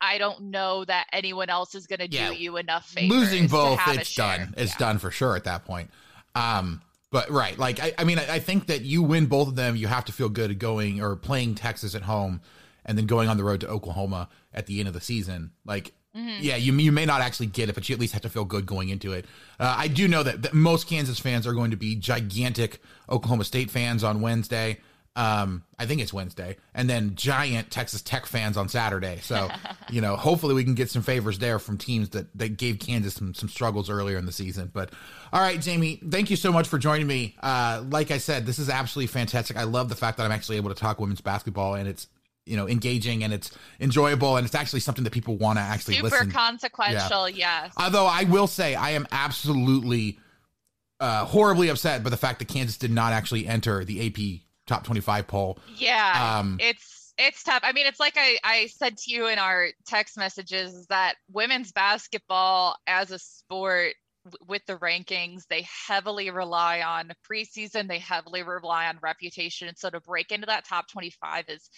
I 0.00 0.18
don't 0.18 0.50
know 0.50 0.84
that 0.86 1.06
anyone 1.12 1.50
else 1.50 1.74
is 1.74 1.86
going 1.86 1.98
to 1.98 2.10
yeah. 2.10 2.30
do 2.30 2.36
you 2.36 2.56
enough 2.56 2.86
favors. 2.86 3.10
Losing 3.10 3.48
both, 3.48 3.78
it's 3.88 4.14
done. 4.14 4.54
It's 4.56 4.72
yeah. 4.72 4.78
done 4.78 4.98
for 4.98 5.10
sure 5.10 5.36
at 5.36 5.44
that 5.44 5.66
point. 5.66 5.90
Um, 6.34 6.80
but 7.12 7.30
right, 7.30 7.58
like 7.58 7.80
I, 7.80 7.92
I 7.98 8.04
mean, 8.04 8.18
I, 8.18 8.36
I, 8.36 8.38
think 8.38 8.68
that 8.68 8.80
you 8.80 9.02
win 9.02 9.26
both 9.26 9.48
of 9.48 9.56
them, 9.56 9.76
you 9.76 9.88
have 9.88 10.06
to 10.06 10.12
feel 10.12 10.30
good 10.30 10.58
going 10.58 11.02
or 11.02 11.16
playing 11.16 11.56
Texas 11.56 11.94
at 11.94 12.02
home 12.02 12.40
and 12.84 12.96
then 12.96 13.06
going 13.06 13.28
on 13.28 13.36
the 13.36 13.44
road 13.44 13.60
to 13.60 13.68
Oklahoma 13.68 14.28
at 14.52 14.66
the 14.66 14.78
end 14.78 14.88
of 14.88 14.94
the 14.94 15.00
season. 15.00 15.52
Like, 15.64 15.92
mm-hmm. 16.16 16.42
yeah, 16.42 16.56
you 16.56 16.72
you 16.74 16.92
may 16.92 17.06
not 17.06 17.20
actually 17.20 17.46
get 17.46 17.68
it, 17.68 17.74
but 17.74 17.88
you 17.88 17.94
at 17.94 18.00
least 18.00 18.12
have 18.12 18.22
to 18.22 18.28
feel 18.28 18.44
good 18.44 18.66
going 18.66 18.88
into 18.88 19.12
it. 19.12 19.26
Uh, 19.58 19.74
I 19.76 19.88
do 19.88 20.08
know 20.08 20.22
that, 20.22 20.42
that, 20.42 20.54
most 20.54 20.88
Kansas 20.88 21.18
fans 21.18 21.46
are 21.46 21.52
going 21.52 21.70
to 21.70 21.76
be 21.76 21.96
gigantic 21.96 22.80
Oklahoma 23.08 23.44
State 23.44 23.70
fans 23.70 24.04
on 24.04 24.20
Wednesday. 24.20 24.78
Um, 25.16 25.64
I 25.76 25.86
think 25.86 26.00
it's 26.00 26.12
Wednesday, 26.12 26.56
and 26.72 26.88
then 26.88 27.16
giant 27.16 27.70
Texas 27.70 28.00
Tech 28.00 28.26
fans 28.26 28.56
on 28.56 28.68
Saturday. 28.68 29.18
So, 29.22 29.48
you 29.90 30.00
know, 30.00 30.14
hopefully 30.14 30.54
we 30.54 30.62
can 30.62 30.74
get 30.74 30.88
some 30.88 31.02
favors 31.02 31.38
there 31.40 31.58
from 31.58 31.78
teams 31.78 32.10
that 32.10 32.26
that 32.38 32.56
gave 32.56 32.78
Kansas 32.78 33.14
some 33.14 33.34
some 33.34 33.48
struggles 33.48 33.90
earlier 33.90 34.18
in 34.18 34.24
the 34.24 34.32
season. 34.32 34.70
But 34.72 34.92
all 35.32 35.40
right, 35.40 35.60
Jamie, 35.60 36.00
thank 36.08 36.30
you 36.30 36.36
so 36.36 36.52
much 36.52 36.68
for 36.68 36.78
joining 36.78 37.08
me. 37.08 37.34
Uh, 37.42 37.82
like 37.90 38.12
I 38.12 38.18
said, 38.18 38.46
this 38.46 38.60
is 38.60 38.70
absolutely 38.70 39.08
fantastic. 39.08 39.56
I 39.56 39.64
love 39.64 39.88
the 39.88 39.96
fact 39.96 40.16
that 40.18 40.24
I'm 40.24 40.32
actually 40.32 40.58
able 40.58 40.70
to 40.70 40.76
talk 40.76 41.00
women's 41.00 41.20
basketball, 41.20 41.74
and 41.74 41.88
it's 41.88 42.06
you 42.46 42.56
know 42.56 42.68
engaging 42.68 43.22
and 43.22 43.32
it's 43.32 43.56
enjoyable 43.80 44.36
and 44.36 44.44
it's 44.46 44.54
actually 44.54 44.80
something 44.80 45.04
that 45.04 45.12
people 45.12 45.36
want 45.36 45.58
to 45.58 45.62
actually 45.62 45.94
super 45.94 46.08
listen. 46.08 46.30
consequential 46.30 47.28
yeah. 47.28 47.64
yes 47.64 47.74
although 47.76 48.06
i 48.06 48.24
will 48.24 48.46
say 48.46 48.74
i 48.74 48.90
am 48.90 49.06
absolutely 49.12 50.18
uh, 51.00 51.24
horribly 51.24 51.68
upset 51.68 52.02
by 52.02 52.10
the 52.10 52.16
fact 52.16 52.38
that 52.40 52.48
kansas 52.48 52.76
did 52.76 52.90
not 52.90 53.12
actually 53.12 53.46
enter 53.46 53.84
the 53.84 54.06
ap 54.06 54.40
top 54.66 54.84
25 54.84 55.26
poll 55.26 55.58
yeah 55.76 56.38
um, 56.38 56.56
it's 56.60 57.14
it's 57.16 57.42
tough 57.42 57.60
i 57.62 57.72
mean 57.72 57.86
it's 57.86 58.00
like 58.00 58.14
I, 58.16 58.38
I 58.44 58.66
said 58.66 58.98
to 58.98 59.10
you 59.10 59.26
in 59.26 59.38
our 59.38 59.68
text 59.86 60.18
messages 60.18 60.86
that 60.88 61.14
women's 61.30 61.72
basketball 61.72 62.76
as 62.86 63.10
a 63.10 63.18
sport 63.18 63.94
with 64.46 64.64
the 64.66 64.76
rankings, 64.76 65.46
they 65.48 65.66
heavily 65.86 66.30
rely 66.30 66.82
on 66.82 67.12
preseason, 67.30 67.88
they 67.88 67.98
heavily 67.98 68.42
rely 68.42 68.86
on 68.86 68.98
reputation. 69.02 69.68
and 69.68 69.78
So 69.78 69.90
to 69.90 70.00
break 70.00 70.30
into 70.30 70.46
that 70.46 70.66
top 70.66 70.88
25 70.88 71.46
is 71.48 71.70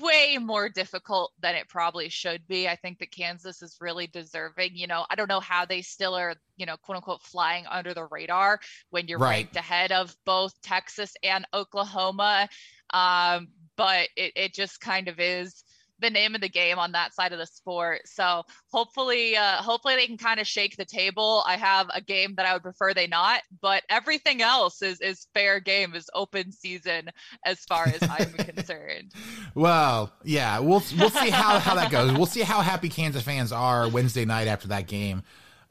way 0.00 0.38
more 0.40 0.68
difficult 0.68 1.32
than 1.40 1.54
it 1.54 1.68
probably 1.68 2.08
should 2.08 2.46
be. 2.46 2.68
I 2.68 2.76
think 2.76 2.98
that 2.98 3.10
Kansas 3.10 3.62
is 3.62 3.78
really 3.80 4.06
deserving. 4.06 4.70
You 4.74 4.86
know, 4.86 5.04
I 5.10 5.14
don't 5.14 5.28
know 5.28 5.40
how 5.40 5.64
they 5.64 5.82
still 5.82 6.14
are, 6.14 6.34
you 6.56 6.66
know, 6.66 6.76
quote 6.76 6.96
unquote, 6.96 7.22
flying 7.22 7.66
under 7.66 7.92
the 7.94 8.06
radar 8.06 8.60
when 8.90 9.08
you're 9.08 9.18
right. 9.18 9.30
ranked 9.30 9.56
ahead 9.56 9.92
of 9.92 10.14
both 10.24 10.54
Texas 10.62 11.14
and 11.22 11.46
Oklahoma. 11.52 12.48
Um, 12.90 13.48
but 13.76 14.08
it, 14.16 14.32
it 14.36 14.54
just 14.54 14.80
kind 14.80 15.08
of 15.08 15.18
is 15.18 15.64
the 16.02 16.10
name 16.10 16.34
of 16.34 16.40
the 16.40 16.48
game 16.48 16.78
on 16.78 16.92
that 16.92 17.14
side 17.14 17.32
of 17.32 17.38
the 17.38 17.46
sport. 17.46 18.02
So 18.06 18.42
hopefully, 18.70 19.36
uh, 19.36 19.56
hopefully 19.62 19.96
they 19.96 20.06
can 20.06 20.18
kind 20.18 20.40
of 20.40 20.46
shake 20.46 20.76
the 20.76 20.84
table. 20.84 21.42
I 21.46 21.56
have 21.56 21.88
a 21.94 22.00
game 22.00 22.34
that 22.36 22.46
I 22.46 22.52
would 22.52 22.62
prefer 22.62 22.92
they 22.92 23.06
not, 23.06 23.42
but 23.60 23.82
everything 23.88 24.42
else 24.42 24.82
is 24.82 25.00
is 25.00 25.26
fair 25.32 25.60
game, 25.60 25.94
is 25.94 26.10
open 26.14 26.52
season 26.52 27.10
as 27.44 27.60
far 27.64 27.86
as 27.86 28.02
I'm 28.02 28.32
concerned. 28.32 29.12
Well, 29.54 30.12
yeah, 30.24 30.58
we'll 30.58 30.82
we'll 30.98 31.10
see 31.10 31.30
how 31.30 31.58
how 31.58 31.74
that 31.76 31.90
goes. 31.90 32.12
We'll 32.12 32.26
see 32.26 32.42
how 32.42 32.60
happy 32.60 32.88
Kansas 32.88 33.22
fans 33.22 33.52
are 33.52 33.88
Wednesday 33.88 34.24
night 34.24 34.48
after 34.48 34.68
that 34.68 34.86
game. 34.86 35.22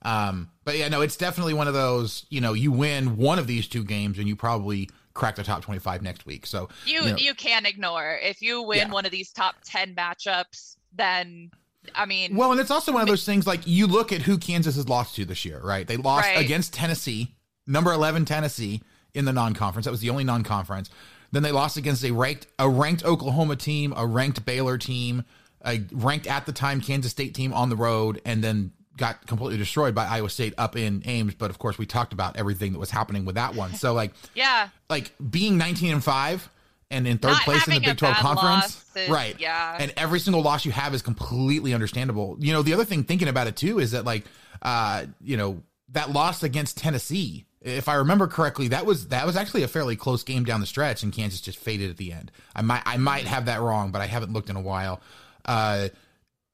Um, 0.04 0.50
but 0.64 0.78
yeah, 0.78 0.88
no, 0.88 1.02
it's 1.02 1.18
definitely 1.18 1.54
one 1.54 1.68
of 1.68 1.74
those. 1.74 2.26
You 2.30 2.42
know, 2.42 2.54
you 2.54 2.72
win 2.72 3.18
one 3.18 3.40
of 3.40 3.48
these 3.48 3.68
two 3.68 3.84
games, 3.84 4.18
and 4.18 4.28
you 4.28 4.36
probably 4.36 4.90
crack 5.14 5.36
the 5.36 5.44
top 5.44 5.62
25 5.62 6.02
next 6.02 6.26
week. 6.26 6.46
So 6.46 6.70
you 6.86 7.02
you, 7.02 7.10
know, 7.10 7.18
you 7.18 7.34
can't 7.34 7.68
ignore 7.68 8.20
if 8.22 8.42
you 8.42 8.62
win 8.62 8.78
yeah. 8.78 8.90
one 8.90 9.06
of 9.06 9.12
these 9.12 9.32
top 9.32 9.56
10 9.66 9.96
matchups, 9.96 10.76
then 10.94 11.52
I 11.96 12.06
mean, 12.06 12.36
well, 12.36 12.52
and 12.52 12.60
it's 12.62 12.72
also 12.72 12.92
one 12.92 13.02
of 13.02 13.08
those 13.08 13.26
things 13.26 13.48
like 13.48 13.66
you 13.66 13.88
look 13.88 14.12
at 14.12 14.22
who 14.22 14.38
Kansas 14.38 14.76
has 14.76 14.88
lost 14.88 15.16
to 15.16 15.26
this 15.26 15.46
year, 15.46 15.60
right? 15.64 15.88
They 15.88 15.98
lost 15.98 16.28
right. 16.28 16.44
against 16.44 16.74
Tennessee, 16.74 17.36
number 17.66 17.92
11 17.92 18.26
Tennessee 18.26 18.82
in 19.14 19.26
the 19.26 19.34
non-conference. 19.34 19.86
That 19.86 19.92
was 19.92 20.00
the 20.00 20.10
only 20.10 20.24
non-conference. 20.24 20.90
Then 21.32 21.44
they 21.44 21.52
lost 21.52 21.78
against 21.78 22.04
a 22.04 22.12
ranked 22.12 22.48
a 22.60 22.70
ranked 22.70 23.06
Oklahoma 23.06 23.56
team, 23.56 23.94
a 23.96 24.06
ranked 24.06 24.46
Baylor 24.46 24.78
team, 24.78 25.24
a 25.64 25.82
ranked 25.92 26.28
at 26.28 26.46
the 26.46 26.52
time 26.52 26.82
Kansas 26.82 27.12
State 27.12 27.34
team 27.34 27.54
on 27.54 27.70
the 27.70 27.76
road, 27.76 28.22
and 28.26 28.44
then 28.44 28.74
got 28.98 29.26
completely 29.28 29.58
destroyed 29.58 29.96
by 29.96 30.06
Iowa 30.06 30.30
State 30.30 30.54
up 30.58 30.76
in 30.76 31.02
Ames. 31.06 31.34
But 31.36 31.50
of 31.50 31.60
course, 31.60 31.78
we 31.78 31.86
talked 31.86 32.14
about 32.14 32.38
everything 32.38 32.74
that 32.74 32.80
was 32.80 32.92
happening 32.92 33.26
with 33.26 33.36
that 33.36 33.56
one. 33.56 33.74
So 33.74 33.94
like, 34.02 34.14
yeah, 34.36 34.70
like 34.90 35.12
being 35.30 35.58
19 35.58 35.94
and 35.94 36.04
five 36.04 36.50
and 36.90 37.08
in 37.08 37.18
third 37.18 37.32
Not 37.32 37.44
place 37.44 37.68
in 37.68 37.74
the 37.76 37.80
Big 37.80 37.98
12 37.98 38.16
conference, 38.18 38.84
is- 38.96 39.10
right? 39.10 39.40
yeah. 39.40 39.78
and 39.80 39.94
every 39.96 40.20
single 40.20 40.42
loss 40.42 40.66
you 40.66 40.72
have 40.74 40.94
is 40.94 41.02
completely 41.02 41.74
understandable. 41.74 42.36
You 42.40 42.52
know, 42.54 42.62
the 42.64 42.74
other 42.74 42.84
thing 42.86 43.04
thinking 43.06 43.28
about 43.30 43.48
it 43.48 43.56
too 43.56 43.80
is 43.80 43.92
that 43.92 44.04
like, 44.06 44.26
uh, 44.62 45.06
you 45.22 45.38
know, 45.38 45.64
that 45.94 46.12
loss 46.12 46.44
against 46.44 46.78
Tennessee. 46.78 47.46
If 47.62 47.88
I 47.88 47.96
remember 47.96 48.28
correctly, 48.28 48.70
that 48.70 48.86
was 48.88 49.10
that 49.10 49.26
was 49.26 49.36
actually 49.38 49.62
a 49.64 49.68
fairly 49.68 49.96
close 49.96 50.24
game 50.24 50.44
down 50.46 50.62
the 50.62 50.66
stretch, 50.66 51.04
and 51.04 51.14
Kansas 51.14 51.42
just 51.42 51.60
faded 51.60 51.92
at 51.92 51.98
the 51.98 52.12
end. 52.12 52.32
I 52.56 52.62
might 52.64 52.82
I 52.86 52.98
might 52.98 53.26
have 53.26 53.46
that 53.46 53.62
wrong, 53.62 53.92
but 53.92 54.02
I 54.02 54.08
haven't 54.08 54.34
looked 54.34 54.50
in 54.50 54.56
a 54.56 54.62
while. 54.62 55.00
Uh, 55.46 55.90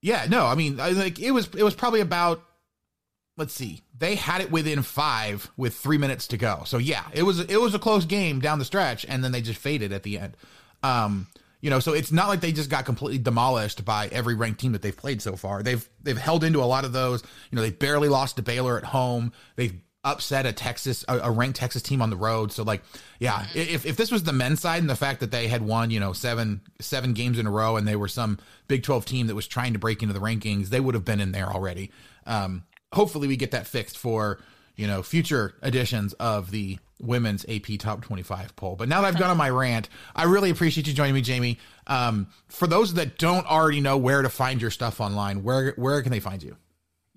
yeah, 0.07 0.25
no, 0.29 0.45
I 0.45 0.55
mean, 0.55 0.77
like 0.77 1.19
it 1.19 1.31
was 1.31 1.49
it 1.53 1.63
was 1.63 1.75
probably 1.75 1.99
about 1.99 2.41
let's 3.35 3.53
see, 3.53 3.81
they 3.97 4.15
had 4.15 4.39
it 4.39 4.49
within 4.49 4.81
five 4.81 5.51
with 5.57 5.75
three 5.75 5.97
minutes 5.97 6.27
to 6.27 6.37
go. 6.37 6.63
So 6.65 6.77
yeah, 6.77 7.03
it 7.13 7.23
was 7.23 7.41
it 7.41 7.59
was 7.59 7.75
a 7.75 7.79
close 7.79 8.05
game 8.05 8.39
down 8.39 8.57
the 8.57 8.63
stretch, 8.63 9.05
and 9.05 9.21
then 9.21 9.33
they 9.33 9.41
just 9.41 9.59
faded 9.59 9.91
at 9.91 10.03
the 10.03 10.17
end. 10.17 10.37
Um, 10.81 11.27
you 11.59 11.69
know, 11.69 11.81
so 11.81 11.91
it's 11.91 12.13
not 12.13 12.29
like 12.29 12.39
they 12.39 12.53
just 12.53 12.69
got 12.69 12.85
completely 12.85 13.17
demolished 13.17 13.83
by 13.83 14.07
every 14.07 14.33
ranked 14.33 14.61
team 14.61 14.71
that 14.71 14.81
they've 14.81 14.95
played 14.95 15.21
so 15.21 15.35
far. 15.35 15.61
They've 15.61 15.85
they've 16.01 16.17
held 16.17 16.45
into 16.45 16.63
a 16.63 16.65
lot 16.65 16.85
of 16.85 16.93
those. 16.93 17.21
You 17.51 17.57
know, 17.57 17.61
they 17.61 17.71
barely 17.71 18.07
lost 18.07 18.37
to 18.37 18.41
Baylor 18.41 18.77
at 18.77 18.85
home. 18.85 19.33
They've 19.57 19.77
upset 20.07 20.45
a 20.45 20.53
Texas 20.53 21.03
a, 21.07 21.19
a 21.19 21.31
ranked 21.31 21.57
Texas 21.57 21.81
team 21.81 22.01
on 22.01 22.09
the 22.09 22.17
road. 22.17 22.51
So 22.51 22.63
like, 22.63 22.83
yeah, 23.19 23.45
if 23.53 23.85
if 23.85 23.97
this 23.97 24.11
was 24.11 24.23
the 24.23 24.33
men's 24.33 24.61
side 24.61 24.81
and 24.81 24.89
the 24.89 24.95
fact 24.95 25.19
that 25.19 25.31
they 25.31 25.47
had 25.47 25.61
won, 25.61 25.91
you 25.91 25.99
know, 25.99 26.13
seven 26.13 26.61
seven 26.79 27.13
games 27.13 27.37
in 27.37 27.45
a 27.45 27.51
row 27.51 27.77
and 27.77 27.87
they 27.87 27.95
were 27.95 28.07
some 28.07 28.39
Big 28.67 28.83
12 28.83 29.05
team 29.05 29.27
that 29.27 29.35
was 29.35 29.47
trying 29.47 29.73
to 29.73 29.79
break 29.79 30.01
into 30.01 30.13
the 30.13 30.19
rankings, 30.19 30.69
they 30.69 30.79
would 30.79 30.95
have 30.95 31.05
been 31.05 31.19
in 31.19 31.31
there 31.31 31.47
already. 31.47 31.91
Um, 32.25 32.63
hopefully 32.93 33.27
we 33.27 33.37
get 33.37 33.51
that 33.51 33.67
fixed 33.67 33.97
for, 33.97 34.39
you 34.75 34.87
know, 34.87 35.03
future 35.03 35.55
editions 35.61 36.13
of 36.13 36.51
the 36.51 36.79
women's 36.99 37.45
AP 37.47 37.77
top 37.79 38.01
25 38.01 38.55
poll. 38.55 38.75
But 38.75 38.89
now 38.89 39.01
that 39.01 39.07
I've 39.07 39.19
gone 39.19 39.29
on 39.29 39.37
my 39.37 39.49
rant, 39.49 39.89
I 40.15 40.23
really 40.23 40.49
appreciate 40.49 40.87
you 40.87 40.93
joining 40.93 41.13
me, 41.13 41.21
Jamie. 41.21 41.59
Um, 41.85 42.27
for 42.47 42.67
those 42.67 42.95
that 42.95 43.17
don't 43.17 43.45
already 43.45 43.81
know 43.81 43.97
where 43.97 44.21
to 44.21 44.29
find 44.29 44.61
your 44.61 44.71
stuff 44.71 44.99
online, 44.99 45.43
where 45.43 45.73
where 45.75 46.01
can 46.01 46.11
they 46.11 46.19
find 46.19 46.41
you? 46.41 46.57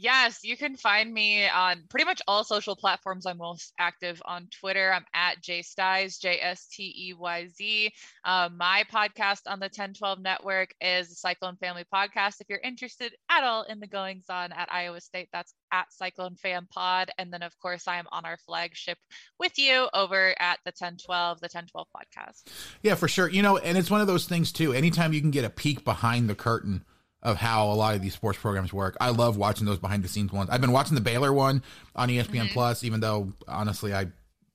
Yes, 0.02 0.38
you 0.42 0.56
can 0.56 0.76
find 0.76 1.12
me 1.12 1.46
on 1.46 1.82
pretty 1.90 2.06
much 2.06 2.22
all 2.26 2.42
social 2.42 2.74
platforms. 2.74 3.26
I'm 3.26 3.36
most 3.36 3.74
active 3.78 4.22
on 4.24 4.48
Twitter. 4.50 4.90
I'm 4.90 5.04
at 5.12 5.42
jsteyz, 5.42 6.18
J 6.18 6.40
S 6.40 6.68
T 6.72 6.84
E 6.96 7.12
Y 7.12 7.48
Z. 7.48 7.92
Um, 8.24 8.56
my 8.56 8.84
podcast 8.90 9.40
on 9.46 9.60
the 9.60 9.66
1012 9.66 10.18
network 10.22 10.70
is 10.80 11.10
the 11.10 11.16
Cyclone 11.16 11.56
Family 11.56 11.84
Podcast. 11.92 12.40
If 12.40 12.46
you're 12.48 12.60
interested 12.64 13.12
at 13.30 13.44
all 13.44 13.64
in 13.64 13.78
the 13.78 13.86
goings 13.86 14.24
on 14.30 14.52
at 14.52 14.72
Iowa 14.72 15.02
State, 15.02 15.28
that's 15.34 15.52
at 15.70 15.92
Cyclone 15.92 16.36
Fam 16.36 16.66
Pod. 16.72 17.10
And 17.18 17.30
then, 17.30 17.42
of 17.42 17.52
course, 17.58 17.86
I 17.86 17.98
am 17.98 18.06
on 18.10 18.24
our 18.24 18.38
flagship 18.46 18.96
with 19.38 19.58
you 19.58 19.86
over 19.92 20.34
at 20.40 20.60
the 20.64 20.70
1012, 20.70 21.40
the 21.40 21.50
1012 21.52 21.86
podcast. 21.94 22.44
Yeah, 22.80 22.94
for 22.94 23.06
sure. 23.06 23.28
You 23.28 23.42
know, 23.42 23.58
and 23.58 23.76
it's 23.76 23.90
one 23.90 24.00
of 24.00 24.06
those 24.06 24.24
things 24.24 24.50
too. 24.50 24.72
Anytime 24.72 25.12
you 25.12 25.20
can 25.20 25.30
get 25.30 25.44
a 25.44 25.50
peek 25.50 25.84
behind 25.84 26.30
the 26.30 26.34
curtain 26.34 26.86
of 27.22 27.36
how 27.36 27.70
a 27.70 27.74
lot 27.74 27.94
of 27.94 28.02
these 28.02 28.14
sports 28.14 28.38
programs 28.38 28.72
work, 28.72 28.96
I 29.00 29.10
love 29.10 29.36
watching 29.36 29.66
those 29.66 29.78
behind 29.78 30.02
the 30.02 30.08
scenes 30.08 30.32
ones. 30.32 30.50
I've 30.50 30.60
been 30.60 30.72
watching 30.72 30.94
the 30.94 31.00
Baylor 31.00 31.32
one 31.32 31.62
on 31.94 32.08
ESPN 32.08 32.50
Plus, 32.50 32.84
even 32.84 33.00
though 33.00 33.32
honestly, 33.46 33.94
I 33.94 34.06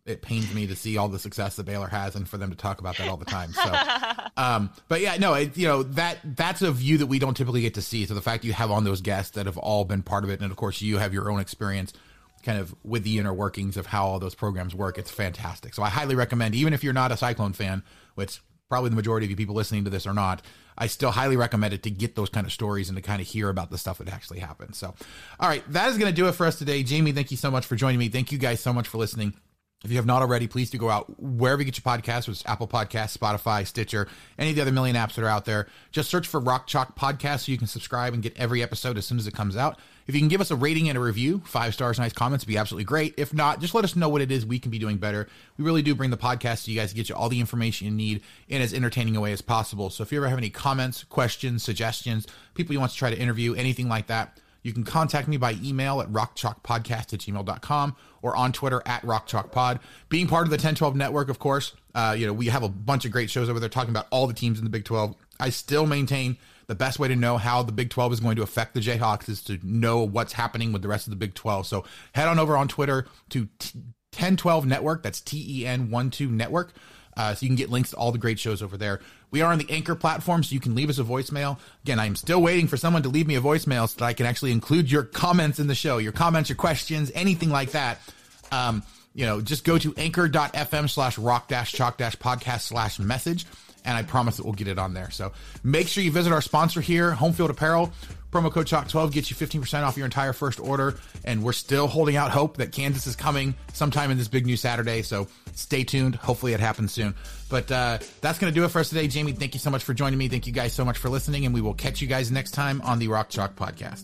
it 0.05 0.21
pains 0.21 0.53
me 0.53 0.67
to 0.67 0.75
see 0.75 0.97
all 0.97 1.09
the 1.09 1.17
success 1.17 1.55
that 1.55 1.65
Baylor 1.65 1.87
has 1.87 2.15
and 2.15 2.29
for 2.29 2.37
them 2.37 2.51
to 2.51 2.55
talk 2.55 2.79
about 2.79 2.95
that 2.97 3.07
all 3.09 3.17
the 3.17 3.25
time. 3.25 3.51
So, 3.53 3.73
um, 4.37 4.69
but 4.87 5.01
yeah, 5.01 5.17
no, 5.17 5.33
it, 5.33 5.57
you 5.57 5.67
know 5.67 5.81
that 5.83 6.19
that's 6.23 6.61
a 6.61 6.71
view 6.71 6.99
that 6.99 7.07
we 7.07 7.17
don't 7.17 7.35
typically 7.35 7.61
get 7.61 7.73
to 7.73 7.81
see. 7.81 8.05
So 8.05 8.13
the 8.13 8.21
fact 8.21 8.45
you 8.45 8.53
have 8.53 8.69
on 8.69 8.83
those 8.83 9.01
guests 9.01 9.31
that 9.31 9.47
have 9.47 9.57
all 9.57 9.83
been 9.83 10.03
part 10.03 10.23
of 10.23 10.29
it, 10.29 10.41
and 10.41 10.51
of 10.51 10.57
course 10.57 10.81
you 10.81 10.99
have 10.99 11.13
your 11.13 11.31
own 11.31 11.39
experience 11.39 11.91
kind 12.43 12.59
of 12.59 12.75
with 12.83 13.03
the 13.03 13.17
inner 13.17 13.33
workings 13.33 13.75
of 13.75 13.87
how 13.87 14.05
all 14.05 14.19
those 14.19 14.35
programs 14.35 14.75
work. 14.75 14.99
It's 14.99 15.09
fantastic. 15.09 15.73
So 15.73 15.81
I 15.81 15.89
highly 15.89 16.13
recommend, 16.13 16.53
even 16.53 16.73
if 16.73 16.83
you're 16.83 16.93
not 16.93 17.11
a 17.11 17.17
Cyclone 17.17 17.53
fan, 17.53 17.81
which 18.13 18.39
probably 18.69 18.89
the 18.89 18.95
majority 18.95 19.25
of 19.25 19.29
you 19.29 19.35
people 19.35 19.55
listening 19.55 19.83
to 19.83 19.89
this 19.89 20.07
are 20.07 20.13
not, 20.13 20.41
I 20.77 20.87
still 20.87 21.11
highly 21.11 21.37
recommend 21.37 21.73
it 21.73 21.83
to 21.83 21.91
get 21.91 22.15
those 22.15 22.29
kind 22.29 22.45
of 22.45 22.51
stories 22.51 22.89
and 22.89 22.95
to 22.97 23.01
kind 23.01 23.21
of 23.21 23.27
hear 23.27 23.49
about 23.49 23.71
the 23.71 23.77
stuff 23.77 23.99
that 23.99 24.09
actually 24.09 24.39
happened. 24.39 24.75
So, 24.75 24.93
all 25.39 25.49
right, 25.49 25.63
that 25.71 25.89
is 25.89 25.97
going 25.97 26.11
to 26.11 26.15
do 26.15 26.27
it 26.27 26.33
for 26.33 26.45
us 26.45 26.57
today. 26.57 26.83
Jamie, 26.83 27.11
thank 27.11 27.31
you 27.31 27.37
so 27.37 27.51
much 27.51 27.65
for 27.65 27.75
joining 27.75 27.99
me. 27.99 28.09
Thank 28.09 28.31
you 28.31 28.37
guys 28.37 28.59
so 28.59 28.73
much 28.73 28.87
for 28.87 28.97
listening. 28.97 29.33
If 29.83 29.91
you 29.91 29.97
have 29.97 30.05
not 30.07 30.23
already, 30.23 30.47
please 30.47 30.71
do 30.71 30.79
go 30.79 30.89
out 30.89 31.21
wherever 31.21 31.61
you 31.61 31.65
get 31.65 31.77
your 31.77 31.83
podcasts, 31.83 32.27
which 32.27 32.37
is 32.37 32.43
Apple 32.47 32.67
Podcasts, 32.67 33.15
Spotify, 33.15 33.67
Stitcher, 33.67 34.07
any 34.39 34.49
of 34.49 34.55
the 34.55 34.63
other 34.63 34.71
million 34.71 34.95
apps 34.95 35.13
that 35.13 35.23
are 35.23 35.29
out 35.29 35.45
there. 35.45 35.67
Just 35.91 36.09
search 36.09 36.27
for 36.27 36.39
Rock 36.39 36.65
Chalk 36.65 36.97
Podcast 36.97 37.41
so 37.41 37.51
you 37.51 37.57
can 37.59 37.67
subscribe 37.67 38.13
and 38.13 38.23
get 38.23 38.35
every 38.35 38.63
episode 38.63 38.97
as 38.97 39.05
soon 39.05 39.19
as 39.19 39.27
it 39.27 39.35
comes 39.35 39.55
out. 39.55 39.77
If 40.07 40.13
you 40.13 40.21
can 40.21 40.27
give 40.27 40.41
us 40.41 40.51
a 40.51 40.55
rating 40.55 40.87
and 40.87 40.97
a 40.97 41.01
review, 41.01 41.41
five 41.45 41.73
stars, 41.73 41.97
nice 41.97 42.13
comments, 42.13 42.45
would 42.45 42.51
be 42.51 42.57
absolutely 42.57 42.83
great. 42.83 43.15
If 43.17 43.33
not, 43.33 43.59
just 43.59 43.73
let 43.73 43.83
us 43.83 43.95
know 43.95 44.07
what 44.07 44.21
it 44.21 44.31
is 44.31 44.45
we 44.45 44.59
can 44.59 44.69
be 44.69 44.77
doing 44.77 44.97
better. 44.97 45.27
We 45.57 45.65
really 45.65 45.81
do 45.81 45.95
bring 45.95 46.11
the 46.11 46.17
podcast 46.17 46.65
to 46.65 46.71
you 46.71 46.79
guys 46.79 46.91
to 46.91 46.95
get 46.95 47.09
you 47.09 47.15
all 47.15 47.27
the 47.27 47.39
information 47.39 47.87
you 47.87 47.93
need 47.93 48.21
in 48.47 48.61
as 48.61 48.73
entertaining 48.73 49.15
a 49.15 49.21
way 49.21 49.31
as 49.31 49.41
possible. 49.41 49.89
So 49.89 50.03
if 50.03 50.11
you 50.11 50.19
ever 50.19 50.29
have 50.29 50.37
any 50.37 50.51
comments, 50.51 51.03
questions, 51.03 51.63
suggestions, 51.63 52.27
people 52.53 52.73
you 52.73 52.79
want 52.79 52.91
to 52.91 52.97
try 52.97 53.09
to 53.09 53.17
interview, 53.17 53.55
anything 53.55 53.89
like 53.89 54.05
that, 54.07 54.39
you 54.61 54.73
can 54.73 54.83
contact 54.83 55.27
me 55.27 55.37
by 55.37 55.57
email 55.63 56.01
at 56.01 56.09
rockchalkpodcast 56.09 57.13
at 57.13 57.19
gmail.com 57.19 57.95
or 58.21 58.35
on 58.35 58.51
Twitter 58.51 58.81
at 58.85 59.01
rockchalkpod. 59.03 59.79
Being 60.09 60.27
part 60.27 60.45
of 60.45 60.49
the 60.49 60.55
1012 60.55 60.95
network, 60.95 61.29
of 61.29 61.37
course, 61.39 61.73
uh, 61.93 62.15
you 62.17 62.25
know, 62.25 62.33
we 62.33 62.47
have 62.47 62.63
a 62.63 62.69
bunch 62.69 63.05
of 63.05 63.11
great 63.11 63.29
shows 63.29 63.47
over 63.47 63.59
there 63.59 63.69
talking 63.69 63.91
about 63.91 64.07
all 64.09 64.25
the 64.25 64.33
teams 64.33 64.57
in 64.57 64.63
the 64.65 64.71
Big 64.71 64.83
12. 64.83 65.15
I 65.39 65.49
still 65.51 65.85
maintain 65.85 66.37
the 66.67 66.75
best 66.75 66.99
way 66.99 67.07
to 67.07 67.15
know 67.15 67.37
how 67.37 67.63
the 67.63 67.71
Big 67.71 67.89
12 67.89 68.13
is 68.13 68.19
going 68.19 68.35
to 68.35 68.43
affect 68.43 68.73
the 68.73 68.79
Jayhawks 68.79 69.29
is 69.29 69.43
to 69.43 69.59
know 69.63 70.03
what's 70.03 70.33
happening 70.33 70.71
with 70.71 70.81
the 70.81 70.87
rest 70.87 71.07
of 71.07 71.11
the 71.11 71.17
Big 71.17 71.33
12. 71.33 71.67
So 71.67 71.85
head 72.13 72.27
on 72.27 72.39
over 72.39 72.57
on 72.57 72.67
Twitter 72.67 73.07
to 73.29 73.47
t- 73.59 73.79
1012 74.13 74.65
Network. 74.65 75.03
That's 75.03 75.21
T 75.21 75.61
E 75.61 75.65
N 75.65 75.89
1 75.89 76.09
2 76.09 76.29
Network. 76.29 76.73
Uh, 77.17 77.33
so 77.33 77.45
you 77.45 77.49
can 77.49 77.55
get 77.55 77.69
links 77.69 77.91
to 77.91 77.95
all 77.95 78.11
the 78.11 78.17
great 78.17 78.39
shows 78.39 78.61
over 78.61 78.77
there. 78.77 78.99
We 79.31 79.41
are 79.41 79.51
on 79.51 79.57
the 79.57 79.69
Anchor 79.69 79.95
platform, 79.95 80.43
so 80.43 80.53
you 80.53 80.59
can 80.59 80.75
leave 80.75 80.89
us 80.89 80.99
a 80.99 81.03
voicemail. 81.03 81.57
Again, 81.83 81.99
I'm 81.99 82.15
still 82.15 82.41
waiting 82.41 82.67
for 82.67 82.77
someone 82.77 83.03
to 83.03 83.09
leave 83.09 83.27
me 83.27 83.35
a 83.35 83.41
voicemail 83.41 83.87
so 83.87 83.99
that 83.99 84.05
I 84.05 84.13
can 84.13 84.25
actually 84.25 84.51
include 84.51 84.91
your 84.91 85.03
comments 85.03 85.59
in 85.59 85.67
the 85.67 85.75
show, 85.75 85.97
your 85.97 86.11
comments, 86.11 86.49
your 86.49 86.57
questions, 86.57 87.11
anything 87.15 87.49
like 87.49 87.71
that. 87.71 87.99
Um, 88.51 88.83
you 89.13 89.25
know, 89.25 89.39
just 89.41 89.63
go 89.63 89.77
to 89.77 89.93
anchor.fm 89.95 90.89
slash 90.89 91.17
rock 91.17 91.47
dash 91.47 91.71
chalk 91.71 91.97
dash 91.97 92.17
podcast 92.17 92.61
slash 92.61 92.99
message, 92.99 93.45
and 93.85 93.95
I 93.95 94.03
promise 94.03 94.37
that 94.37 94.43
we'll 94.43 94.53
get 94.53 94.67
it 94.67 94.79
on 94.79 94.93
there. 94.93 95.09
So 95.11 95.31
make 95.63 95.87
sure 95.87 96.03
you 96.03 96.11
visit 96.11 96.33
our 96.33 96.41
sponsor 96.41 96.81
here, 96.81 97.11
Homefield 97.11 97.49
Apparel. 97.49 97.93
Promo 98.31 98.51
code 98.51 98.67
CHALK12 98.67 99.13
gets 99.13 99.29
you 99.29 99.37
15% 99.37 99.83
off 99.83 99.95
your 99.95 100.03
entire 100.03 100.33
first 100.33 100.59
order. 100.59 100.95
And 101.23 101.41
we're 101.41 101.53
still 101.53 101.87
holding 101.87 102.17
out 102.17 102.31
hope 102.31 102.57
that 102.57 102.73
Kansas 102.73 103.07
is 103.07 103.15
coming 103.15 103.55
sometime 103.71 104.11
in 104.11 104.17
this 104.17 104.27
big 104.27 104.45
new 104.45 104.57
Saturday. 104.57 105.03
So 105.03 105.27
stay 105.53 105.85
tuned. 105.85 106.15
Hopefully 106.15 106.53
it 106.53 106.59
happens 106.59 106.91
soon. 106.91 107.15
But 107.49 107.71
uh, 107.71 107.99
that's 108.19 108.37
going 108.37 108.51
to 108.51 108.59
do 108.59 108.65
it 108.65 108.69
for 108.69 108.79
us 108.79 108.89
today. 108.89 109.07
Jamie, 109.07 109.31
thank 109.31 109.53
you 109.53 109.59
so 109.59 109.69
much 109.69 109.83
for 109.83 109.93
joining 109.93 110.19
me. 110.19 110.27
Thank 110.27 110.47
you 110.47 110.53
guys 110.53 110.73
so 110.73 110.83
much 110.83 110.97
for 110.97 111.09
listening. 111.09 111.45
And 111.45 111.53
we 111.53 111.61
will 111.61 111.73
catch 111.73 112.01
you 112.01 112.07
guys 112.07 112.29
next 112.29 112.51
time 112.51 112.81
on 112.81 112.99
the 112.99 113.07
Rock 113.07 113.29
Chalk 113.29 113.55
Podcast. 113.55 114.03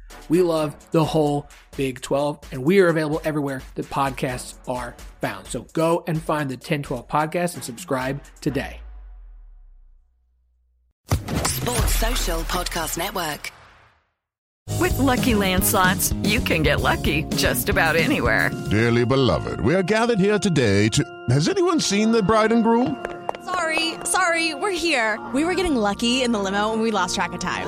We 0.29 0.41
love 0.41 0.75
the 0.91 1.03
whole 1.03 1.47
Big 1.77 2.01
12, 2.01 2.39
and 2.51 2.63
we 2.63 2.79
are 2.79 2.89
available 2.89 3.21
everywhere 3.23 3.61
that 3.75 3.89
podcasts 3.89 4.55
are 4.67 4.95
found. 5.21 5.47
So 5.47 5.65
go 5.73 6.03
and 6.07 6.21
find 6.21 6.49
the 6.49 6.55
1012 6.55 7.07
podcast 7.07 7.55
and 7.55 7.63
subscribe 7.63 8.21
today. 8.41 8.81
Sports 11.45 11.95
Social 11.95 12.41
Podcast 12.41 12.97
Network. 12.97 13.51
With 14.79 14.93
LuckyLand 14.93 15.63
slots, 15.63 16.11
you 16.23 16.39
can 16.39 16.63
get 16.63 16.81
lucky 16.81 17.23
just 17.35 17.69
about 17.69 17.95
anywhere. 17.95 18.49
Dearly 18.71 19.05
beloved, 19.05 19.61
we 19.61 19.75
are 19.75 19.83
gathered 19.83 20.19
here 20.19 20.39
today 20.39 20.89
to. 20.89 21.03
Has 21.29 21.47
anyone 21.47 21.79
seen 21.79 22.11
the 22.11 22.23
bride 22.23 22.51
and 22.51 22.63
groom? 22.63 23.05
Sorry, 23.45 23.95
sorry, 24.05 24.55
we're 24.55 24.71
here. 24.71 25.19
We 25.33 25.43
were 25.45 25.53
getting 25.53 25.75
lucky 25.75 26.23
in 26.23 26.31
the 26.31 26.39
limo 26.39 26.73
and 26.73 26.81
we 26.81 26.91
lost 26.91 27.15
track 27.15 27.33
of 27.33 27.39
time. 27.39 27.67